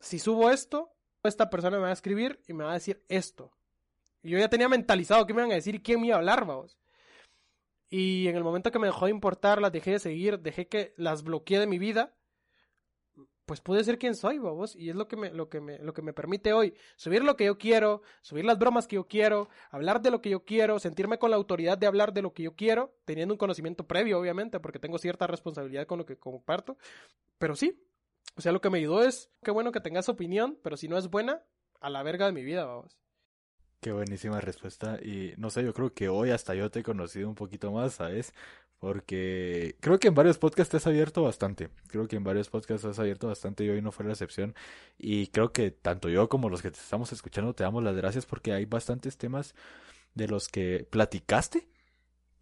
si 0.00 0.18
subo 0.18 0.50
esto, 0.50 0.90
esta 1.22 1.48
persona 1.48 1.76
me 1.76 1.84
va 1.84 1.90
a 1.90 1.94
escribir 1.94 2.40
y 2.48 2.52
me 2.52 2.64
va 2.64 2.72
a 2.72 2.74
decir 2.74 3.00
esto. 3.08 3.52
Y 4.24 4.30
yo 4.30 4.40
ya 4.40 4.50
tenía 4.50 4.68
mentalizado 4.68 5.24
qué 5.24 5.34
me 5.34 5.42
iban 5.42 5.52
a 5.52 5.54
decir 5.54 5.76
y 5.76 5.82
quién 5.82 6.00
me 6.00 6.08
iba 6.08 6.16
a 6.16 6.18
hablar, 6.18 6.44
vamos. 6.44 6.81
Y 7.94 8.26
en 8.26 8.36
el 8.36 8.42
momento 8.42 8.70
que 8.70 8.78
me 8.78 8.86
dejó 8.86 9.04
de 9.04 9.10
importar, 9.10 9.60
las 9.60 9.70
dejé 9.70 9.90
de 9.90 9.98
seguir, 9.98 10.38
dejé 10.40 10.66
que 10.66 10.94
las 10.96 11.22
bloqueé 11.24 11.60
de 11.60 11.66
mi 11.66 11.78
vida, 11.78 12.16
pues 13.44 13.60
pude 13.60 13.84
ser 13.84 13.98
quien 13.98 14.14
soy, 14.14 14.38
vos, 14.38 14.74
y 14.74 14.88
es 14.88 14.96
lo 14.96 15.08
que 15.08 15.16
me, 15.18 15.30
lo 15.30 15.50
que 15.50 15.60
me, 15.60 15.78
lo 15.78 15.92
que 15.92 16.00
me 16.00 16.14
permite 16.14 16.54
hoy 16.54 16.72
subir 16.96 17.22
lo 17.22 17.36
que 17.36 17.44
yo 17.44 17.58
quiero, 17.58 18.00
subir 18.22 18.46
las 18.46 18.58
bromas 18.58 18.86
que 18.86 18.96
yo 18.96 19.06
quiero, 19.08 19.50
hablar 19.70 20.00
de 20.00 20.10
lo 20.10 20.22
que 20.22 20.30
yo 20.30 20.42
quiero, 20.46 20.78
sentirme 20.78 21.18
con 21.18 21.28
la 21.28 21.36
autoridad 21.36 21.76
de 21.76 21.86
hablar 21.86 22.14
de 22.14 22.22
lo 22.22 22.32
que 22.32 22.44
yo 22.44 22.56
quiero, 22.56 22.96
teniendo 23.04 23.34
un 23.34 23.38
conocimiento 23.38 23.86
previo, 23.86 24.18
obviamente, 24.18 24.58
porque 24.58 24.78
tengo 24.78 24.96
cierta 24.96 25.26
responsabilidad 25.26 25.86
con 25.86 25.98
lo 25.98 26.06
que 26.06 26.16
comparto, 26.16 26.78
pero 27.36 27.56
sí, 27.56 27.78
o 28.36 28.40
sea, 28.40 28.52
lo 28.52 28.62
que 28.62 28.70
me 28.70 28.78
ayudó 28.78 29.02
es, 29.02 29.30
qué 29.42 29.50
bueno 29.50 29.70
que 29.70 29.80
tengas 29.80 30.08
opinión, 30.08 30.58
pero 30.62 30.78
si 30.78 30.88
no 30.88 30.96
es 30.96 31.10
buena, 31.10 31.42
a 31.78 31.90
la 31.90 32.02
verga 32.02 32.24
de 32.24 32.32
mi 32.32 32.42
vida. 32.42 32.66
Qué 33.82 33.90
buenísima 33.90 34.40
respuesta. 34.40 35.00
Y 35.02 35.34
no 35.38 35.50
sé, 35.50 35.64
yo 35.64 35.74
creo 35.74 35.92
que 35.92 36.08
hoy 36.08 36.30
hasta 36.30 36.54
yo 36.54 36.70
te 36.70 36.80
he 36.80 36.82
conocido 36.84 37.28
un 37.28 37.34
poquito 37.34 37.72
más, 37.72 37.94
¿sabes? 37.94 38.32
Porque 38.78 39.76
creo 39.80 39.98
que 39.98 40.06
en 40.06 40.14
varios 40.14 40.38
podcasts 40.38 40.70
te 40.70 40.76
has 40.76 40.86
abierto 40.86 41.24
bastante. 41.24 41.68
Creo 41.88 42.06
que 42.06 42.14
en 42.14 42.22
varios 42.22 42.48
podcasts 42.48 42.84
has 42.86 43.00
abierto 43.00 43.26
bastante 43.26 43.64
y 43.64 43.70
hoy 43.70 43.82
no 43.82 43.90
fue 43.90 44.06
la 44.06 44.12
excepción. 44.12 44.54
Y 44.98 45.26
creo 45.28 45.52
que 45.52 45.72
tanto 45.72 46.08
yo 46.08 46.28
como 46.28 46.48
los 46.48 46.62
que 46.62 46.70
te 46.70 46.78
estamos 46.78 47.12
escuchando 47.12 47.54
te 47.54 47.64
damos 47.64 47.82
las 47.82 47.96
gracias 47.96 48.24
porque 48.24 48.52
hay 48.52 48.66
bastantes 48.66 49.18
temas 49.18 49.54
de 50.14 50.28
los 50.28 50.46
que 50.48 50.86
platicaste 50.88 51.68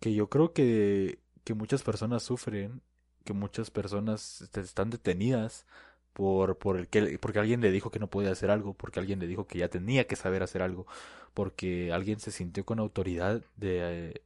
que 0.00 0.14
yo 0.14 0.28
creo 0.28 0.52
que, 0.52 1.20
que 1.44 1.54
muchas 1.54 1.82
personas 1.82 2.22
sufren, 2.22 2.82
que 3.24 3.32
muchas 3.32 3.70
personas 3.70 4.42
están 4.54 4.90
detenidas 4.90 5.66
por, 6.12 6.58
por 6.58 6.76
el 6.78 6.88
que, 6.88 7.18
porque 7.18 7.38
alguien 7.40 7.60
le 7.60 7.70
dijo 7.70 7.90
que 7.90 7.98
no 8.00 8.10
podía 8.10 8.32
hacer 8.32 8.50
algo, 8.50 8.74
porque 8.74 9.00
alguien 9.00 9.20
le 9.20 9.26
dijo 9.26 9.46
que 9.46 9.58
ya 9.58 9.68
tenía 9.68 10.06
que 10.06 10.16
saber 10.16 10.42
hacer 10.42 10.62
algo, 10.62 10.86
porque 11.34 11.92
alguien 11.92 12.20
se 12.20 12.30
sintió 12.32 12.64
con 12.64 12.78
autoridad 12.80 13.42
de, 13.56 14.22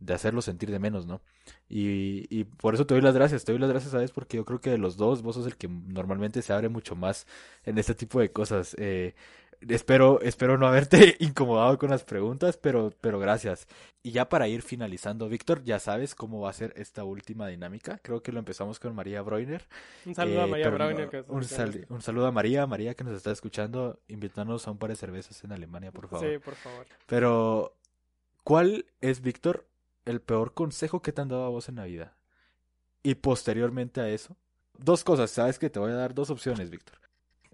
de 0.00 0.14
hacerlo 0.14 0.42
sentir 0.42 0.70
de 0.70 0.78
menos, 0.78 1.06
¿no? 1.06 1.22
Y, 1.68 2.26
y 2.30 2.44
por 2.44 2.74
eso 2.74 2.86
te 2.86 2.94
doy 2.94 3.02
las 3.02 3.14
gracias, 3.14 3.44
te 3.44 3.52
doy 3.52 3.60
las 3.60 3.70
gracias, 3.70 3.92
¿sabes? 3.92 4.12
Porque 4.12 4.36
yo 4.36 4.44
creo 4.44 4.60
que 4.60 4.70
de 4.70 4.78
los 4.78 4.96
dos, 4.96 5.22
vos 5.22 5.36
sos 5.36 5.46
el 5.46 5.56
que 5.56 5.68
normalmente 5.68 6.42
se 6.42 6.52
abre 6.52 6.68
mucho 6.68 6.96
más 6.96 7.26
en 7.64 7.78
este 7.78 7.94
tipo 7.94 8.20
de 8.20 8.32
cosas. 8.32 8.76
Eh, 8.78 9.14
espero, 9.68 10.20
espero 10.20 10.58
no 10.58 10.66
haberte 10.66 11.16
incomodado 11.20 11.78
con 11.78 11.90
las 11.90 12.04
preguntas, 12.04 12.56
pero, 12.56 12.92
pero 13.00 13.18
gracias. 13.18 13.66
Y 14.02 14.10
ya 14.12 14.28
para 14.28 14.48
ir 14.48 14.62
finalizando, 14.62 15.28
Víctor, 15.28 15.62
ya 15.64 15.78
sabes 15.78 16.14
cómo 16.14 16.40
va 16.40 16.50
a 16.50 16.52
ser 16.52 16.72
esta 16.76 17.04
última 17.04 17.48
dinámica. 17.48 17.98
Creo 18.02 18.22
que 18.22 18.32
lo 18.32 18.38
empezamos 18.38 18.78
con 18.78 18.94
María 18.94 19.22
Breuner. 19.22 19.66
Un 20.04 20.14
saludo 20.14 20.42
a 20.42 20.44
Eh, 20.44 20.50
María 20.50 20.70
no, 20.70 21.10
que- 21.10 21.24
un, 21.28 21.44
sal- 21.44 21.86
un 21.88 22.02
saludo 22.02 22.26
a 22.26 22.32
María, 22.32 22.66
María 22.66 22.94
que 22.94 23.04
nos 23.04 23.14
está 23.16 23.30
escuchando. 23.30 24.00
Invítanos 24.08 24.66
a 24.68 24.70
un 24.70 24.78
par 24.78 24.90
de 24.90 24.96
cervezas 24.96 25.42
en 25.44 25.52
Alemania, 25.52 25.90
por 25.92 26.08
favor. 26.08 26.26
Sí, 26.28 26.38
por 26.38 26.54
favor. 26.54 26.86
Pero, 27.06 27.74
¿cuál 28.42 28.86
es, 29.00 29.20
Víctor, 29.22 29.66
el 30.04 30.20
peor 30.20 30.52
consejo 30.52 31.00
que 31.00 31.12
te 31.12 31.22
han 31.22 31.28
dado 31.28 31.44
a 31.44 31.48
vos 31.48 31.68
en 31.68 31.76
la 31.76 31.84
vida? 31.84 32.14
Y 33.02 33.14
posteriormente 33.16 34.00
a 34.00 34.08
eso, 34.08 34.36
dos 34.78 35.04
cosas, 35.04 35.30
sabes 35.30 35.58
que 35.58 35.70
te 35.70 35.78
voy 35.78 35.92
a 35.92 35.94
dar 35.94 36.14
dos 36.14 36.30
opciones, 36.30 36.70
Víctor. 36.70 36.98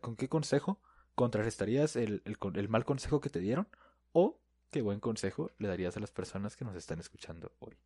¿Con 0.01 0.17
qué 0.17 0.29
consejo 0.29 0.81
contrarrestarías 1.23 1.97
el, 1.97 2.23
el, 2.25 2.37
el 2.57 2.69
mal 2.69 2.85
consejo 2.85 3.21
que 3.21 3.31
te 3.31 3.41
dieron? 3.41 3.67
¿O 4.13 4.23
qué 4.71 4.83
buen 4.83 5.01
consejo 5.01 5.51
le 5.59 5.69
darías 5.69 5.97
a 5.97 6.01
las 6.01 6.13
personas 6.13 6.57
que 6.57 6.65
nos 6.65 6.77
están 6.77 6.99
escuchando 7.01 7.53
hoy? 7.61 7.77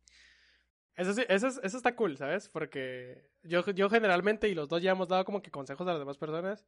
Eso, 0.95 1.13
sí, 1.13 1.23
eso, 1.27 1.47
es- 1.47 1.59
eso 1.63 1.77
está 1.77 1.95
cool, 1.95 2.17
¿sabes? 2.17 2.49
Porque 2.49 3.29
yo, 3.43 3.65
yo 3.71 3.89
generalmente, 3.89 4.47
y 4.49 4.55
los 4.55 4.69
dos 4.69 4.81
ya 4.81 4.91
hemos 4.91 5.07
dado 5.09 5.25
como 5.25 5.41
que 5.41 5.51
consejos 5.51 5.85
a 5.87 5.91
las 5.91 5.99
demás 5.99 6.17
personas, 6.17 6.65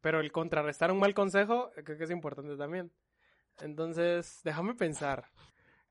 pero 0.00 0.20
el 0.20 0.32
contrarrestar 0.32 0.90
un 0.90 0.98
mal 0.98 1.14
consejo 1.14 1.70
creo 1.84 1.98
que 1.98 2.04
es 2.04 2.10
importante 2.10 2.56
también. 2.56 2.90
Entonces, 3.60 4.40
déjame 4.44 4.74
pensar. 4.74 5.26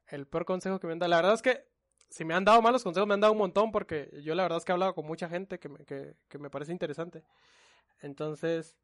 El 0.07 0.28
peor 0.28 0.45
consejo 0.45 0.80
que 0.80 0.88
me 0.88 0.93
han 0.93 0.99
dado. 0.99 1.11
La 1.11 1.17
verdad 1.17 1.36
es 1.36 1.41
que 1.43 1.65
si 2.09 2.26
me 2.26 2.34
han 2.34 2.45
dado 2.45 2.61
malos 2.61 2.84
consejos, 2.84 3.07
me 3.07 3.13
han 3.15 3.22
dado 3.22 3.34
un 3.34 3.39
montón 3.39 3.72
porque 3.72 4.09
yo 4.24 4.36
la 4.36 4.43
verdad 4.43 4.57
es 4.59 4.65
que 4.65 4.72
he 4.72 4.76
hablado 4.76 4.95
con 4.95 5.05
mucha 5.05 5.30
gente 5.30 5.59
que 5.59 5.70
que, 5.86 6.15
que 6.30 6.39
me 6.39 6.49
parece 6.49 6.72
interesante. 6.72 7.24
Entonces... 8.01 8.76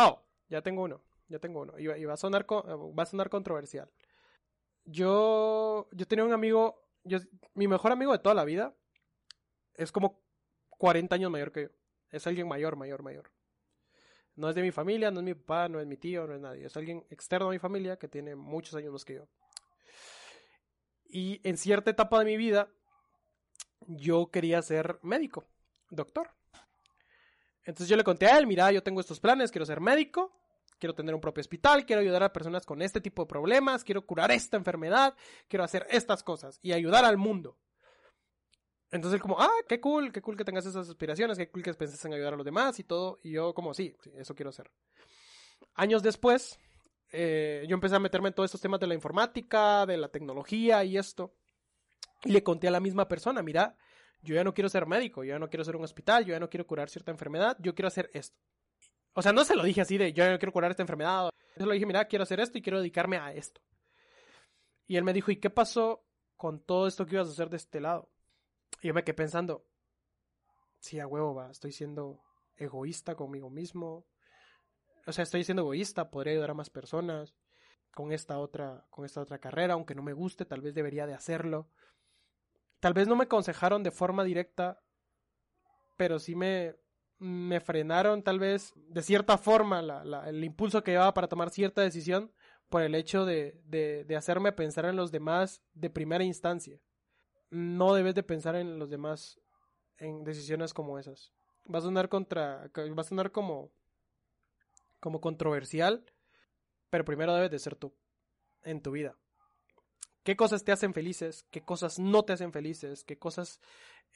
Oh, 0.00 0.22
ya 0.48 0.62
tengo 0.62 0.84
uno. 0.84 1.02
Ya 1.28 1.40
tengo 1.40 1.60
uno. 1.60 1.76
Y, 1.78 1.86
va- 1.86 2.14
a 2.14 2.16
sonar, 2.16 2.46
va 2.48 3.02
a 3.02 3.06
sonar 3.06 3.28
controversial. 3.28 3.90
Yo, 4.84 5.88
yo 5.92 6.06
tenía 6.06 6.24
un 6.24 6.32
amigo, 6.32 6.88
mi 7.54 7.66
mejor 7.68 7.92
amigo 7.92 8.12
de 8.12 8.18
toda 8.20 8.34
la 8.34 8.44
vida 8.44 8.74
es 9.74 9.92
como 9.92 10.22
40 10.70 11.16
años 11.16 11.30
mayor 11.30 11.52
que 11.52 11.62
yo. 11.64 11.68
Es 12.10 12.26
alguien 12.26 12.48
mayor, 12.48 12.76
mayor, 12.76 13.02
mayor. 13.02 13.30
No 14.36 14.48
es 14.48 14.54
de 14.54 14.62
mi 14.62 14.70
familia, 14.70 15.10
no 15.10 15.18
es 15.20 15.24
mi 15.24 15.34
papá, 15.34 15.68
no 15.68 15.80
es 15.80 15.86
mi 15.86 15.96
tío, 15.96 16.26
no 16.26 16.34
es 16.34 16.40
nadie. 16.40 16.64
Es 16.66 16.76
alguien 16.76 17.04
externo 17.10 17.48
a 17.48 17.50
mi 17.50 17.58
familia 17.58 17.98
que 17.98 18.08
tiene 18.08 18.36
muchos 18.36 18.74
años 18.76 18.92
más 18.92 19.04
que 19.04 19.14
yo. 19.16 19.28
Y 21.10 21.40
en 21.46 21.56
cierta 21.56 21.90
etapa 21.90 22.18
de 22.20 22.24
mi 22.24 22.36
vida, 22.36 22.70
yo 23.86 24.30
quería 24.30 24.62
ser 24.62 24.98
médico, 25.02 25.44
doctor. 25.90 26.30
Entonces 27.68 27.90
yo 27.90 27.98
le 27.98 28.02
conté 28.02 28.24
a 28.24 28.38
él, 28.38 28.46
mira, 28.46 28.72
yo 28.72 28.82
tengo 28.82 28.98
estos 28.98 29.20
planes, 29.20 29.50
quiero 29.50 29.66
ser 29.66 29.78
médico, 29.78 30.32
quiero 30.78 30.94
tener 30.94 31.14
un 31.14 31.20
propio 31.20 31.42
hospital, 31.42 31.84
quiero 31.84 32.00
ayudar 32.00 32.22
a 32.22 32.32
personas 32.32 32.64
con 32.64 32.80
este 32.80 32.98
tipo 32.98 33.24
de 33.24 33.28
problemas, 33.28 33.84
quiero 33.84 34.06
curar 34.06 34.30
esta 34.30 34.56
enfermedad, 34.56 35.14
quiero 35.48 35.64
hacer 35.64 35.86
estas 35.90 36.22
cosas 36.22 36.58
y 36.62 36.72
ayudar 36.72 37.04
al 37.04 37.18
mundo. 37.18 37.58
Entonces 38.90 39.16
él 39.16 39.20
como, 39.20 39.38
ah, 39.38 39.50
qué 39.68 39.82
cool, 39.82 40.12
qué 40.12 40.22
cool 40.22 40.34
que 40.34 40.46
tengas 40.46 40.64
esas 40.64 40.88
aspiraciones, 40.88 41.36
qué 41.36 41.50
cool 41.50 41.62
que 41.62 41.74
penses 41.74 42.02
en 42.06 42.14
ayudar 42.14 42.32
a 42.32 42.36
los 42.38 42.46
demás 42.46 42.78
y 42.80 42.84
todo. 42.84 43.20
Y 43.22 43.32
yo 43.32 43.52
como, 43.52 43.74
sí, 43.74 43.94
eso 44.16 44.34
quiero 44.34 44.48
hacer. 44.48 44.70
Años 45.74 46.02
después, 46.02 46.58
eh, 47.12 47.66
yo 47.68 47.74
empecé 47.74 47.96
a 47.96 47.98
meterme 47.98 48.28
en 48.28 48.34
todos 48.34 48.46
estos 48.46 48.62
temas 48.62 48.80
de 48.80 48.86
la 48.86 48.94
informática, 48.94 49.84
de 49.84 49.98
la 49.98 50.08
tecnología 50.08 50.84
y 50.84 50.96
esto. 50.96 51.34
Y 52.24 52.32
le 52.32 52.42
conté 52.42 52.68
a 52.68 52.70
la 52.70 52.80
misma 52.80 53.08
persona, 53.08 53.42
mira, 53.42 53.76
yo 54.22 54.34
ya 54.34 54.44
no 54.44 54.54
quiero 54.54 54.68
ser 54.68 54.86
médico, 54.86 55.24
yo 55.24 55.34
ya 55.34 55.38
no 55.38 55.48
quiero 55.48 55.64
ser 55.64 55.76
un 55.76 55.84
hospital, 55.84 56.24
yo 56.24 56.32
ya 56.32 56.40
no 56.40 56.48
quiero 56.48 56.66
curar 56.66 56.90
cierta 56.90 57.10
enfermedad, 57.10 57.56
yo 57.60 57.74
quiero 57.74 57.88
hacer 57.88 58.10
esto. 58.12 58.38
O 59.14 59.22
sea, 59.22 59.32
no 59.32 59.44
se 59.44 59.56
lo 59.56 59.64
dije 59.64 59.80
así 59.80 59.98
de, 59.98 60.12
yo 60.12 60.24
ya 60.24 60.30
no 60.30 60.38
quiero 60.38 60.52
curar 60.52 60.70
esta 60.70 60.82
enfermedad. 60.82 61.30
Yo 61.56 61.66
le 61.66 61.74
dije, 61.74 61.86
mira, 61.86 62.04
quiero 62.04 62.22
hacer 62.22 62.40
esto 62.40 62.58
y 62.58 62.62
quiero 62.62 62.78
dedicarme 62.78 63.16
a 63.18 63.32
esto. 63.32 63.60
Y 64.86 64.96
él 64.96 65.04
me 65.04 65.12
dijo, 65.12 65.30
¿y 65.30 65.36
qué 65.36 65.50
pasó 65.50 66.04
con 66.36 66.60
todo 66.60 66.86
esto 66.86 67.04
que 67.04 67.16
ibas 67.16 67.28
a 67.28 67.32
hacer 67.32 67.50
de 67.50 67.56
este 67.56 67.80
lado? 67.80 68.08
Y 68.80 68.88
yo 68.88 68.94
me 68.94 69.02
quedé 69.02 69.14
pensando, 69.14 69.66
sí, 70.78 71.00
a 71.00 71.06
huevo, 71.06 71.34
va, 71.34 71.50
estoy 71.50 71.72
siendo 71.72 72.22
egoísta 72.56 73.14
conmigo 73.14 73.50
mismo. 73.50 74.06
O 75.06 75.12
sea, 75.12 75.24
estoy 75.24 75.44
siendo 75.44 75.62
egoísta, 75.62 76.10
podría 76.10 76.34
ayudar 76.34 76.50
a 76.50 76.54
más 76.54 76.70
personas 76.70 77.34
con 77.92 78.12
esta 78.12 78.38
otra, 78.38 78.86
con 78.90 79.04
esta 79.04 79.20
otra 79.20 79.38
carrera, 79.38 79.74
aunque 79.74 79.94
no 79.94 80.02
me 80.02 80.12
guste, 80.12 80.44
tal 80.44 80.60
vez 80.60 80.74
debería 80.74 81.06
de 81.06 81.14
hacerlo. 81.14 81.68
Tal 82.80 82.94
vez 82.94 83.08
no 83.08 83.16
me 83.16 83.24
aconsejaron 83.24 83.82
de 83.82 83.90
forma 83.90 84.24
directa, 84.24 84.80
pero 85.96 86.18
sí 86.18 86.34
me, 86.34 86.76
me 87.18 87.60
frenaron 87.60 88.22
tal 88.22 88.38
vez 88.38 88.72
de 88.76 89.02
cierta 89.02 89.38
forma 89.38 89.80
el 90.26 90.44
impulso 90.44 90.82
que 90.84 90.92
llevaba 90.92 91.14
para 91.14 91.28
tomar 91.28 91.50
cierta 91.50 91.82
decisión 91.82 92.32
por 92.68 92.82
el 92.82 92.94
hecho 92.94 93.24
de, 93.24 93.60
de, 93.64 94.04
de 94.04 94.16
hacerme 94.16 94.52
pensar 94.52 94.84
en 94.84 94.96
los 94.96 95.10
demás 95.10 95.62
de 95.72 95.90
primera 95.90 96.22
instancia 96.22 96.80
no 97.50 97.94
debes 97.94 98.14
de 98.14 98.22
pensar 98.22 98.56
en 98.56 98.78
los 98.78 98.90
demás 98.90 99.40
en 99.98 100.24
decisiones 100.24 100.74
como 100.74 100.98
esas. 100.98 101.32
Va 101.72 101.78
a 101.78 101.82
sonar 101.82 102.08
contra, 102.08 102.70
va 102.76 103.00
a 103.00 103.04
sonar 103.04 103.32
como, 103.32 103.70
como 105.00 105.20
controversial, 105.20 106.04
pero 106.90 107.04
primero 107.04 107.34
debes 107.34 107.50
de 107.50 107.58
ser 107.58 107.76
tú 107.76 107.94
en 108.62 108.80
tu 108.82 108.90
vida. 108.90 109.16
¿Qué 110.28 110.36
cosas 110.36 110.62
te 110.62 110.72
hacen 110.72 110.92
felices? 110.92 111.46
¿Qué 111.50 111.62
cosas 111.62 111.98
no 111.98 112.22
te 112.22 112.34
hacen 112.34 112.52
felices? 112.52 113.02
¿Qué 113.02 113.16
cosas 113.18 113.62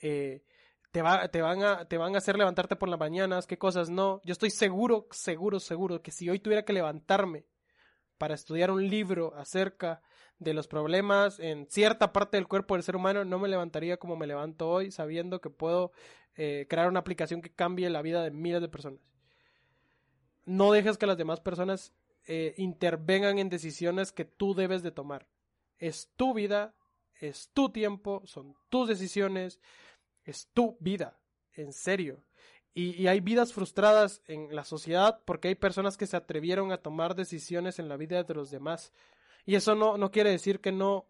eh, 0.03 0.45
te, 0.91 1.01
va, 1.01 1.29
te, 1.29 1.41
van 1.41 1.63
a, 1.63 1.87
te 1.87 1.97
van 1.97 2.15
a 2.15 2.19
hacer 2.19 2.37
levantarte 2.37 2.77
por 2.77 2.91
las 2.91 3.01
mañanas? 3.01 3.47
¿Qué 3.47 3.57
cosas 3.57 3.89
no? 3.89 4.21
Yo 4.23 4.33
estoy 4.33 4.51
seguro, 4.51 5.07
seguro, 5.11 5.59
seguro 5.59 6.03
que 6.03 6.11
si 6.11 6.29
hoy 6.29 6.39
tuviera 6.39 6.67
que 6.67 6.75
levantarme 6.75 7.47
para 8.19 8.35
estudiar 8.35 8.71
un 8.71 8.87
libro 8.91 9.35
acerca 9.37 10.03
de 10.39 10.53
los 10.53 10.69
problemas 10.69 11.41
en 11.41 11.67
cierta 11.71 12.13
parte 12.13 12.37
del 12.37 12.47
cuerpo 12.47 12.75
del 12.75 12.83
ser 12.83 12.95
humano, 12.95 13.25
no 13.25 13.39
me 13.39 13.49
levantaría 13.49 13.97
como 13.97 14.15
me 14.15 14.27
levanto 14.27 14.69
hoy, 14.69 14.91
sabiendo 14.91 15.41
que 15.41 15.49
puedo 15.49 15.93
eh, 16.37 16.67
crear 16.69 16.89
una 16.89 17.01
aplicación 17.01 17.41
que 17.41 17.55
cambie 17.55 17.89
la 17.89 18.03
vida 18.03 18.23
de 18.23 18.33
miles 18.33 18.61
de 18.61 18.69
personas. 18.69 19.01
No 20.45 20.73
dejes 20.73 20.99
que 20.99 21.07
las 21.07 21.17
demás 21.17 21.41
personas 21.41 21.95
eh, 22.27 22.53
intervengan 22.59 23.39
en 23.39 23.49
decisiones 23.49 24.13
que 24.13 24.27
tú 24.27 24.53
debes 24.53 24.83
de 24.83 24.91
tomar. 24.91 25.32
Es 25.83 26.13
tu 26.15 26.33
vida, 26.33 26.77
es 27.21 27.51
tu 27.53 27.71
tiempo, 27.71 28.23
son 28.25 28.55
tus 28.69 28.87
decisiones, 28.87 29.61
es 30.23 30.49
tu 30.55 30.77
vida, 30.79 31.19
en 31.55 31.73
serio. 31.73 32.23
Y, 32.73 33.03
y, 33.03 33.09
hay 33.09 33.19
vidas 33.19 33.53
frustradas 33.53 34.23
en 34.27 34.55
la 34.55 34.63
sociedad 34.63 35.21
porque 35.25 35.49
hay 35.49 35.57
personas 35.57 35.97
que 35.97 36.07
se 36.07 36.17
atrevieron 36.17 36.71
a 36.71 36.79
tomar 36.79 37.17
decisiones 37.17 37.81
en 37.81 37.89
la 37.89 37.97
vida 37.97 38.23
de 38.23 38.33
los 38.33 38.53
demás. 38.53 38.93
Y 39.45 39.57
eso 39.57 39.75
no, 39.75 39.99
no 39.99 40.13
quiere 40.13 40.31
decir 40.31 40.61
que 40.61 40.71
no, 40.71 41.09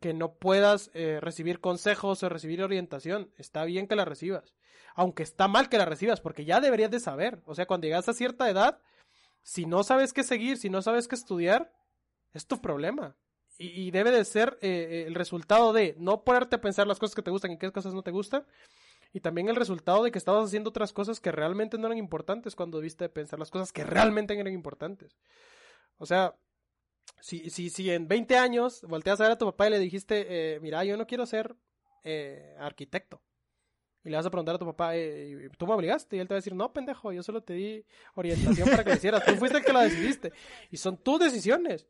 que 0.00 0.12
no 0.12 0.34
puedas 0.34 0.90
eh, 0.92 1.20
recibir 1.20 1.60
consejos 1.60 2.24
o 2.24 2.28
recibir 2.28 2.64
orientación. 2.64 3.32
Está 3.36 3.64
bien 3.64 3.86
que 3.86 3.94
la 3.94 4.04
recibas. 4.04 4.56
Aunque 4.96 5.22
está 5.22 5.46
mal 5.46 5.68
que 5.68 5.78
la 5.78 5.84
recibas, 5.84 6.20
porque 6.20 6.44
ya 6.44 6.60
deberías 6.60 6.90
de 6.90 6.98
saber. 6.98 7.42
O 7.44 7.54
sea, 7.54 7.66
cuando 7.66 7.86
llegas 7.86 8.08
a 8.08 8.12
cierta 8.12 8.50
edad, 8.50 8.82
si 9.42 9.66
no 9.66 9.84
sabes 9.84 10.12
qué 10.12 10.24
seguir, 10.24 10.56
si 10.56 10.68
no 10.68 10.82
sabes 10.82 11.06
qué 11.06 11.14
estudiar, 11.14 11.72
es 12.32 12.48
tu 12.48 12.60
problema. 12.60 13.14
Y, 13.62 13.90
debe 13.90 14.10
de 14.10 14.24
ser 14.24 14.56
eh, 14.62 15.04
el 15.06 15.14
resultado 15.14 15.74
de 15.74 15.94
no 15.98 16.24
ponerte 16.24 16.56
a 16.56 16.60
pensar 16.62 16.86
las 16.86 16.98
cosas 16.98 17.14
que 17.14 17.20
te 17.20 17.30
gustan 17.30 17.50
y 17.50 17.58
qué 17.58 17.70
cosas 17.70 17.92
no 17.92 18.02
te 18.02 18.10
gustan, 18.10 18.46
y 19.12 19.20
también 19.20 19.50
el 19.50 19.56
resultado 19.56 20.02
de 20.02 20.10
que 20.10 20.18
estabas 20.18 20.46
haciendo 20.46 20.70
otras 20.70 20.94
cosas 20.94 21.20
que 21.20 21.30
realmente 21.30 21.76
no 21.76 21.86
eran 21.86 21.98
importantes 21.98 22.54
cuando 22.54 22.78
debiste 22.78 23.08
pensar 23.10 23.38
las 23.38 23.50
cosas 23.50 23.70
que 23.70 23.84
realmente 23.84 24.32
eran 24.32 24.52
importantes. 24.52 25.18
O 25.98 26.06
sea, 26.06 26.34
si, 27.20 27.50
si, 27.50 27.70
si 27.70 27.90
en 27.90 28.08
20 28.08 28.36
años 28.36 28.82
volteas 28.82 29.20
a 29.20 29.24
ver 29.24 29.32
a 29.32 29.38
tu 29.38 29.46
papá 29.46 29.66
y 29.66 29.70
le 29.70 29.78
dijiste, 29.78 30.54
eh, 30.54 30.60
mira, 30.60 30.84
yo 30.84 30.96
no 30.96 31.06
quiero 31.06 31.26
ser 31.26 31.54
eh, 32.04 32.56
arquitecto. 32.58 33.20
Y 34.02 34.08
le 34.08 34.16
vas 34.16 34.24
a 34.24 34.30
preguntar 34.30 34.54
a 34.54 34.58
tu 34.58 34.64
papá, 34.64 34.96
eh, 34.96 35.50
¿tú 35.58 35.66
me 35.66 35.74
obligaste? 35.74 36.16
Y 36.16 36.20
él 36.20 36.28
te 36.28 36.32
va 36.32 36.36
a 36.36 36.40
decir, 36.40 36.54
no, 36.54 36.72
pendejo, 36.72 37.12
yo 37.12 37.22
solo 37.22 37.42
te 37.42 37.52
di 37.52 37.84
orientación 38.14 38.70
para 38.70 38.82
que 38.82 38.90
lo 38.90 38.96
hicieras. 38.96 39.24
Tú 39.26 39.34
fuiste 39.34 39.58
el 39.58 39.64
que 39.64 39.72
la 39.72 39.82
decidiste. 39.82 40.32
Y 40.70 40.78
son 40.78 40.96
tus 40.96 41.20
decisiones. 41.20 41.86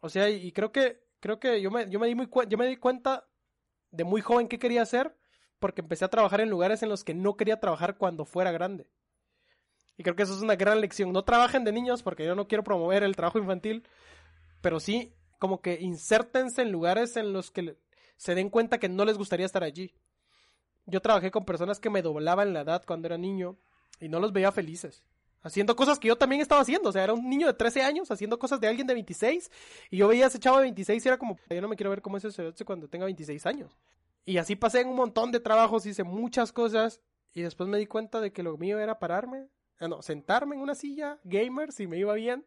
O 0.00 0.08
sea, 0.08 0.28
y, 0.28 0.52
creo 0.52 0.72
que, 0.72 1.02
creo 1.20 1.38
que 1.40 1.60
yo 1.60 1.70
me, 1.70 1.88
yo 1.90 1.98
me 1.98 2.06
di 2.06 2.14
muy 2.14 2.28
yo 2.48 2.58
me 2.58 2.66
di 2.66 2.76
cuenta 2.76 3.26
de 3.90 4.04
muy 4.04 4.20
joven 4.20 4.48
qué 4.48 4.58
quería 4.58 4.82
hacer 4.82 5.16
porque 5.58 5.80
empecé 5.80 6.04
a 6.04 6.10
trabajar 6.10 6.40
en 6.40 6.50
lugares 6.50 6.82
en 6.82 6.88
los 6.88 7.02
que 7.02 7.14
no 7.14 7.36
quería 7.36 7.60
trabajar 7.60 7.96
cuando 7.96 8.24
fuera 8.24 8.52
grande. 8.52 8.86
Y 9.96 10.02
creo 10.02 10.14
que 10.14 10.24
eso 10.24 10.34
es 10.34 10.42
una 10.42 10.56
gran 10.56 10.80
lección. 10.80 11.12
No 11.12 11.24
trabajen 11.24 11.64
de 11.64 11.72
niños 11.72 12.02
porque 12.02 12.24
yo 12.24 12.34
no 12.34 12.46
quiero 12.46 12.62
promover 12.62 13.02
el 13.02 13.16
trabajo 13.16 13.38
infantil, 13.38 13.84
pero 14.60 14.80
sí 14.80 15.14
como 15.38 15.60
que 15.60 15.80
insértense 15.80 16.62
en 16.62 16.72
lugares 16.72 17.16
en 17.16 17.32
los 17.32 17.50
que 17.50 17.76
se 18.16 18.34
den 18.34 18.50
cuenta 18.50 18.78
que 18.78 18.88
no 18.88 19.04
les 19.04 19.18
gustaría 19.18 19.46
estar 19.46 19.62
allí. 19.62 19.94
Yo 20.86 21.00
trabajé 21.00 21.30
con 21.30 21.44
personas 21.44 21.80
que 21.80 21.90
me 21.90 22.02
doblaban 22.02 22.52
la 22.52 22.60
edad 22.60 22.84
cuando 22.86 23.08
era 23.08 23.18
niño 23.18 23.58
y 24.00 24.08
no 24.08 24.20
los 24.20 24.32
veía 24.32 24.52
felices. 24.52 25.02
Haciendo 25.42 25.76
cosas 25.76 25.98
que 25.98 26.08
yo 26.08 26.16
también 26.16 26.40
estaba 26.40 26.60
haciendo. 26.60 26.88
O 26.88 26.92
sea, 26.92 27.04
era 27.04 27.12
un 27.12 27.28
niño 27.28 27.46
de 27.46 27.54
13 27.54 27.82
años 27.82 28.10
haciendo 28.10 28.38
cosas 28.38 28.60
de 28.60 28.66
alguien 28.66 28.86
de 28.86 28.94
26. 28.94 29.50
Y 29.90 29.98
yo 29.98 30.08
veía 30.08 30.26
ese 30.26 30.38
chavo 30.38 30.56
de 30.56 30.64
26 30.64 31.04
y 31.04 31.08
era 31.08 31.18
como, 31.18 31.38
yo 31.48 31.60
no 31.60 31.68
me 31.68 31.76
quiero 31.76 31.90
ver 31.90 32.02
como 32.02 32.16
ese 32.16 32.30
cuando 32.64 32.88
tenga 32.88 33.04
26 33.04 33.46
años. 33.46 33.76
Y 34.24 34.38
así 34.38 34.56
pasé 34.56 34.80
en 34.80 34.88
un 34.88 34.96
montón 34.96 35.30
de 35.30 35.38
trabajos, 35.38 35.86
hice 35.86 36.02
muchas 36.02 36.52
cosas. 36.52 37.00
Y 37.32 37.42
después 37.42 37.68
me 37.68 37.78
di 37.78 37.86
cuenta 37.86 38.20
de 38.20 38.32
que 38.32 38.42
lo 38.42 38.56
mío 38.56 38.78
era 38.80 38.98
pararme, 38.98 39.48
eh, 39.78 39.88
no, 39.88 40.02
sentarme 40.02 40.56
en 40.56 40.62
una 40.62 40.74
silla, 40.74 41.18
gamer, 41.24 41.70
si 41.70 41.86
me 41.86 41.98
iba 41.98 42.14
bien, 42.14 42.44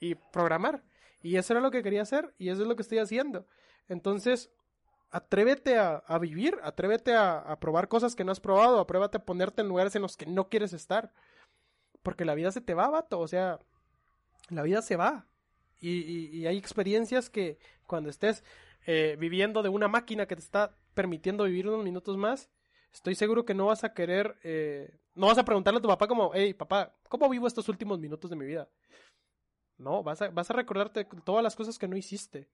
y 0.00 0.14
programar. 0.14 0.82
Y 1.22 1.36
eso 1.36 1.52
era 1.52 1.60
lo 1.60 1.70
que 1.70 1.82
quería 1.82 2.02
hacer 2.02 2.34
y 2.38 2.50
eso 2.50 2.62
es 2.62 2.68
lo 2.68 2.76
que 2.76 2.82
estoy 2.82 2.98
haciendo. 2.98 3.46
Entonces, 3.88 4.50
atrévete 5.10 5.78
a, 5.78 6.18
vivir, 6.20 6.58
atrévete 6.62 7.14
a, 7.14 7.56
probar 7.60 7.88
cosas 7.88 8.14
que 8.14 8.24
no 8.24 8.32
has 8.32 8.40
probado, 8.40 8.80
atrévete 8.80 9.18
a 9.18 9.24
ponerte 9.24 9.62
en 9.62 9.68
lugares 9.68 9.94
en 9.96 10.02
los 10.02 10.16
que 10.16 10.26
no 10.26 10.48
quieres 10.48 10.72
estar. 10.72 11.12
Porque 12.04 12.24
la 12.24 12.36
vida 12.36 12.52
se 12.52 12.60
te 12.60 12.74
va, 12.74 12.88
vato, 12.88 13.18
o 13.18 13.26
sea, 13.26 13.58
la 14.50 14.62
vida 14.62 14.82
se 14.82 14.94
va. 14.94 15.26
Y, 15.80 16.46
hay 16.46 16.56
experiencias 16.56 17.28
que 17.28 17.58
cuando 17.86 18.08
estés 18.08 18.44
eh, 18.86 19.16
viviendo 19.18 19.62
de 19.62 19.70
una 19.70 19.88
máquina 19.88 20.26
que 20.26 20.36
te 20.36 20.42
está 20.42 20.76
permitiendo 20.94 21.44
vivir 21.44 21.66
unos 21.68 21.82
minutos 21.82 22.16
más, 22.16 22.50
estoy 22.92 23.14
seguro 23.14 23.44
que 23.44 23.54
no 23.54 23.66
vas 23.66 23.84
a 23.84 23.92
querer, 23.92 24.36
eh, 24.44 24.98
no 25.14 25.26
vas 25.26 25.38
a 25.38 25.44
preguntarle 25.44 25.78
a 25.78 25.82
tu 25.82 25.88
papá 25.88 26.06
como, 26.06 26.30
hey, 26.34 26.54
papá, 26.54 26.94
¿cómo 27.08 27.28
vivo 27.28 27.46
estos 27.46 27.68
últimos 27.68 27.98
minutos 27.98 28.30
de 28.30 28.36
mi 28.36 28.44
vida? 28.44 28.68
No, 29.78 30.02
vas 30.02 30.22
a, 30.22 30.28
vas 30.28 30.50
a 30.50 30.54
recordarte 30.54 31.06
todas 31.24 31.42
las 31.42 31.56
cosas 31.56 31.78
que 31.78 31.88
no 31.88 31.96
hiciste. 31.96 32.48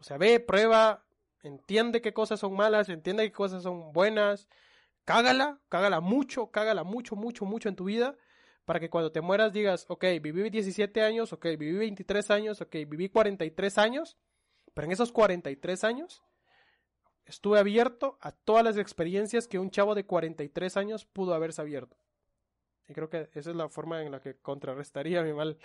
O 0.00 0.04
sea, 0.04 0.16
ve, 0.16 0.40
prueba, 0.40 1.04
entiende 1.42 2.00
qué 2.00 2.12
cosas 2.12 2.40
son 2.40 2.54
malas, 2.54 2.88
entiende 2.88 3.24
qué 3.24 3.32
cosas 3.32 3.62
son 3.64 3.92
buenas, 3.92 4.48
cágala, 5.04 5.60
cágala 5.68 6.00
mucho, 6.00 6.50
cágala 6.50 6.84
mucho, 6.84 7.16
mucho, 7.16 7.44
mucho 7.44 7.68
en 7.68 7.76
tu 7.76 7.84
vida, 7.84 8.16
para 8.70 8.78
que 8.78 8.88
cuando 8.88 9.10
te 9.10 9.20
mueras 9.20 9.52
digas, 9.52 9.84
ok, 9.88 10.04
viví 10.22 10.48
17 10.48 11.02
años, 11.02 11.32
ok, 11.32 11.44
viví 11.58 11.72
23 11.72 12.30
años, 12.30 12.60
ok, 12.60 12.70
viví 12.86 13.08
43 13.08 13.78
años, 13.78 14.16
pero 14.74 14.84
en 14.84 14.92
esos 14.92 15.10
43 15.10 15.82
años 15.82 16.22
estuve 17.24 17.58
abierto 17.58 18.16
a 18.20 18.30
todas 18.30 18.62
las 18.62 18.76
experiencias 18.76 19.48
que 19.48 19.58
un 19.58 19.72
chavo 19.72 19.96
de 19.96 20.06
43 20.06 20.76
años 20.76 21.04
pudo 21.04 21.34
haberse 21.34 21.60
abierto. 21.60 21.96
Y 22.88 22.92
creo 22.92 23.10
que 23.10 23.28
esa 23.32 23.50
es 23.50 23.56
la 23.56 23.68
forma 23.68 24.04
en 24.04 24.12
la 24.12 24.20
que 24.20 24.36
contrarrestaría 24.36 25.24
mi 25.24 25.32
mal 25.32 25.58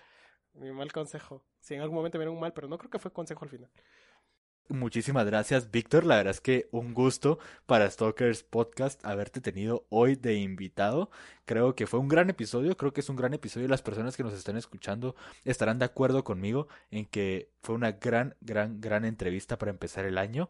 mi 0.55 0.71
mal 0.71 0.91
consejo. 0.91 1.43
Si 1.59 1.75
en 1.75 1.81
algún 1.81 1.97
momento 1.97 2.17
me 2.17 2.27
un 2.27 2.39
mal, 2.39 2.53
pero 2.53 2.67
no 2.67 2.79
creo 2.79 2.89
que 2.89 2.97
fue 2.97 3.13
consejo 3.13 3.45
al 3.45 3.51
final. 3.51 3.69
Muchísimas 4.67 5.27
gracias, 5.27 5.69
Víctor. 5.69 6.05
La 6.07 6.15
verdad 6.15 6.31
es 6.31 6.41
que 6.41 6.67
un 6.71 6.95
gusto 6.95 7.37
para 7.67 7.89
Stalkers 7.89 8.41
Podcast 8.41 9.05
haberte 9.05 9.39
tenido 9.39 9.85
hoy 9.89 10.15
de 10.15 10.37
invitado. 10.37 11.11
Creo 11.45 11.75
que 11.75 11.85
fue 11.85 11.99
un 11.99 12.07
gran 12.07 12.31
episodio, 12.31 12.75
creo 12.75 12.91
que 12.91 13.01
es 13.01 13.09
un 13.09 13.15
gran 13.15 13.35
episodio. 13.35 13.67
Las 13.67 13.83
personas 13.83 14.17
que 14.17 14.23
nos 14.23 14.33
están 14.33 14.57
escuchando 14.57 15.15
estarán 15.43 15.77
de 15.77 15.85
acuerdo 15.85 16.23
conmigo 16.23 16.67
en 16.89 17.05
que 17.05 17.51
fue 17.61 17.75
una 17.75 17.91
gran, 17.91 18.35
gran, 18.41 18.81
gran 18.81 19.05
entrevista 19.05 19.59
para 19.59 19.69
empezar 19.69 20.03
el 20.05 20.17
año. 20.17 20.49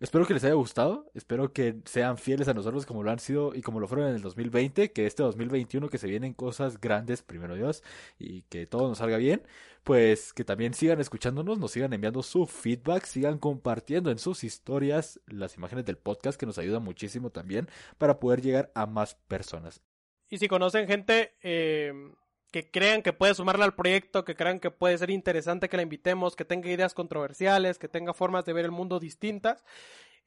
Espero 0.00 0.26
que 0.26 0.34
les 0.34 0.42
haya 0.44 0.54
gustado, 0.54 1.08
espero 1.14 1.52
que 1.52 1.76
sean 1.84 2.18
fieles 2.18 2.48
a 2.48 2.54
nosotros 2.54 2.84
como 2.84 3.04
lo 3.04 3.12
han 3.12 3.20
sido 3.20 3.54
y 3.54 3.62
como 3.62 3.78
lo 3.78 3.86
fueron 3.86 4.08
en 4.08 4.16
el 4.16 4.22
2020, 4.22 4.92
que 4.92 5.06
este 5.06 5.22
2021 5.22 5.88
que 5.88 5.98
se 5.98 6.08
vienen 6.08 6.34
cosas 6.34 6.80
grandes, 6.80 7.22
primero 7.22 7.54
Dios, 7.54 7.82
y 8.18 8.42
que 8.42 8.66
todo 8.66 8.88
nos 8.88 8.98
salga 8.98 9.18
bien, 9.18 9.42
pues 9.84 10.32
que 10.32 10.44
también 10.44 10.74
sigan 10.74 11.00
escuchándonos, 11.00 11.58
nos 11.58 11.70
sigan 11.70 11.92
enviando 11.92 12.22
su 12.24 12.46
feedback, 12.46 13.04
sigan 13.04 13.38
compartiendo 13.38 14.10
en 14.10 14.18
sus 14.18 14.42
historias 14.42 15.20
las 15.26 15.56
imágenes 15.56 15.84
del 15.84 15.96
podcast 15.96 16.38
que 16.38 16.46
nos 16.46 16.58
ayuda 16.58 16.80
muchísimo 16.80 17.30
también 17.30 17.68
para 17.96 18.18
poder 18.18 18.42
llegar 18.42 18.72
a 18.74 18.86
más 18.86 19.14
personas. 19.14 19.80
Y 20.28 20.38
si 20.38 20.48
conocen 20.48 20.88
gente 20.88 21.34
eh, 21.40 21.92
que 22.54 22.70
crean 22.70 23.02
que 23.02 23.12
puede 23.12 23.34
sumarla 23.34 23.64
al 23.64 23.74
proyecto, 23.74 24.24
que 24.24 24.36
crean 24.36 24.60
que 24.60 24.70
puede 24.70 24.96
ser 24.96 25.10
interesante 25.10 25.68
que 25.68 25.76
la 25.76 25.82
invitemos, 25.82 26.36
que 26.36 26.44
tenga 26.44 26.70
ideas 26.70 26.94
controversiales, 26.94 27.80
que 27.80 27.88
tenga 27.88 28.14
formas 28.14 28.44
de 28.44 28.52
ver 28.52 28.64
el 28.64 28.70
mundo 28.70 29.00
distintas, 29.00 29.64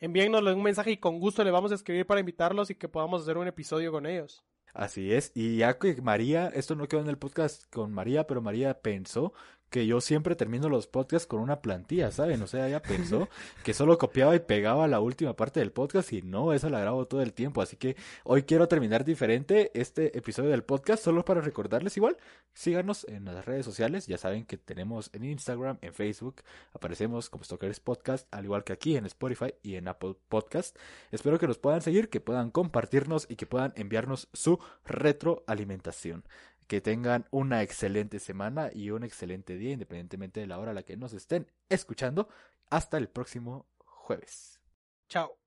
envíennosle 0.01 0.51
un 0.51 0.61
mensaje 0.61 0.91
y 0.91 0.97
con 0.97 1.21
gusto 1.21 1.45
le 1.45 1.51
vamos 1.51 1.71
a 1.71 1.75
escribir 1.75 2.05
para 2.05 2.19
invitarlos 2.19 2.69
y 2.69 2.75
que 2.75 2.89
podamos 2.89 3.21
hacer 3.21 3.37
un 3.37 3.47
episodio 3.47 3.93
con 3.93 4.05
ellos. 4.05 4.43
Así 4.73 5.13
es, 5.13 5.31
y 5.35 5.55
ya 5.55 5.79
que 5.79 6.01
María, 6.01 6.51
esto 6.53 6.75
no 6.75 6.89
quedó 6.89 6.99
en 6.99 7.07
el 7.07 7.17
podcast 7.17 7.63
con 7.71 7.93
María, 7.93 8.27
pero 8.27 8.41
María 8.41 8.81
pensó 8.81 9.31
que 9.69 9.85
yo 9.85 10.01
siempre 10.01 10.35
termino 10.35 10.69
los 10.69 10.87
podcasts 10.87 11.27
con 11.27 11.39
una 11.41 11.61
plantilla, 11.61 12.11
¿saben? 12.11 12.41
O 12.41 12.47
sea, 12.47 12.67
ella 12.67 12.81
pensó 12.81 13.27
que 13.63 13.73
solo 13.73 13.97
copiaba 13.97 14.35
y 14.35 14.39
pegaba 14.39 14.87
la 14.87 14.99
última 14.99 15.35
parte 15.35 15.59
del 15.59 15.71
podcast 15.71 16.13
y 16.13 16.21
no, 16.21 16.53
esa 16.53 16.69
la 16.69 16.79
grabo 16.79 17.05
todo 17.07 17.21
el 17.21 17.33
tiempo. 17.33 17.61
Así 17.61 17.75
que 17.75 17.95
hoy 18.23 18.43
quiero 18.43 18.67
terminar 18.67 19.03
diferente 19.03 19.71
este 19.73 20.17
episodio 20.17 20.51
del 20.51 20.63
podcast, 20.63 21.03
solo 21.03 21.25
para 21.25 21.41
recordarles 21.41 21.97
igual, 21.97 22.17
síganos 22.53 23.05
en 23.09 23.25
las 23.25 23.45
redes 23.45 23.65
sociales, 23.65 24.07
ya 24.07 24.17
saben 24.17 24.45
que 24.45 24.57
tenemos 24.57 25.09
en 25.13 25.25
Instagram, 25.25 25.77
en 25.81 25.93
Facebook, 25.93 26.41
aparecemos 26.73 27.29
como 27.29 27.43
Stalkers 27.43 27.79
Podcast, 27.79 28.33
al 28.33 28.45
igual 28.45 28.63
que 28.63 28.73
aquí 28.73 28.95
en 28.95 29.05
Spotify 29.05 29.53
y 29.63 29.75
en 29.75 29.87
Apple 29.87 30.15
Podcast. 30.29 30.77
Espero 31.11 31.39
que 31.39 31.47
nos 31.47 31.57
puedan 31.57 31.81
seguir, 31.81 32.09
que 32.09 32.21
puedan 32.21 32.51
compartirnos 32.51 33.27
y 33.29 33.35
que 33.35 33.45
puedan 33.45 33.73
enviarnos 33.75 34.29
su 34.33 34.59
retroalimentación. 34.85 36.23
Que 36.67 36.81
tengan 36.81 37.25
una 37.31 37.63
excelente 37.63 38.19
semana 38.19 38.69
y 38.73 38.91
un 38.91 39.03
excelente 39.03 39.57
día, 39.57 39.71
independientemente 39.71 40.39
de 40.41 40.47
la 40.47 40.59
hora 40.59 40.71
a 40.71 40.73
la 40.73 40.83
que 40.83 40.97
nos 40.97 41.13
estén 41.13 41.47
escuchando. 41.69 42.27
Hasta 42.69 42.97
el 42.97 43.07
próximo 43.07 43.65
jueves. 43.85 44.59
Chao. 45.07 45.46